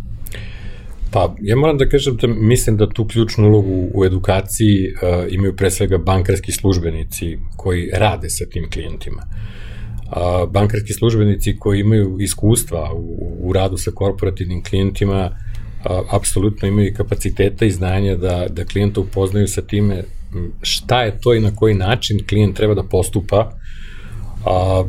Pa, 1.11 1.34
ja 1.40 1.56
moram 1.56 1.78
da 1.78 1.88
kažem 1.88 2.16
da 2.16 2.26
mislim 2.26 2.76
da 2.76 2.88
tu 2.88 3.06
ključnu 3.06 3.48
ulogu 3.48 3.90
u 3.94 4.04
edukaciji 4.04 4.92
uh, 4.92 5.32
imaju 5.32 5.56
pre 5.56 5.70
svega 5.70 5.98
bankarski 5.98 6.52
službenici 6.52 7.38
koji 7.56 7.90
rade 7.92 8.30
sa 8.30 8.44
tim 8.44 8.70
klijentima. 8.70 9.22
Uh, 9.22 10.50
bankarski 10.50 10.92
službenici 10.92 11.56
koji 11.59 11.80
imaju 11.80 12.16
iskustva 12.20 12.92
u, 12.94 13.36
u 13.40 13.52
radu 13.52 13.76
sa 13.76 13.90
korporativnim 13.90 14.62
klijentima 14.62 15.30
uh, 15.85 16.14
apsolutno 16.14 16.68
imaju 16.68 16.95
kapaciteta 16.97 17.64
i 17.64 17.70
znanja 17.70 18.16
da, 18.16 18.47
da 18.51 18.64
klijenta 18.64 19.01
upoznaju 19.01 19.49
sa 19.49 19.62
time 19.62 20.05
šta 20.62 21.03
je 21.03 21.20
to 21.20 21.35
i 21.35 21.41
na 21.41 21.57
koji 21.57 21.74
način 21.74 22.26
klijent 22.29 22.57
treba 22.57 22.74
da 22.74 22.83
postupa. 22.83 23.53
A, 24.47 24.85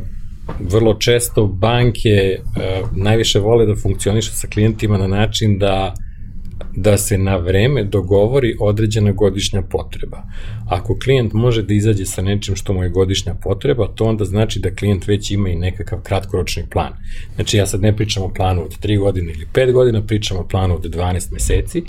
vrlo 0.60 0.94
često 0.94 1.46
banke 1.46 2.38
a, 2.56 2.82
najviše 2.96 3.38
vole 3.38 3.66
da 3.66 3.76
funkcionišu 3.76 4.30
sa 4.32 4.46
klijentima 4.46 4.98
na 4.98 5.06
način 5.06 5.58
da 5.58 5.94
da 6.76 6.98
se 6.98 7.18
na 7.18 7.36
vreme 7.36 7.84
dogovori 7.84 8.56
određena 8.60 9.12
godišnja 9.12 9.62
potreba. 9.62 10.22
Ako 10.68 10.98
klijent 10.98 11.32
može 11.32 11.62
da 11.62 11.74
izađe 11.74 12.06
sa 12.06 12.22
nečim 12.22 12.56
što 12.56 12.72
mu 12.72 12.82
je 12.82 12.90
godišnja 12.90 13.34
potreba, 13.34 13.88
to 13.94 14.04
onda 14.04 14.24
znači 14.24 14.60
da 14.60 14.74
klijent 14.74 15.06
već 15.06 15.30
ima 15.30 15.48
i 15.48 15.56
nekakav 15.56 16.00
kratkoročni 16.00 16.66
plan. 16.70 16.92
Znači 17.34 17.56
ja 17.56 17.66
sad 17.66 17.80
ne 17.80 17.96
pričam 17.96 18.22
o 18.22 18.32
planu 18.34 18.62
od 18.64 18.78
3 18.82 18.98
godine 18.98 19.32
ili 19.32 19.46
5 19.54 19.72
godina, 19.72 20.02
pričam 20.02 20.36
o 20.36 20.48
planu 20.48 20.74
od 20.74 20.84
12 20.84 21.32
meseci, 21.32 21.82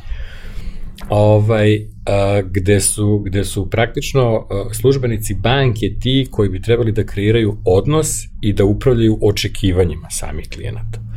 ovaj, 1.09 1.80
a, 2.05 2.41
gde, 2.45 2.80
su, 2.80 3.19
gde 3.26 3.43
su 3.43 3.69
praktično 3.69 4.47
a, 4.49 4.74
službenici 4.74 5.34
banke 5.34 5.95
ti 5.99 6.28
koji 6.32 6.49
bi 6.49 6.61
trebali 6.61 6.91
da 6.91 7.05
kreiraju 7.05 7.57
odnos 7.65 8.07
i 8.41 8.53
da 8.53 8.65
upravljaju 8.65 9.19
očekivanjima 9.22 10.09
samih 10.09 10.49
klijenata. 10.53 11.11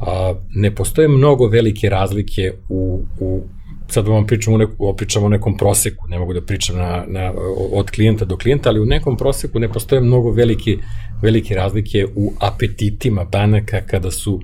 A, 0.00 0.34
ne 0.54 0.74
postoje 0.74 1.08
mnogo 1.08 1.46
velike 1.46 1.88
razlike 1.88 2.52
u, 2.68 3.02
u 3.20 3.42
sad 3.88 4.08
vam 4.08 4.26
pričam 4.26 4.54
o, 4.54 4.58
neku, 4.58 4.94
pričam 4.96 5.24
o 5.24 5.28
nekom 5.28 5.56
proseku, 5.56 6.08
ne 6.08 6.18
mogu 6.18 6.34
da 6.34 6.40
pričam 6.42 6.76
na, 6.76 7.04
na, 7.08 7.32
od 7.72 7.90
klijenta 7.90 8.24
do 8.24 8.36
klijenta, 8.36 8.68
ali 8.68 8.80
u 8.80 8.86
nekom 8.86 9.16
proseku 9.16 9.58
ne 9.58 9.68
postoje 9.68 10.00
mnogo 10.00 10.30
velike, 10.30 10.76
velike 11.22 11.54
razlike 11.54 12.06
u 12.16 12.32
apetitima 12.40 13.24
banaka 13.24 13.80
kada 13.86 14.10
su, 14.10 14.40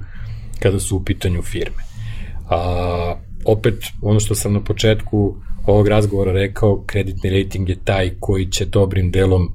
kada 0.59 0.81
su 0.81 0.97
u 0.97 1.05
pitanju 1.05 1.43
firme. 1.43 1.83
A, 2.51 3.17
opet, 3.45 3.75
ono 4.03 4.21
što 4.21 4.35
sam 4.35 4.53
na 4.53 4.61
početku 4.61 5.37
ovog 5.67 5.89
razgovora 5.89 6.33
rekao, 6.33 6.85
kreditni 6.87 7.31
rating 7.31 7.69
je 7.69 7.85
taj 7.85 8.11
koji 8.21 8.47
će 8.47 8.65
dobrim 8.65 9.11
delom 9.11 9.49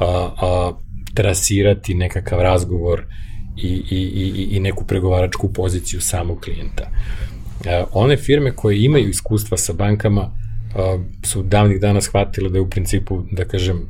a, 0.00 0.30
a, 0.40 0.72
trasirati 1.14 1.94
nekakav 1.94 2.40
razgovor 2.40 3.04
i, 3.56 3.68
i, 3.90 3.96
i, 3.96 4.48
i 4.56 4.60
neku 4.60 4.84
pregovaračku 4.84 5.52
poziciju 5.52 6.00
samog 6.00 6.40
klijenta. 6.40 6.90
A, 7.66 7.84
one 7.92 8.16
firme 8.16 8.52
koje 8.56 8.84
imaju 8.84 9.08
iskustva 9.08 9.56
sa 9.56 9.72
bankama 9.72 10.30
a, 10.74 10.98
su 11.26 11.42
davnih 11.42 11.80
dana 11.80 12.00
shvatile 12.00 12.50
da 12.50 12.58
je 12.58 12.62
u 12.62 12.70
principu, 12.70 13.22
da 13.32 13.44
kažem, 13.44 13.80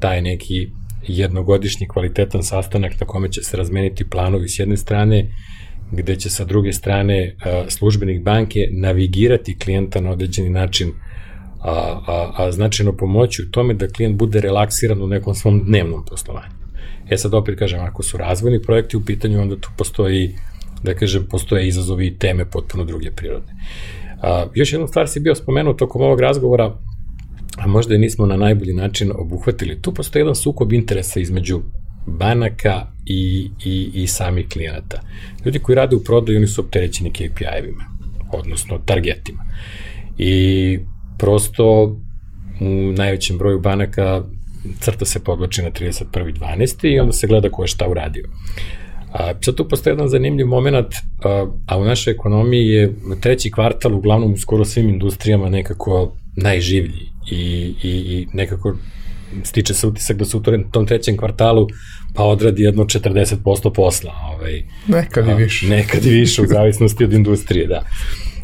taj 0.00 0.22
neki 0.22 0.68
jednogodišnji 1.06 1.88
kvalitetan 1.88 2.42
sastanak 2.42 3.00
na 3.00 3.06
kome 3.06 3.32
će 3.32 3.42
se 3.42 3.56
razmeniti 3.56 4.10
planovi 4.10 4.48
s 4.48 4.58
jedne 4.58 4.76
strane 4.76 5.30
gde 5.92 6.16
će 6.16 6.30
sa 6.30 6.44
druge 6.44 6.72
strane 6.72 7.36
službenik 7.68 8.22
banke 8.22 8.58
navigirati 8.70 9.58
klijenta 9.58 10.00
na 10.00 10.10
određeni 10.10 10.50
način 10.50 10.92
a, 11.62 12.00
a, 12.06 12.32
a 12.36 12.52
značajno 12.52 12.96
pomoći 12.96 13.42
u 13.42 13.50
tome 13.50 13.74
da 13.74 13.88
klijent 13.88 14.16
bude 14.16 14.40
relaksiran 14.40 15.02
u 15.02 15.06
nekom 15.06 15.34
svom 15.34 15.64
dnevnom 15.64 16.04
poslovanju. 16.04 16.52
E 17.10 17.16
sad 17.16 17.34
opet 17.34 17.58
kažem, 17.58 17.80
ako 17.80 18.02
su 18.02 18.16
razvojni 18.16 18.62
projekti 18.62 18.96
u 18.96 19.04
pitanju, 19.04 19.40
onda 19.40 19.56
tu 19.56 19.68
postoji, 19.76 20.34
da 20.82 20.94
kažem, 20.94 21.26
postoje 21.30 21.68
izazovi 21.68 22.06
i 22.06 22.18
teme 22.18 22.50
potpuno 22.50 22.84
druge 22.84 23.10
prirode. 23.10 23.52
A, 24.22 24.46
još 24.54 24.72
jednu 24.72 24.88
stvar 24.88 25.08
si 25.08 25.20
bio 25.20 25.34
spomenuo 25.34 25.74
tokom 25.74 26.02
ovog 26.02 26.20
razgovora, 26.20 26.78
a 27.58 27.66
možda 27.66 27.94
i 27.94 27.98
nismo 27.98 28.26
na 28.26 28.36
najbolji 28.36 28.74
način 28.74 29.12
obuhvatili. 29.14 29.82
Tu 29.82 29.94
postoji 29.94 30.20
jedan 30.20 30.34
sukob 30.34 30.72
interesa 30.72 31.20
između 31.20 31.60
banaka 32.06 32.86
i, 33.06 33.50
i, 33.64 33.90
i 33.94 34.06
samih 34.06 34.48
klijenata. 34.48 35.00
Ljudi 35.44 35.58
koji 35.58 35.76
rade 35.76 35.96
u 35.96 36.04
prodaju, 36.04 36.38
oni 36.38 36.46
su 36.46 36.60
opterećeni 36.60 37.10
KPI-evima, 37.10 37.84
odnosno 38.32 38.78
targetima. 38.78 39.44
I 40.18 40.78
prosto 41.18 41.96
u 42.60 42.92
najvećem 42.92 43.38
broju 43.38 43.60
banaka 43.60 44.22
crta 44.80 45.04
se 45.04 45.20
podloči 45.24 45.62
na 45.62 45.70
31.12. 45.70 46.86
i 46.94 47.00
onda 47.00 47.12
se 47.12 47.26
gleda 47.26 47.50
ko 47.50 47.62
je 47.62 47.68
šta 47.68 47.88
uradio. 47.88 48.28
A, 49.12 49.32
sad 49.40 49.54
tu 49.54 49.68
postoje 49.68 49.92
jedan 49.92 50.08
zanimljiv 50.08 50.46
moment, 50.46 50.94
a, 51.24 51.46
a 51.66 51.78
u 51.78 51.84
našoj 51.84 52.12
ekonomiji 52.12 52.68
je 52.68 52.94
treći 53.20 53.50
kvartal 53.50 53.94
uglavnom 53.94 54.32
u 54.32 54.36
skoro 54.36 54.64
svim 54.64 54.88
industrijama 54.88 55.48
nekako 55.48 56.16
najživlji 56.36 57.08
i, 57.30 57.74
i, 57.82 57.90
i 57.90 58.26
nekako 58.32 58.76
stiče 59.42 59.74
se 59.74 59.86
utisak 59.86 60.16
da 60.16 60.24
su 60.24 60.38
u 60.38 60.42
tom 60.72 60.86
trećem 60.86 61.16
kvartalu 61.16 61.66
pa 62.14 62.24
odradi 62.24 62.62
jedno 62.62 62.84
40% 62.84 63.72
posla. 63.74 64.12
Ovaj, 64.34 64.62
nekad 64.86 65.28
i 65.28 65.34
više. 65.34 65.66
A, 65.66 65.68
nekad 65.68 66.06
i 66.06 66.10
više, 66.10 66.42
u 66.42 66.46
zavisnosti 66.46 67.04
od 67.04 67.12
industrije, 67.12 67.66
da. 67.66 67.82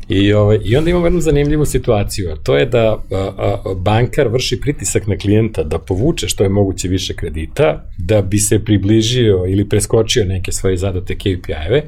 I, 0.09 0.33
ovaj, 0.33 0.59
I 0.65 0.77
onda 0.77 0.91
imamo 0.91 1.07
jednu 1.07 1.21
zanimljivu 1.21 1.65
situaciju, 1.65 2.31
a 2.31 2.37
to 2.37 2.57
je 2.57 2.67
da 2.67 3.03
a, 3.11 3.33
a, 3.39 3.75
bankar 3.75 4.29
vrši 4.29 4.61
pritisak 4.61 5.07
na 5.07 5.17
klijenta 5.17 5.63
da 5.63 5.79
povuče 5.79 6.29
što 6.29 6.45
je 6.45 6.49
moguće 6.49 6.89
više 6.89 7.15
kredita, 7.15 7.85
da 7.99 8.23
bi 8.23 8.39
se 8.39 8.65
približio 8.65 9.45
ili 9.49 9.69
preskočio 9.69 10.25
neke 10.25 10.53
svoje 10.53 10.77
zadate 10.77 11.15
KPI-eve, 11.15 11.83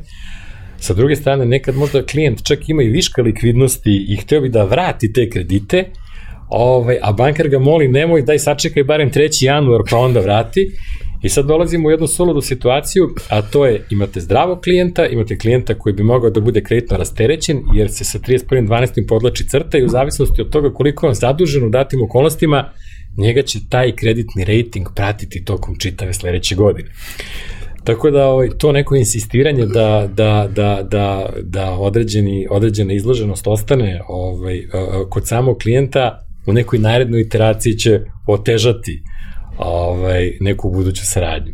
Sa 0.78 0.94
druge 0.94 1.16
strane, 1.16 1.44
nekad 1.44 1.76
možda 1.76 2.02
klijent 2.06 2.42
čak 2.42 2.68
ima 2.68 2.82
i 2.82 2.88
viška 2.88 3.22
likvidnosti 3.22 4.06
i 4.08 4.16
hteo 4.16 4.40
bi 4.40 4.48
da 4.48 4.64
vrati 4.64 5.12
te 5.12 5.30
kredite, 5.30 5.84
ovaj, 6.48 6.98
a 7.02 7.12
bankar 7.12 7.48
ga 7.48 7.58
moli 7.58 7.88
nemoj 7.88 8.22
daj 8.22 8.38
sačekaj 8.38 8.84
barem 8.84 9.10
3. 9.10 9.44
januar 9.44 9.80
pa 9.90 9.96
onda 9.96 10.20
vrati 10.20 10.70
I 11.26 11.28
sad 11.28 11.46
dolazimo 11.46 11.88
u 11.88 11.90
jednu 11.90 12.06
suludu 12.06 12.40
situaciju, 12.40 13.08
a 13.28 13.42
to 13.42 13.66
je 13.66 13.86
imate 13.90 14.20
zdravog 14.20 14.60
klijenta, 14.60 15.06
imate 15.06 15.38
klijenta 15.38 15.74
koji 15.78 15.92
bi 15.92 16.02
mogao 16.02 16.30
da 16.30 16.40
bude 16.40 16.62
kreditno 16.62 16.96
rasterećen, 16.96 17.62
jer 17.74 17.90
se 17.90 18.04
sa 18.04 18.18
31.12. 18.18 19.06
podlači 19.08 19.48
crta 19.48 19.78
i 19.78 19.84
u 19.84 19.88
zavisnosti 19.88 20.40
od 20.40 20.50
toga 20.50 20.72
koliko 20.74 21.06
on 21.06 21.14
zadužen 21.14 21.64
u 21.64 21.70
datim 21.70 22.02
okolnostima, 22.02 22.70
njega 23.16 23.42
će 23.42 23.58
taj 23.68 23.92
kreditni 23.96 24.44
rating 24.44 24.86
pratiti 24.94 25.44
tokom 25.44 25.78
čitave 25.78 26.14
sledeće 26.14 26.54
godine. 26.54 26.90
Tako 27.84 28.10
da 28.10 28.26
ovaj, 28.26 28.48
to 28.58 28.72
neko 28.72 28.96
insistiranje 28.96 29.66
da, 29.66 30.08
da, 30.14 30.48
da, 30.54 30.82
da, 30.90 31.28
da 31.42 31.70
određeni, 31.70 32.46
određena 32.50 32.92
izloženost 32.92 33.46
ostane 33.46 34.00
ovaj, 34.08 34.62
kod 35.10 35.26
samog 35.26 35.58
klijenta 35.62 36.26
u 36.46 36.52
nekoj 36.52 36.78
narednoj 36.78 37.20
iteraciji 37.20 37.78
će 37.78 38.00
otežati 38.28 39.02
ovaj, 39.58 40.32
neku 40.40 40.70
buduću 40.70 41.06
saradnju. 41.06 41.52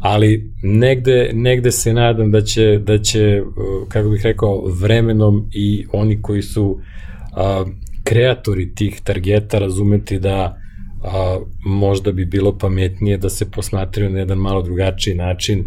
Ali 0.00 0.50
negde, 0.62 1.30
negde 1.32 1.70
se 1.70 1.92
nadam 1.92 2.30
da 2.30 2.40
će, 2.40 2.78
da 2.78 2.98
će, 2.98 3.42
kako 3.88 4.08
bih 4.08 4.20
rekao, 4.24 4.64
vremenom 4.66 5.48
i 5.52 5.86
oni 5.92 6.22
koji 6.22 6.42
su 6.42 6.80
a, 7.36 7.64
kreatori 8.04 8.74
tih 8.74 9.00
targeta 9.00 9.58
razumeti 9.58 10.18
da 10.18 10.58
a, 11.02 11.38
možda 11.64 12.12
bi 12.12 12.24
bilo 12.24 12.58
pametnije 12.58 13.16
da 13.16 13.28
se 13.28 13.50
posmatraju 13.50 14.10
na 14.10 14.18
jedan 14.18 14.38
malo 14.38 14.62
drugačiji 14.62 15.14
način 15.14 15.64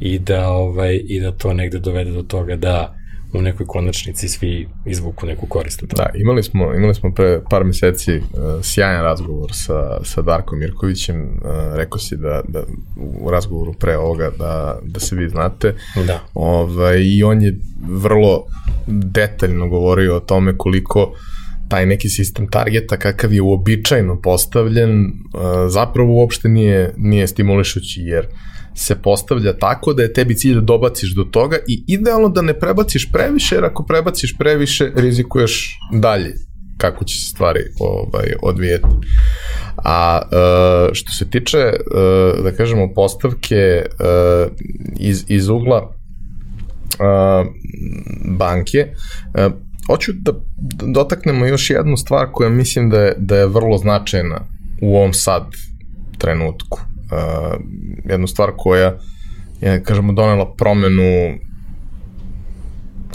i 0.00 0.18
da 0.18 0.48
ovaj 0.48 1.00
i 1.08 1.20
da 1.20 1.32
to 1.32 1.54
negde 1.54 1.78
dovede 1.78 2.10
do 2.10 2.22
toga 2.22 2.56
da 2.56 3.01
u 3.34 3.42
nekoj 3.42 3.66
konačnici 3.66 4.28
svi 4.28 4.68
izvuku 4.86 5.26
neku 5.26 5.46
korist. 5.46 5.84
Da, 5.96 6.10
imali 6.14 6.42
smo, 6.42 6.74
imali 6.74 6.94
smo 6.94 7.10
pre 7.10 7.40
par 7.50 7.64
meseci 7.64 8.16
uh, 8.16 8.22
sjajan 8.62 9.02
razgovor 9.02 9.50
sa, 9.52 10.04
sa 10.04 10.22
Darkom 10.22 10.58
Mirkovićem, 10.58 11.22
uh, 11.22 11.50
rekao 11.74 11.98
si 11.98 12.16
da, 12.16 12.42
da 12.48 12.62
u 12.96 13.30
razgovoru 13.30 13.72
pre 13.72 13.96
ovoga 13.96 14.30
da, 14.38 14.78
da 14.82 15.00
se 15.00 15.16
vi 15.16 15.28
znate. 15.28 15.74
Da. 16.06 16.20
Ovaj, 16.34 17.00
I 17.04 17.22
on 17.22 17.42
je 17.42 17.58
vrlo 17.88 18.44
detaljno 18.86 19.68
govorio 19.68 20.16
o 20.16 20.20
tome 20.20 20.56
koliko 20.56 21.14
taj 21.68 21.86
neki 21.86 22.08
sistem 22.08 22.48
targeta 22.48 22.96
kakav 22.96 23.32
je 23.32 23.42
uobičajno 23.42 24.20
postavljen 24.20 25.04
uh, 25.04 25.10
zapravo 25.68 26.14
uopšte 26.14 26.48
nije, 26.48 26.94
nije 26.96 27.26
stimulišući 27.26 28.00
jer 28.00 28.24
uh, 28.24 28.51
se 28.74 29.02
postavlja 29.02 29.52
tako 29.58 29.92
da 29.92 30.02
je 30.02 30.12
tebi 30.12 30.36
cilj 30.36 30.54
da 30.54 30.60
dobaciš 30.60 31.14
do 31.14 31.24
toga 31.24 31.56
i 31.68 31.84
idealno 31.88 32.28
da 32.28 32.42
ne 32.42 32.58
prebaciš 32.58 33.12
previše, 33.12 33.54
jer 33.54 33.64
ako 33.64 33.84
prebaciš 33.84 34.36
previše, 34.38 34.90
rizikuješ 34.96 35.78
dalje 35.92 36.34
kako 36.78 37.04
će 37.04 37.20
se 37.20 37.26
stvari 37.26 37.60
ovaj, 37.80 38.32
odvijeti. 38.42 38.88
A 39.84 40.20
uh, 40.22 40.92
što 40.92 41.12
se 41.12 41.30
tiče, 41.30 41.58
uh, 41.58 42.44
da 42.44 42.52
kažemo, 42.52 42.94
postavke 42.94 43.82
uh, 43.86 44.52
iz, 44.98 45.24
iz 45.28 45.48
ugla 45.48 45.82
uh, 45.82 47.46
banke. 48.38 48.86
Hoću 49.86 50.12
da 50.12 50.32
dotaknemo 50.94 51.46
još 51.46 51.70
jednu 51.70 51.96
stvar 51.96 52.26
koja 52.32 52.50
mislim 52.50 52.90
da 52.90 53.00
je, 53.00 53.14
da 53.18 53.36
je 53.36 53.46
vrlo 53.46 53.78
značajna 53.78 54.40
u 54.82 54.96
ovom 54.96 55.12
sad 55.12 55.42
trenutku. 56.18 56.91
Jednu 58.04 58.26
stvar 58.26 58.50
koja 58.56 58.98
je, 59.60 59.82
kažemo, 59.84 60.12
donela 60.12 60.54
promenu 60.54 61.38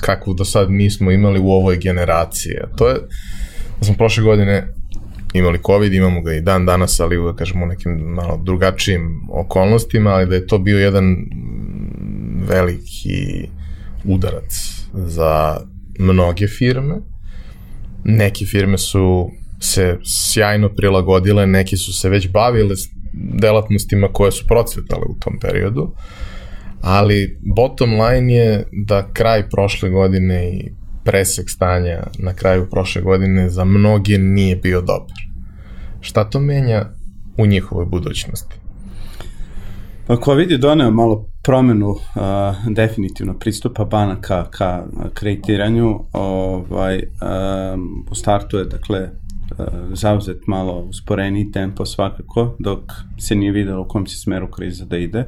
kakvu 0.01 0.33
do 0.33 0.45
sad 0.45 0.71
nismo 0.71 1.11
imali 1.11 1.39
u 1.39 1.49
ovoj 1.49 1.77
generaciji. 1.77 2.53
To 2.77 2.89
je, 2.89 2.95
da 3.79 3.85
smo 3.85 3.95
prošle 3.95 4.23
godine 4.23 4.73
imali 5.33 5.59
COVID, 5.65 5.93
imamo 5.93 6.21
ga 6.21 6.33
i 6.33 6.41
dan 6.41 6.65
danas, 6.65 6.99
ali 6.99 7.17
u, 7.17 7.33
kažemo, 7.35 7.65
nekim 7.65 7.91
malo 7.91 8.41
drugačijim 8.43 9.21
okolnostima, 9.31 10.09
ali 10.09 10.25
da 10.25 10.35
je 10.35 10.47
to 10.47 10.57
bio 10.59 10.79
jedan 10.79 11.15
veliki 12.47 13.49
udarac 14.05 14.53
za 14.93 15.57
mnoge 15.99 16.47
firme. 16.47 16.95
Neke 18.03 18.45
firme 18.45 18.77
su 18.77 19.31
se 19.59 19.97
sjajno 20.03 20.69
prilagodile, 20.69 21.47
neki 21.47 21.77
su 21.77 21.93
se 21.93 22.09
već 22.09 22.31
bavile 22.31 22.75
delatnostima 23.41 24.07
koje 24.13 24.31
su 24.31 24.47
procvetale 24.47 25.03
u 25.09 25.19
tom 25.19 25.39
periodu, 25.39 25.91
ali 26.81 27.39
bottom 27.55 27.89
line 28.01 28.33
je 28.33 28.67
da 28.71 29.09
kraj 29.13 29.49
prošle 29.49 29.89
godine 29.89 30.49
i 30.49 30.71
presek 31.03 31.49
stanja 31.49 32.03
na 32.19 32.33
kraju 32.33 32.69
prošle 32.69 33.01
godine 33.01 33.49
za 33.49 33.63
mnoge 33.63 34.17
nije 34.17 34.55
bio 34.55 34.81
dobar. 34.81 35.17
Šta 36.01 36.29
to 36.29 36.39
menja 36.39 36.85
u 37.37 37.45
njihovoj 37.45 37.85
budućnosti? 37.85 38.55
Pa 40.07 40.15
COVID 40.25 40.51
je 40.51 40.57
doneo 40.57 40.91
malo 40.91 41.29
promenu 41.43 41.89
uh, 41.89 41.99
definitivno 42.69 43.33
pristupa 43.33 43.85
banaka 43.85 44.45
ka 44.51 44.85
kreditiranju. 45.13 45.99
Ovaj, 46.13 46.95
um, 46.95 48.05
u 48.11 48.15
startu 48.15 48.57
je 48.57 48.65
dakle 48.65 49.09
zauzet 49.93 50.47
malo 50.47 50.73
usporeniji 50.73 51.51
tempo 51.51 51.85
svakako, 51.85 52.55
dok 52.59 52.79
se 53.17 53.35
nije 53.35 53.51
videlo 53.51 53.81
u 53.81 53.87
kom 53.87 54.05
će 54.05 54.17
smeru 54.17 54.47
kriza 54.51 54.85
da 54.85 54.97
ide. 54.97 55.25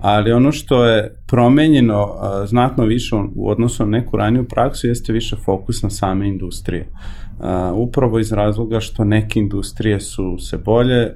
Ali 0.00 0.32
ono 0.32 0.52
što 0.52 0.84
je 0.84 1.14
promenjeno 1.26 2.14
znatno 2.46 2.84
više 2.84 3.16
u 3.34 3.50
odnosu 3.50 3.86
na 3.86 3.90
neku 3.98 4.16
raniju 4.16 4.44
praksu 4.48 4.86
jeste 4.86 5.12
više 5.12 5.36
fokus 5.44 5.82
na 5.82 5.90
same 5.90 6.28
industrije. 6.28 6.88
Upravo 7.74 8.18
iz 8.18 8.32
razloga 8.32 8.80
što 8.80 9.04
neke 9.04 9.38
industrije 9.40 10.00
su 10.00 10.38
se 10.38 10.58
bolje 10.58 11.12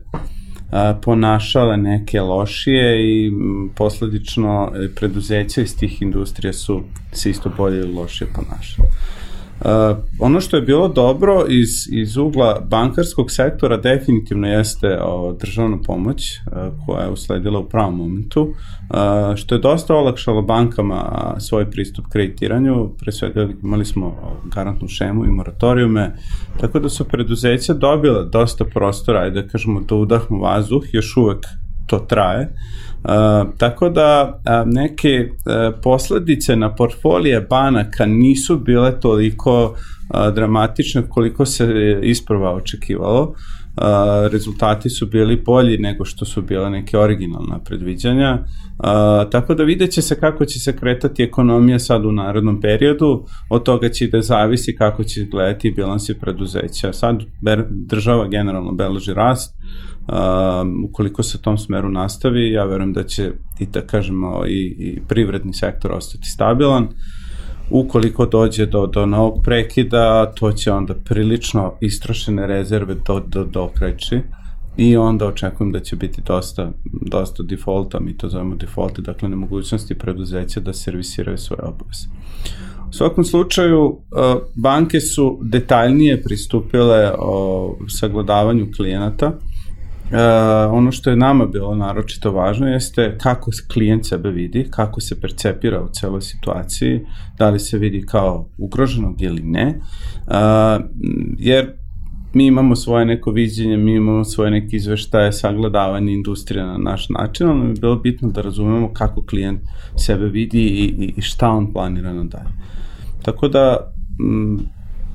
ponašale 1.03 1.77
neke 1.77 2.21
lošije 2.21 3.03
i 3.03 3.33
posledično 3.77 4.73
e, 4.75 4.89
preduzeća 4.95 5.61
iz 5.61 5.79
tih 5.79 6.03
industrija 6.03 6.53
su 6.53 6.83
se 7.12 7.31
isto 7.31 7.53
bolje 7.57 7.79
ili 7.79 7.93
lošije 7.93 8.29
ponašale. 8.35 8.89
Uh, 9.61 9.96
ono 10.20 10.40
što 10.40 10.56
je 10.56 10.62
bilo 10.62 10.88
dobro 10.88 11.44
iz, 11.48 11.68
iz 11.92 12.16
ugla 12.16 12.61
bankarskog 12.70 13.30
sektora 13.30 13.76
definitivno 13.76 14.48
jeste 14.48 14.98
o, 15.02 15.36
državna 15.40 15.78
pomoć 15.86 16.22
uh, 16.22 16.86
koja 16.86 17.02
je 17.02 17.11
usledila 17.11 17.59
u 17.59 17.68
pravom 17.68 17.96
momentu, 17.96 18.42
uh, 18.42 19.36
što 19.36 19.54
je 19.54 19.61
dosta 19.61 19.94
olakšalo 19.94 20.42
bankama 20.42 21.34
svoj 21.38 21.70
pristup 21.70 22.06
kreditiranju, 22.12 22.90
pre 23.00 23.12
svega 23.12 23.48
imali 23.62 23.84
smo 23.84 24.16
garantnu 24.54 24.88
šemu 24.88 25.24
i 25.24 25.30
moratorijume, 25.30 26.12
tako 26.61 26.80
da 26.80 26.88
su 26.88 27.04
preduzeća 27.04 27.74
dobile 27.74 28.24
dosta 28.24 28.64
prostora, 28.64 29.20
ajde 29.20 29.42
da 29.42 29.48
kažemo 29.48 29.80
da 29.80 29.94
udahnu 29.94 30.40
vazduh, 30.40 30.82
još 30.92 31.16
uvek 31.16 31.46
to 31.86 31.98
traje, 31.98 32.42
uh, 32.42 32.88
tako 33.59 33.88
da 33.88 34.40
a, 34.44 34.64
neke 34.66 35.30
a, 35.46 35.72
posledice 35.82 36.57
na 36.57 36.74
portfolije 36.74 37.40
banaka 37.40 38.07
nisu 38.07 38.57
bile 38.59 39.01
toliko 39.01 39.74
a, 40.09 40.30
dramatične 40.30 41.03
koliko 41.09 41.46
se 41.46 41.66
isprva 42.03 42.55
očekivalo. 42.55 43.34
A, 43.76 44.28
rezultati 44.32 44.90
su 44.90 45.07
bili 45.07 45.42
bolji 45.46 45.78
nego 45.78 46.05
što 46.05 46.24
su 46.24 46.42
bile 46.42 46.70
neke 46.70 46.99
originalna 46.99 47.59
predviđanja. 47.59 48.38
A, 48.79 49.24
tako 49.31 49.55
da 49.55 49.64
vidjet 49.64 49.91
će 49.91 50.03
se 50.03 50.20
kako 50.20 50.45
će 50.45 50.59
se 50.59 50.76
kretati 50.76 51.22
ekonomija 51.22 51.79
sad 51.79 52.05
u 52.05 52.12
narodnom 52.12 52.61
periodu, 52.61 53.24
od 53.51 53.62
toga 53.62 53.89
će 53.89 54.07
da 54.07 54.22
zavisi 54.22 54.76
kako 54.76 55.05
će 55.05 55.24
gledati 55.24 55.70
bilansi 55.70 56.14
preduzeća. 56.20 56.93
Sad 56.93 57.22
država 57.70 58.29
generalno 58.29 58.72
beleži 58.72 59.14
rast, 59.14 59.59
Um, 60.09 60.85
ukoliko 60.85 61.22
se 61.22 61.43
tom 61.43 61.59
smeru 61.59 61.89
nastavi, 61.89 62.53
ja 62.53 62.64
verujem 62.64 62.93
da 62.93 63.03
će 63.03 63.33
i 63.59 63.66
da 63.66 63.81
kažemo 63.81 64.47
i, 64.47 64.76
i 64.79 65.01
privredni 65.09 65.53
sektor 65.53 65.93
ostati 65.93 66.24
stabilan. 66.26 66.89
Ukoliko 67.70 68.26
dođe 68.26 68.66
do, 68.66 68.87
do 68.87 69.07
novog 69.07 69.41
prekida, 69.45 70.33
to 70.33 70.53
će 70.53 70.72
onda 70.72 70.95
prilično 70.95 71.74
istrošene 71.81 72.47
rezerve 72.47 72.95
do, 73.07 73.20
do, 73.26 73.45
dokreći 73.45 74.20
i 74.79 74.97
onda 74.97 75.26
očekujem 75.26 75.72
da 75.72 75.81
će 75.81 75.97
biti 75.97 76.22
dosta, 76.26 76.70
dosta 77.11 77.43
defaulta, 77.43 78.01
mi 78.01 78.16
to 78.16 78.29
zovemo 78.29 78.57
defaulti, 78.57 79.03
dakle 79.03 79.29
nemogućnosti 79.29 79.99
preduzeća 79.99 80.61
da 80.61 80.72
servisiraju 80.72 81.39
svoje 81.39 81.62
obaveze. 81.62 82.07
U 82.89 82.93
svakom 82.93 83.24
slučaju, 83.24 83.87
uh, 83.87 83.99
banke 84.55 85.01
su 85.01 85.39
detaljnije 85.43 86.22
pristupile 86.22 87.12
o 87.18 87.76
sagledavanju 88.01 88.66
klijenata, 88.76 89.33
Uh, 90.11 90.14
ono 90.72 90.93
što 90.93 91.11
je 91.11 91.16
nama 91.16 91.47
bilo 91.47 91.74
naročito 91.74 92.33
važno 92.33 92.68
jeste 92.68 93.18
kako 93.22 93.51
klijent 93.72 94.07
sebe 94.07 94.31
vidi, 94.31 94.68
kako 94.70 95.01
se 95.01 95.20
percepira 95.20 95.83
u 95.83 95.89
celoj 95.93 96.20
situaciji, 96.22 97.01
da 97.39 97.51
li 97.51 97.59
se 97.59 97.79
vidi 97.79 98.07
kao 98.07 98.49
ugroženog 98.59 99.22
ili 99.22 99.43
ne, 99.43 99.81
uh, 100.26 100.85
jer 101.39 101.72
mi 102.39 102.47
imamo 102.47 102.76
svoje 102.76 103.05
neko 103.05 103.30
viđenje, 103.30 103.76
mi 103.76 103.95
imamo 103.95 104.24
svoje 104.24 104.51
neke 104.51 104.76
izveštaje, 104.76 105.32
sagledavanje 105.32 106.12
industrije 106.12 106.64
na 106.66 106.78
naš 106.78 107.09
način, 107.09 107.49
ali 107.49 107.68
je 107.68 107.74
bilo 107.80 107.97
bitno 107.97 108.28
da 108.28 108.41
razumemo 108.41 108.93
kako 108.93 109.22
klijent 109.22 109.61
sebe 109.97 110.26
vidi 110.26 110.62
i, 110.62 111.14
i 111.16 111.22
šta 111.22 111.51
on 111.51 111.72
planira 111.72 112.12
na 112.12 112.24
dalje. 112.24 112.55
Tako 113.22 113.49
da, 113.49 113.93
m, 114.20 114.59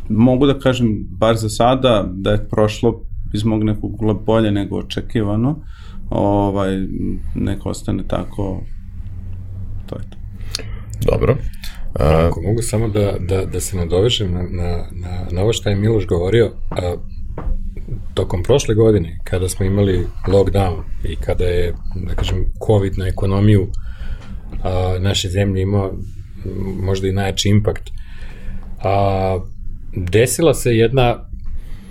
mogu 0.10 0.46
da 0.48 0.60
kažem, 0.60 1.08
bar 1.20 1.36
za 1.36 1.50
sada, 1.50 2.06
da 2.12 2.32
je 2.32 2.50
prošlo 2.50 3.02
iz 3.34 3.46
mog 3.46 3.64
nekog 3.64 3.94
ugla 3.94 4.14
bolje 4.14 4.52
nego 4.52 4.78
očekivano, 4.78 5.56
ovaj, 6.10 6.78
neko 7.36 7.70
ostane 7.70 8.04
tako, 8.08 8.62
to 9.86 9.96
je 9.96 10.04
to. 10.10 10.18
Dobro. 11.12 11.38
A, 12.00 12.28
Ako 12.28 12.42
mogu 12.42 12.62
samo 12.62 12.88
da, 12.88 13.14
da, 13.20 13.46
da 13.46 13.60
se 13.60 13.78
nadovežem 13.78 14.34
na, 14.34 14.42
na, 14.42 14.70
na, 14.92 15.26
na 15.32 15.42
ovo 15.42 15.54
što 15.54 15.70
je 15.70 15.76
Miloš 15.76 16.08
govorio, 16.08 16.52
a, 16.72 16.96
tokom 18.14 18.44
prošle 18.44 18.76
godine, 18.76 19.20
kada 19.24 19.50
smo 19.50 19.66
imali 19.66 20.08
lockdown 20.28 20.82
i 21.04 21.16
kada 21.16 21.46
je, 21.46 21.74
da 21.96 22.16
kažem, 22.16 22.46
COVID 22.68 22.98
na 22.98 23.08
ekonomiju 23.08 23.68
a, 24.64 24.98
naše 25.00 25.30
zemlje 25.30 25.62
imao 25.62 25.94
možda 26.82 27.08
i 27.08 27.12
najjači 27.12 27.50
impakt, 27.50 27.90
a, 28.84 29.40
desila 29.96 30.54
se 30.54 30.76
jedna 30.76 31.34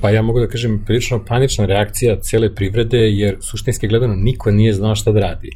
pa 0.02 0.10
ja 0.10 0.22
mogu 0.22 0.40
da 0.40 0.48
kažem, 0.48 0.82
prilično 0.86 1.24
panična 1.24 1.66
reakcija 1.66 2.20
cele 2.20 2.54
privrede, 2.54 2.98
jer 2.98 3.36
suštinski 3.40 3.88
gledano 3.88 4.14
niko 4.14 4.50
nije 4.50 4.72
znao 4.72 4.94
šta 4.94 5.12
da 5.12 5.20
radi. 5.20 5.50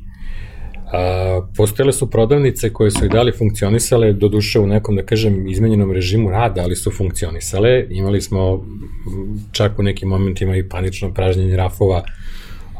A, 0.92 1.40
postojele 1.56 1.92
su 1.92 2.10
prodavnice 2.10 2.72
koje 2.72 2.90
su 2.90 3.04
i 3.04 3.08
dalje 3.08 3.32
funkcionisale, 3.32 4.12
do 4.12 4.28
duše 4.28 4.60
u 4.60 4.66
nekom, 4.66 4.96
da 4.96 5.02
kažem, 5.02 5.48
izmenjenom 5.48 5.92
režimu 5.92 6.30
rada, 6.30 6.62
ali 6.62 6.76
su 6.76 6.90
funkcionisale. 6.90 7.86
Imali 7.90 8.20
smo 8.20 8.66
čak 9.52 9.78
u 9.78 9.82
nekim 9.82 10.08
momentima 10.08 10.56
i 10.56 10.68
panično 10.68 11.14
pražnjenje 11.14 11.56
rafova 11.56 12.02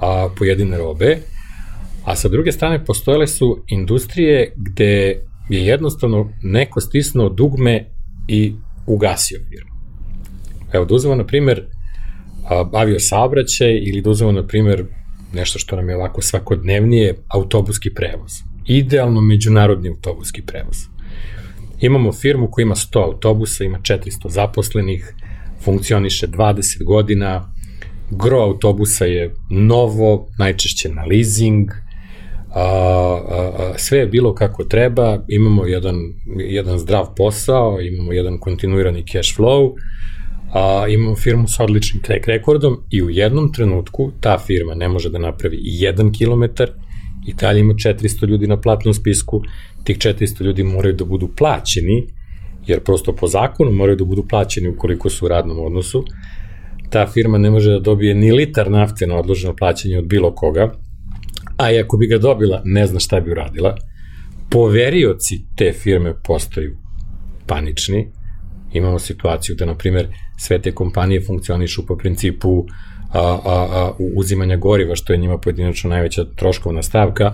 a, 0.01 0.29
pojedine 0.39 0.79
robe. 0.79 1.17
A 2.05 2.17
sa 2.17 2.29
druge 2.29 2.53
strane, 2.53 2.85
postojele 2.85 3.27
su 3.27 3.65
industrije 3.69 4.53
gde 4.57 5.23
je 5.51 5.67
jednostavno 5.67 6.33
neko 6.43 6.81
stisnuo 6.81 7.29
dugme 7.29 7.85
i 8.29 8.55
ugasio 8.87 9.41
firmu. 9.49 9.71
Evo, 10.73 10.85
da 10.85 10.95
uzemo, 10.95 11.15
na 11.15 11.27
primer, 11.27 11.67
avio 12.73 13.01
saobraćaj 13.01 13.73
ili 13.73 14.01
da 14.03 14.11
uzemo, 14.11 14.33
na 14.33 14.47
primer, 14.47 14.85
nešto 15.37 15.59
što 15.59 15.77
nam 15.77 15.89
je 15.89 15.97
ovako 15.97 16.23
svakodnevnije, 16.23 17.15
autobuski 17.29 17.95
prevoz. 17.95 18.33
Idealno 18.67 19.21
međunarodni 19.21 19.89
autobuski 19.89 20.43
prevoz. 20.43 20.77
Imamo 21.81 22.13
firmu 22.13 22.49
koja 22.51 22.63
ima 22.63 22.75
100 22.75 23.05
autobusa, 23.05 23.65
ima 23.65 23.79
400 23.79 24.29
zaposlenih, 24.29 25.15
funkcioniše 25.65 26.27
20 26.27 26.85
godina, 26.85 27.53
gro 28.11 28.39
autobusa 28.39 29.05
je 29.05 29.35
novo, 29.51 30.29
najčešće 30.39 30.89
na 30.89 31.05
leasing, 31.05 31.71
a, 32.55 32.61
a, 32.61 33.53
a, 33.59 33.75
sve 33.79 33.99
je 33.99 34.07
bilo 34.07 34.35
kako 34.35 34.65
treba, 34.65 35.25
imamo 35.29 35.67
jedan, 35.67 35.97
jedan 36.37 36.79
zdrav 36.79 37.15
posao, 37.17 37.81
imamo 37.81 38.13
jedan 38.13 38.39
kontinuirani 38.39 39.07
cash 39.07 39.39
flow, 39.39 39.73
a, 40.53 40.87
imamo 40.89 41.17
firmu 41.17 41.49
sa 41.49 41.65
odličnim 41.65 42.03
track 42.03 42.27
rekordom 42.27 42.77
i 42.91 43.03
u 43.03 43.11
jednom 43.11 43.53
trenutku 43.53 44.13
ta 44.21 44.39
firma 44.39 44.75
ne 44.75 44.89
može 44.89 45.11
da 45.11 45.19
napravi 45.19 45.59
jedan 45.61 46.13
kilometar 46.13 46.71
i 47.27 47.35
dalje 47.35 47.61
ima 47.61 47.75
400 47.75 48.27
ljudi 48.27 48.47
na 48.47 48.61
platnom 48.61 48.95
spisku, 48.95 49.43
tih 49.85 49.99
400 49.99 50.43
ljudi 50.43 50.63
moraju 50.63 50.95
da 50.95 51.05
budu 51.05 51.29
plaćeni, 51.37 52.07
jer 52.67 52.81
prosto 52.81 53.13
po 53.13 53.27
zakonu 53.27 53.73
moraju 53.73 53.97
da 53.97 54.05
budu 54.05 54.25
plaćeni 54.29 54.69
ukoliko 54.69 55.11
su 55.11 55.25
u 55.25 55.29
radnom 55.29 55.59
odnosu, 55.59 56.05
ta 56.91 57.07
firma 57.07 57.39
ne 57.39 57.51
može 57.51 57.71
da 57.71 57.79
dobije 57.79 58.15
ni 58.15 58.33
litar 58.33 58.71
nafte 58.71 59.07
na 59.07 59.17
odloženo 59.17 59.57
plaćanje 59.57 59.99
od 59.99 60.07
bilo 60.07 60.35
koga, 60.35 60.73
a 61.57 61.73
i 61.73 61.79
ako 61.79 61.97
bi 61.97 62.07
ga 62.07 62.19
dobila, 62.19 62.63
ne 62.65 62.87
zna 62.87 63.01
šta 63.01 63.21
bi 63.21 63.31
uradila. 63.31 63.77
Poverioci 64.51 65.45
te 65.57 65.73
firme 65.73 66.15
postaju 66.25 66.77
panični. 67.47 68.13
Imamo 68.77 68.99
situaciju 68.99 69.57
da, 69.57 69.67
na 69.67 69.75
primer, 69.75 70.09
sve 70.39 70.63
te 70.63 70.73
kompanije 70.73 71.21
funkcionišu 71.27 71.87
po 71.87 71.97
principu 71.97 72.67
a, 73.13 73.21
a, 73.21 73.39
a, 73.45 73.93
uzimanja 73.99 74.57
goriva, 74.57 74.97
što 74.97 75.13
je 75.13 75.19
njima 75.19 75.39
pojedinačno 75.39 75.91
najveća 75.91 76.25
troškovna 76.37 76.83
stavka, 76.83 77.33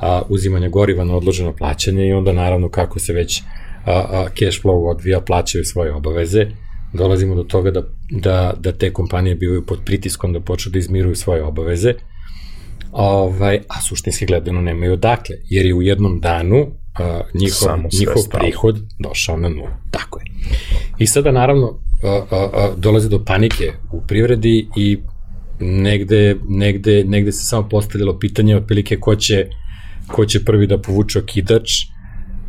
a, 0.00 0.22
uzimanja 0.28 0.68
goriva 0.68 1.04
na 1.04 1.16
odloženo 1.16 1.52
plaćanje 1.52 2.08
i 2.08 2.12
onda 2.12 2.32
naravno 2.32 2.68
kako 2.68 2.98
se 2.98 3.12
već 3.12 3.42
a, 3.84 3.92
a, 3.92 4.26
cash 4.28 4.62
flow 4.62 4.90
odvija, 4.90 5.20
plaćaju 5.20 5.64
svoje 5.64 5.92
obaveze, 5.92 6.46
dolazimo 6.92 7.34
do 7.34 7.42
toga 7.42 7.70
da, 7.70 7.82
da, 8.10 8.54
da 8.58 8.72
te 8.72 8.92
kompanije 8.92 9.34
bivaju 9.34 9.66
pod 9.66 9.80
pritiskom 9.84 10.32
da 10.32 10.40
počnu 10.40 10.72
da 10.72 10.78
izmiruju 10.78 11.14
svoje 11.14 11.42
obaveze, 11.42 11.94
ovaj, 12.92 13.60
a 13.68 13.80
suštinski 13.88 14.26
gledano 14.26 14.60
nemaju 14.60 14.92
odakle, 14.92 15.36
jer 15.50 15.66
je 15.66 15.74
u 15.74 15.82
jednom 15.82 16.20
danu 16.20 16.66
a, 16.98 17.20
njihov, 17.34 17.78
njihov 18.00 18.22
prihod 18.32 18.82
došao 18.98 19.36
na 19.36 19.48
nulu. 19.48 19.68
Tako 19.90 20.20
je. 20.20 20.24
I 20.98 21.06
sada 21.06 21.32
naravno 21.32 21.78
a, 22.02 22.22
a, 22.30 22.48
a, 22.54 22.70
dolazi 22.76 23.08
do 23.08 23.24
panike 23.24 23.72
u 23.92 24.00
privredi 24.00 24.68
i 24.76 24.98
negde, 25.60 26.36
negde, 26.48 27.04
negde 27.04 27.32
se 27.32 27.44
samo 27.44 27.68
postavljalo 27.68 28.18
pitanje 28.18 28.56
otprilike 28.56 28.96
ko 29.00 29.16
će, 29.16 29.46
ko 30.06 30.26
će 30.26 30.44
prvi 30.44 30.66
da 30.66 30.78
povuče 30.78 31.18
okidač 31.18 31.70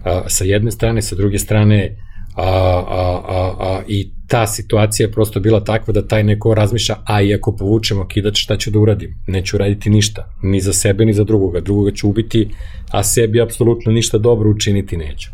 a, 0.04 0.24
sa 0.28 0.44
jedne 0.44 0.72
strane, 0.72 1.02
sa 1.02 1.16
druge 1.16 1.40
strane 1.40 1.98
a, 2.36 2.44
a, 2.44 2.46
a, 2.46 3.17
a, 3.17 3.17
i 3.88 4.12
ta 4.28 4.48
situacija 4.48 5.08
je 5.08 5.12
prosto 5.12 5.40
bila 5.40 5.64
takva 5.64 5.94
da 5.94 6.08
taj 6.08 6.24
neko 6.24 6.54
razmišlja, 6.54 6.96
a 7.06 7.22
i 7.22 7.34
ako 7.34 7.56
povučemo 7.56 8.08
kidač, 8.08 8.44
šta 8.44 8.58
ću 8.58 8.72
da 8.72 8.80
uradim? 8.80 9.16
Neću 9.28 9.56
uraditi 9.58 9.90
ništa, 9.90 10.32
ni 10.44 10.62
za 10.62 10.74
sebe, 10.74 11.06
ni 11.06 11.14
za 11.14 11.24
drugoga. 11.24 11.60
Drugoga 11.60 11.92
ću 11.92 12.10
ubiti, 12.10 12.50
a 12.92 13.04
sebi 13.04 13.42
apsolutno 13.42 13.92
ništa 13.92 14.18
dobro 14.18 14.50
učiniti 14.50 14.98
neću. 14.98 15.30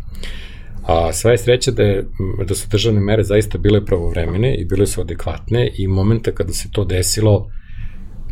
A 0.83 1.13
sva 1.13 1.31
je 1.31 1.37
sreća 1.37 1.71
da, 1.71 1.83
je, 1.83 2.05
da 2.47 2.55
su 2.55 2.67
državne 2.71 3.01
mere 3.01 3.23
zaista 3.23 3.57
bile 3.57 3.85
pravovremene 3.85 4.55
i 4.55 4.65
bile 4.65 4.87
su 4.87 5.01
adekvatne 5.01 5.71
i 5.77 5.87
momenta 5.87 6.31
kada 6.31 6.53
se 6.53 6.71
to 6.71 6.85
desilo, 6.85 7.49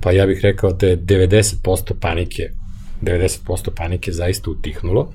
pa 0.01 0.11
ja 0.11 0.25
bih 0.25 0.39
rekao 0.43 0.73
da 0.73 0.87
je 0.87 0.97
90% 0.97 1.93
panike, 2.01 2.49
90% 3.01 3.69
panike 3.75 4.11
zaista 4.11 4.51
utihnulo, 4.51 5.13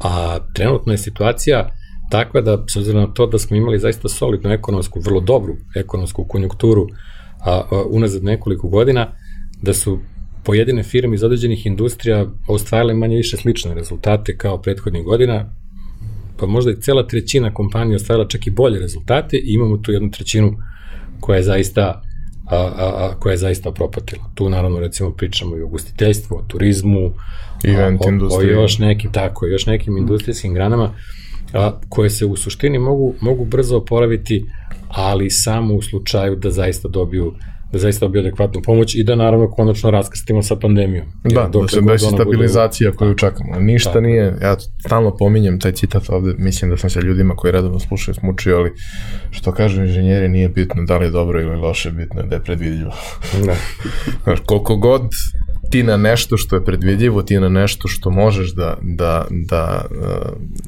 a 0.00 0.38
trenutno 0.54 0.92
je 0.92 0.98
situacija 0.98 1.70
takva 2.10 2.40
da, 2.40 2.64
s 2.68 2.76
obzirom 2.76 3.00
na 3.00 3.14
to 3.14 3.26
da 3.26 3.38
smo 3.38 3.56
imali 3.56 3.78
zaista 3.78 4.08
solidnu 4.08 4.50
ekonomsku, 4.50 5.00
vrlo 5.00 5.20
dobru 5.20 5.56
ekonomsku 5.76 6.24
konjunkturu 6.24 6.86
a, 7.40 7.62
a, 7.70 7.82
unazad 7.90 8.24
nekoliko 8.24 8.68
godina, 8.68 9.12
da 9.62 9.74
su 9.74 9.98
pojedine 10.44 10.82
firme 10.82 11.14
iz 11.14 11.22
određenih 11.22 11.66
industrija 11.66 12.26
ostvarile 12.48 12.94
manje 12.94 13.16
više 13.16 13.36
slične 13.36 13.74
rezultate 13.74 14.36
kao 14.36 14.62
prethodnih 14.62 15.04
godina, 15.04 15.52
pa 16.38 16.46
možda 16.46 16.70
i 16.70 16.80
cela 16.80 17.06
trećina 17.06 17.54
kompanija 17.54 17.96
ostvarila 17.96 18.28
čak 18.28 18.46
i 18.46 18.50
bolje 18.50 18.80
rezultate 18.80 19.36
i 19.36 19.54
imamo 19.54 19.76
tu 19.76 19.92
jednu 19.92 20.10
trećinu 20.10 20.52
koja 21.20 21.36
je 21.36 21.42
zaista 21.42 22.02
a, 22.50 22.56
a, 22.56 22.70
a, 22.76 23.14
koja 23.20 23.30
je 23.30 23.36
zaista 23.36 23.72
propatila. 23.72 24.24
Tu 24.34 24.50
naravno 24.50 24.80
recimo 24.80 25.10
pričamo 25.10 25.56
i 25.56 25.62
o 25.62 25.66
ugostiteljstvu, 25.66 26.36
o 26.36 26.44
turizmu, 26.48 27.12
Event 27.64 28.00
o, 28.00 28.36
o, 28.36 28.42
još 28.42 28.78
nekim 28.78 29.12
tako, 29.12 29.46
još 29.46 29.66
nekim 29.66 29.96
industrijskim 29.96 30.54
granama 30.54 30.90
a, 31.52 31.80
koje 31.88 32.10
se 32.10 32.26
u 32.26 32.36
suštini 32.36 32.78
mogu, 32.78 33.14
mogu 33.20 33.44
brzo 33.44 33.76
oporaviti, 33.76 34.44
ali 34.88 35.30
samo 35.30 35.74
u 35.74 35.82
slučaju 35.82 36.36
da 36.36 36.50
zaista 36.50 36.88
dobiju 36.88 37.32
da 37.72 37.78
zaista 37.78 38.06
dobiju 38.06 38.20
adekvatnu 38.20 38.62
pomoć 38.62 38.94
i 38.94 39.04
da 39.04 39.14
naravno 39.14 39.50
konačno 39.50 39.90
raskrstimo 39.90 40.42
sa 40.42 40.56
pandemijom. 40.56 41.06
Da, 41.24 41.50
da 41.52 41.68
se 41.68 41.80
desi 41.80 42.06
stabilizacija 42.06 42.90
bude... 42.90 42.98
koju 42.98 43.14
čekamo. 43.14 43.60
Ništa 43.60 43.92
da. 43.92 44.00
nije, 44.00 44.38
ja 44.42 44.56
stalno 44.86 45.16
pominjem 45.16 45.60
taj 45.60 45.72
citat 45.72 46.10
ovde, 46.10 46.34
mislim 46.38 46.70
da 46.70 46.76
sam 46.76 46.90
se 46.90 47.00
ljudima 47.00 47.36
koji 47.36 47.52
redovno 47.52 47.80
slušaju 47.80 48.14
smučio, 48.14 48.56
ali 48.56 48.72
što 49.30 49.52
kažu 49.52 49.82
inženjeri 49.82 50.28
nije 50.28 50.48
bitno 50.48 50.84
da 50.84 50.98
li 50.98 51.06
je 51.06 51.10
dobro 51.10 51.40
ili 51.40 51.56
loše, 51.56 51.90
bitno 51.90 52.20
je 52.20 52.26
da 52.26 52.34
je 52.34 52.42
predvidljivo. 52.42 52.92
Da. 53.44 53.56
Koliko 54.46 54.76
god 54.76 55.02
ti 55.70 55.82
na 55.82 55.96
nešto 55.96 56.36
što 56.36 56.56
je 56.56 56.64
predvidljivo, 56.64 57.22
ti 57.22 57.40
na 57.40 57.48
nešto 57.48 57.88
što 57.88 58.10
možeš 58.10 58.54
da, 58.54 58.78
da, 58.82 59.26
da 59.30 59.86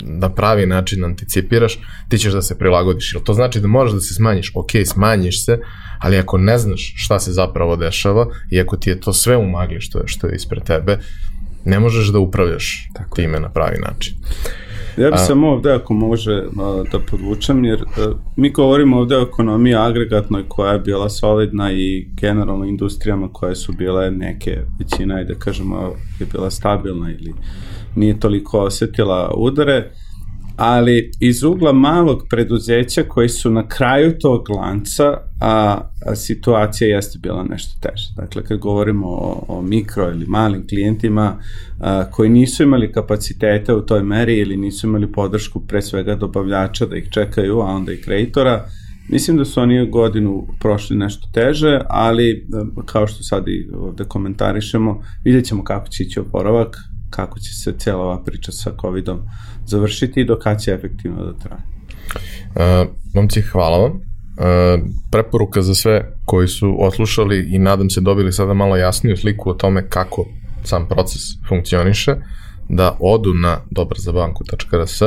na 0.03 0.29
pravi 0.29 0.67
način 0.67 1.05
anticipiraš, 1.05 1.79
ti 2.09 2.19
ćeš 2.19 2.33
da 2.33 2.43
se 2.43 2.59
prilagodiš. 2.59 3.15
Jel 3.15 3.23
to 3.23 3.35
znači 3.35 3.61
da 3.61 3.69
možeš 3.69 3.95
da 3.95 4.01
se 4.01 4.15
smanjiš? 4.15 4.53
Ok, 4.55 4.71
smanjiš 4.87 5.45
se, 5.45 5.59
ali 5.99 6.19
ako 6.19 6.39
ne 6.39 6.59
znaš 6.59 6.93
šta 6.97 7.19
se 7.19 7.33
zapravo 7.33 7.77
dešava 7.77 8.27
i 8.51 8.61
ako 8.61 8.77
ti 8.77 8.91
je 8.91 9.01
to 9.01 9.13
sve 9.13 9.37
u 9.37 9.47
magli 9.51 9.81
što 9.81 9.99
je, 9.99 10.05
što 10.07 10.27
je 10.27 10.37
ispred 10.37 10.63
tebe, 10.63 10.99
ne 11.65 11.81
možeš 11.81 12.09
da 12.09 12.19
upravljaš 12.19 12.89
Tako. 12.95 13.17
time 13.17 13.41
na 13.41 13.49
pravi 13.49 13.79
način. 13.79 14.15
Ja 14.99 15.11
bih 15.11 15.21
samo 15.27 15.49
ovde, 15.49 15.73
ako 15.73 15.95
može 15.95 16.45
da 16.93 16.99
podvučem, 17.11 17.65
jer 17.65 17.85
mi 18.37 18.51
govorimo 18.51 18.99
ovde 18.99 19.17
o 19.17 19.23
ekonomiji 19.23 19.75
agregatnoj 19.75 20.49
koja 20.49 20.73
je 20.73 20.79
bila 20.79 21.09
solidna 21.09 21.73
i 21.73 22.09
generalno 22.21 22.65
industrijama 22.65 23.29
koje 23.33 23.55
su 23.55 23.73
bile 23.73 24.11
neke, 24.11 24.59
većina, 24.79 25.25
da 25.25 25.35
kažemo, 25.35 25.93
je 26.21 26.27
bila 26.33 26.51
stabilna 26.51 27.11
ili 27.11 27.35
nije 27.97 28.21
toliko 28.21 28.59
osetila 28.59 29.35
udare 29.37 29.91
ali 30.59 31.11
iz 31.21 31.43
ugla 31.43 31.73
malog 31.73 32.27
preduzeća 32.31 33.03
koji 33.09 33.29
su 33.29 33.51
na 33.51 33.69
kraju 33.69 34.19
tog 34.19 34.51
lanca, 34.51 35.05
a, 35.41 35.81
a 36.07 36.15
situacija 36.15 36.97
jeste 36.97 37.19
bila 37.19 37.45
nešto 37.45 37.89
teže. 37.89 38.09
Dakle, 38.17 38.45
kad 38.45 38.59
govorimo 38.59 39.09
o, 39.09 39.45
o 39.49 39.63
mikro 39.63 40.11
ili 40.11 40.27
malim 40.27 40.67
klijentima 40.69 41.39
a, 41.81 42.05
koji 42.11 42.31
nisu 42.31 42.63
imali 42.63 42.93
kapacitete 42.93 43.75
u 43.75 43.87
toj 43.87 44.03
meri 44.03 44.39
ili 44.39 44.57
nisu 44.57 44.87
imali 44.87 45.13
podršku 45.13 45.67
pre 45.67 45.83
svega 45.83 46.15
dobavljača 46.15 46.87
da 46.87 46.97
ih 46.97 47.09
čekaju, 47.11 47.61
a 47.61 47.65
onda 47.65 47.93
i 47.93 48.01
kreditora, 48.03 48.65
Mislim 49.11 49.37
da 49.37 49.45
su 49.45 49.61
oni 49.61 49.91
godinu 49.91 50.47
prošli 50.61 50.97
nešto 50.97 51.29
teže, 51.33 51.81
ali 51.89 52.47
kao 52.87 53.07
što 53.07 53.23
sad 53.23 53.49
i 53.49 53.71
ovde 53.75 54.05
komentarišemo, 54.05 55.03
vidjet 55.25 55.45
ćemo 55.45 55.65
kako 55.65 55.89
će 55.89 56.03
ići 56.03 56.21
oporavak, 56.21 56.77
kako 57.11 57.39
će 57.39 57.55
se 57.55 57.75
cijela 57.79 58.03
ova 58.03 58.25
priča 58.25 58.53
sa 58.53 58.73
COVID-om 58.81 59.21
završiti 59.69 60.21
i 60.21 60.25
do 60.25 60.39
kada 60.39 60.59
će 60.59 60.73
efektivno 60.73 61.25
da 61.25 61.33
traje. 61.33 61.63
Uh, 62.55 62.89
momci, 63.15 63.41
hvala 63.41 63.79
vam. 63.79 63.93
Uh, 63.93 64.81
preporuka 65.11 65.63
za 65.63 65.75
sve 65.75 66.13
koji 66.25 66.49
su 66.49 66.77
oslušali 66.81 67.49
i 67.51 67.59
nadam 67.59 67.91
se 67.91 68.01
dobili 68.01 68.33
sada 68.33 68.55
malo 68.55 68.77
jasniju 68.77 69.17
sliku 69.17 69.51
o 69.51 69.55
tome 69.55 69.89
kako 69.89 70.25
sam 70.65 70.89
proces 70.89 71.23
funkcioniše, 71.49 72.15
da 72.69 72.97
odu 73.01 73.35
na 73.35 73.59
dobarzabanku.rs, 73.71 75.03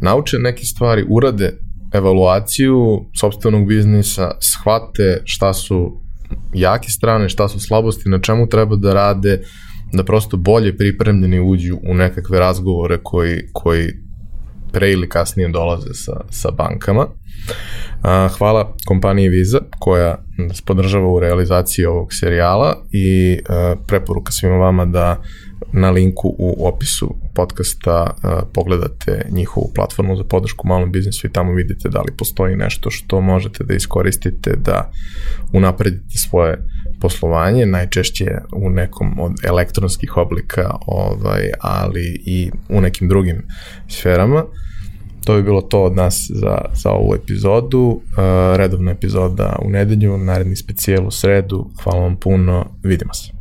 nauče 0.00 0.38
neke 0.38 0.64
stvari, 0.64 1.04
urade 1.08 1.52
evaluaciju 1.92 3.04
sobstvenog 3.20 3.68
biznisa, 3.68 4.30
shvate 4.40 5.22
šta 5.24 5.52
su 5.54 6.00
jake 6.54 6.90
strane, 6.90 7.28
šta 7.28 7.48
su 7.48 7.60
slabosti, 7.60 8.08
na 8.08 8.18
čemu 8.18 8.48
treba 8.48 8.76
da 8.76 8.94
rade, 8.94 9.40
da 9.92 10.04
prosto 10.04 10.36
bolje 10.36 10.76
pripremljeni 10.76 11.40
uđu 11.40 11.78
u 11.82 11.94
nekakve 11.94 12.38
razgovore 12.38 12.98
koji, 13.02 13.40
koji 13.52 13.92
pre 14.72 14.92
ili 14.92 15.08
kasnije 15.08 15.48
dolaze 15.48 15.94
sa, 15.94 16.20
sa 16.30 16.50
bankama. 16.50 17.06
Hvala 18.38 18.74
kompaniji 18.86 19.28
Visa 19.28 19.58
koja 19.78 20.24
nas 20.38 20.60
podržava 20.60 21.08
u 21.08 21.20
realizaciji 21.20 21.84
ovog 21.84 22.08
serijala 22.12 22.76
i 22.92 23.38
preporuka 23.86 24.32
svima 24.32 24.56
vama 24.56 24.84
da 24.84 25.22
na 25.72 25.90
linku 25.90 26.34
u 26.38 26.68
opisu 26.68 27.14
podcasta 27.34 28.14
pogledate 28.54 29.26
njihovu 29.30 29.70
platformu 29.74 30.16
za 30.16 30.24
podršku 30.24 30.68
malom 30.68 30.92
biznisu 30.92 31.26
i 31.26 31.32
tamo 31.32 31.52
vidite 31.52 31.88
da 31.88 32.00
li 32.00 32.16
postoji 32.18 32.56
nešto 32.56 32.90
što 32.90 33.20
možete 33.20 33.64
da 33.64 33.74
iskoristite 33.74 34.56
da 34.56 34.90
unapredite 35.52 36.18
svoje 36.28 36.58
poslovanje, 37.04 37.66
najčešće 37.66 38.26
u 38.52 38.70
nekom 38.70 39.20
od 39.20 39.32
elektronskih 39.44 40.16
oblika, 40.16 40.70
ovaj, 40.86 41.50
ali 41.60 42.22
i 42.26 42.50
u 42.68 42.80
nekim 42.80 43.08
drugim 43.08 43.42
sferama. 43.88 44.44
To 45.24 45.36
bi 45.36 45.42
bilo 45.42 45.60
to 45.60 45.82
od 45.82 45.96
nas 45.96 46.30
za, 46.34 46.58
za 46.74 46.90
ovu 46.90 47.14
epizodu. 47.14 47.80
Uh, 47.80 48.56
redovna 48.56 48.90
epizoda 48.90 49.56
u 49.62 49.70
nedelju, 49.70 50.18
naredni 50.18 50.56
specijal 50.56 51.06
u 51.06 51.10
sredu. 51.10 51.70
Hvala 51.82 52.00
vam 52.00 52.16
puno, 52.16 52.66
vidimo 52.82 53.14
se. 53.14 53.33